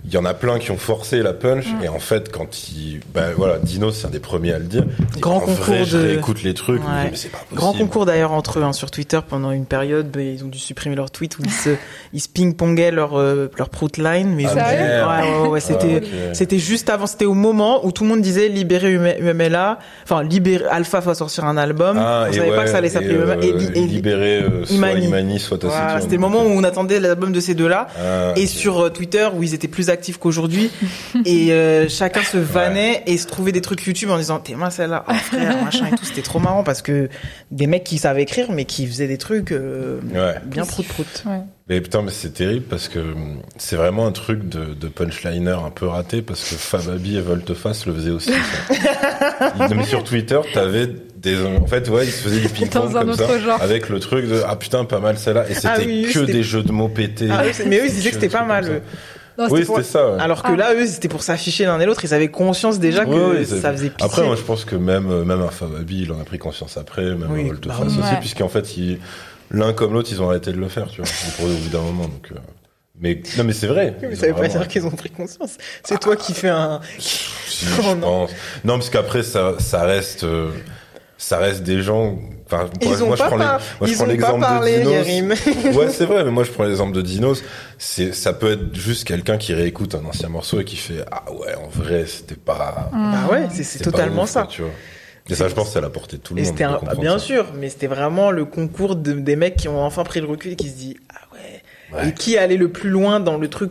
[0.05, 3.01] il y en a plein qui ont forcé la punch et en fait, quand il,
[3.15, 4.85] ben voilà, Dino, c'est un des premiers à le dire.
[5.19, 7.11] Grand en concours vrai, je de- réécoute les trucs, Ouais.
[7.11, 7.57] mais c'est pas possible.
[7.57, 10.59] Grand concours d'ailleurs entre eux hein, sur Twitter pendant une période, ben, ils ont dû
[10.59, 11.71] supprimer leur tweet où ils se,
[12.15, 15.11] ils se ping-pongaient leur euh, leur proutline, mais ils Ah, ont dit- merde.
[15.11, 16.35] ouais, ouais, ouais, c'était Ah, ok.
[16.35, 20.65] c'était juste avant, c'était au moment où tout le monde disait libérer UMLA, enfin libérer
[20.71, 23.37] Alpha va sortir un album, Ah, on savait pas que ça allait s'appeler et, UMLA,
[23.45, 25.07] et, euh, et libérer euh, soit Imani.
[25.07, 27.89] Imani, soit voilà, c'était le moment où on attendait l'album de ces deux-là.
[27.99, 30.71] Ah, Et sur euh, Twitter où ils étaient plus actifs qu'aujourd'hui
[31.25, 34.77] et euh, chacun se vannait et se trouvait des trucs YouTube en disant t'es mince
[34.77, 37.09] celle-là oh, frère machin et tout c'était trop marrant parce que
[37.51, 40.35] des mecs qui savaient écrire mais qui faisaient des trucs euh, Ouais.
[40.47, 41.41] bien prout prout Ouais.
[41.69, 45.51] Mais putain, mais c'est terrible parce que hum, c'est vraiment un truc de, de punchliner
[45.53, 48.33] un peu raté parce que Fababi et Volteface le faisaient aussi.
[48.33, 49.69] ça.
[49.77, 53.01] Mais sur Twitter, t'avais des, en fait, ouais, ils se faisaient du ping-pong Dans un
[53.01, 53.63] comme autre ça, genre.
[53.63, 56.21] avec le truc de ah putain pas mal celle-là et c'était Ah oui, oui, que
[56.21, 57.29] c'était- des jeux de mots pétés.
[57.31, 58.83] Ah, mais eux ils disaient que c'était Des pas mal.
[59.41, 60.13] Non, Oui, pour- c'était ça.
[60.13, 60.21] ouais.
[60.21, 60.57] alors que Ah.
[60.57, 63.45] là eux c'était pour s'afficher l'un et l'autre ils avaient conscience déjà que Ouais, ouais,
[63.45, 66.21] ça faisait pitié Après, moi, je pense que même, euh, même un Fababi, il en
[66.21, 68.99] a pris conscience après, même Oui, un Volteface bah aussi, puisqu'en fait, ils-
[69.51, 71.81] l'un comme l'autre, ils ont arrêté de le faire, tu vois, pour au bout d'un
[71.81, 72.05] moment.
[72.05, 72.37] Donc, euh,
[73.01, 73.97] mais non, mais c'est vrai.
[74.03, 77.65] mais ça veut pas dire qu'ils ont pris conscience c'est toi qui fais un Si,
[77.79, 78.01] Oh, je non.
[78.01, 78.31] pense.
[78.65, 80.51] Non, parce qu'après, ça, ça reste, euh,
[81.17, 82.19] ça reste des gens.
[82.53, 84.41] Enfin, moi, ils ont moi, je pas, prends les- je ils prends ont pas l'exemple
[84.41, 84.93] de parlé Dinos.
[84.93, 85.29] Yerim
[85.77, 87.43] Ouais, c'est vrai, mais moi, je prends l'exemple de Dinos.
[87.79, 91.31] C'est, ça peut être juste quelqu'un qui réécoute un ancien morceau et qui fait, ah
[91.33, 92.91] ouais, en vrai, c'était pas.
[92.93, 94.71] bah ouais c'est pas totalement ouf, ça quoi, tu vois.
[95.29, 96.53] Et ça, je pense, c'est à la portée de tout le Et monde.
[96.53, 97.25] c'était de un, comprendre bien ça.
[97.25, 100.53] sûr, mais c'était vraiment le concours de, des mecs qui ont enfin pris le recul
[100.53, 101.63] et qui se disent ah ouais.
[102.03, 102.09] Ouais.
[102.09, 103.71] Et qui allait le plus loin dans le truc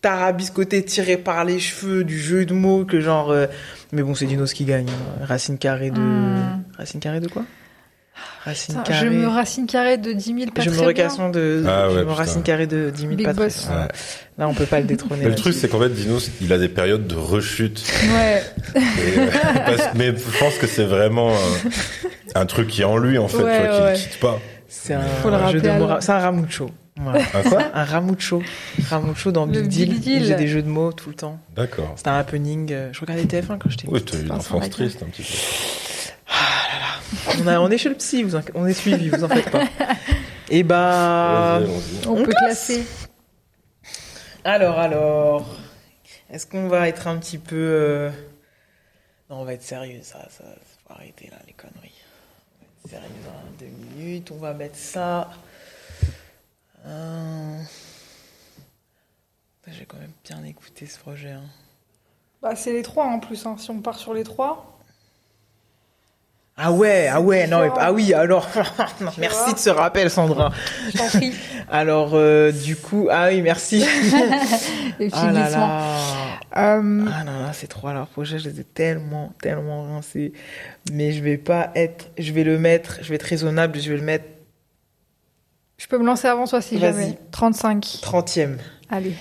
[0.00, 3.30] tarabiscoté tiré par les cheveux du jeu de mots que genre.
[3.30, 3.46] euh,
[3.92, 4.88] Mais bon, c'est Dinos qui gagne.
[4.88, 5.24] hein.
[5.24, 6.00] Racine carrée de.
[6.00, 6.62] Hmm.
[6.76, 7.42] Racine carrée de quoi?
[8.44, 9.06] Racine Putain, carrée.
[9.06, 11.64] je me racine carré de 10 000 pas Je me recasse de.
[11.66, 12.14] Ah je ouais, me putain.
[12.14, 13.68] racine carrée de 10 000 Big pas boss.
[13.70, 13.88] Ouais.
[14.38, 15.22] Là, on peut pas le détrôner.
[15.24, 17.82] Mais le truc, c'est qu'en fait, Dinos, il a des périodes de rechute.
[18.12, 18.42] Ouais.
[18.74, 19.26] Et, euh,
[19.66, 21.32] parce- mais je pense que c'est vraiment
[22.34, 23.92] un, un truc qui est en lui, en fait, Ouais, tu vois, qui ouais.
[23.92, 24.40] ne quitte pas.
[24.68, 25.88] C'est un Faut le jeu de mots.
[26.00, 26.70] C'est un ramucho.
[27.00, 27.20] Voilà.
[27.34, 28.42] Un quoi un ramucho.
[28.90, 29.88] Ramucho dans Big Deal.
[29.90, 30.12] Big Deal.
[30.16, 31.38] Il faisait des jeux de mots tout le temps.
[31.56, 31.92] D'accord.
[31.96, 32.68] C'était un happening.
[32.72, 35.28] euh, Je regardais TF1 quand j'étais Oui, t'as eu une enfance triste un petit peu.
[37.40, 39.50] On, a, on est chez le psy, vous en- on est suivi, vous en faites
[39.50, 39.64] pas.
[40.50, 41.58] Et bah.
[41.60, 42.06] Vas-y, allons-y.
[42.08, 42.66] On, On peut classe.
[42.66, 42.86] classer.
[44.44, 45.46] Alors, alors.
[46.30, 47.56] Est-ce qu'on va être un petit peu.
[47.56, 48.10] euh,
[49.30, 50.44] Non, on va être sérieux, ça, ça.
[50.86, 51.92] Faut arrêter là, les conneries.
[52.60, 54.30] On va être sérieux dans deux minutes.
[54.30, 55.30] On va mettre ça.
[56.86, 57.58] Euh,
[59.68, 61.30] J'ai quand même bien écouté ce projet.
[61.30, 61.44] hein.
[62.42, 63.46] Bah, c'est les trois en plus.
[63.46, 63.56] Hein.
[63.58, 64.71] Si on part sur les trois.
[66.56, 68.46] Ah ouais, ah ouais, non, mais- ah oui, alors,
[69.18, 70.52] merci vois de ce rappel, Sandra.
[70.92, 71.32] Je t'en prie.
[71.70, 73.78] Alors, euh, du coup, ah oui, merci.
[74.98, 75.86] Les petits Ah là là.
[76.54, 80.34] Euh, Ah non, là, ces trois projets, je les ai tellement, tellement rincés.
[80.92, 83.96] Mais je vais pas être, je vais le mettre, je vais être raisonnable, je vais
[83.96, 84.24] le mettre
[85.78, 86.92] je peux me lancer avant toi si Vas-y.
[86.92, 87.18] jamais.
[87.32, 87.84] 35.
[88.02, 88.56] 30e.
[88.88, 89.14] Allez.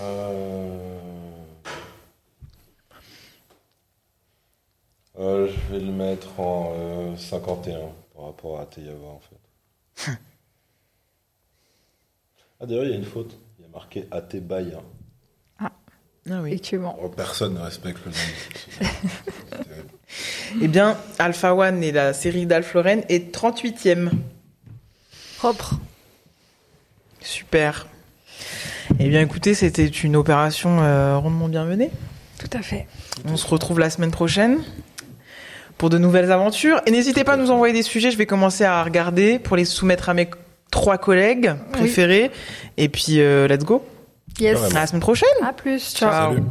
[0.00, 0.93] Euh...
[5.18, 7.78] Euh, je vais le mettre en euh, 51
[8.14, 10.10] par rapport à Teyava en fait.
[12.60, 13.38] ah d'ailleurs il y a une faute.
[13.58, 14.80] Il y a marqué Atebaya.
[16.30, 16.50] Ah oui.
[16.50, 16.98] Effectivement.
[17.02, 18.90] Oh, personne ne respecte le nom.
[20.62, 24.10] Eh bien, Alpha One et la série d'Alf Lauren est 38e.
[25.38, 25.74] Propre.
[27.20, 27.88] Super.
[29.00, 31.90] Eh bien, écoutez, c'était une opération euh, rondement bien menée.
[32.38, 32.86] Tout à fait.
[33.24, 34.62] On se retrouve la semaine prochaine
[35.78, 36.80] pour de nouvelles aventures.
[36.86, 38.10] Et n'hésitez pas à nous envoyer des sujets.
[38.10, 40.28] Je vais commencer à regarder pour les soumettre à mes
[40.70, 42.30] trois collègues préférés.
[42.76, 43.84] Et puis, euh, let's go.
[44.40, 44.74] Yes.
[44.74, 45.28] À la semaine prochaine.
[45.42, 45.94] À plus.
[45.94, 46.10] Ciao.
[46.10, 46.34] Ciao.
[46.34, 46.44] Salut.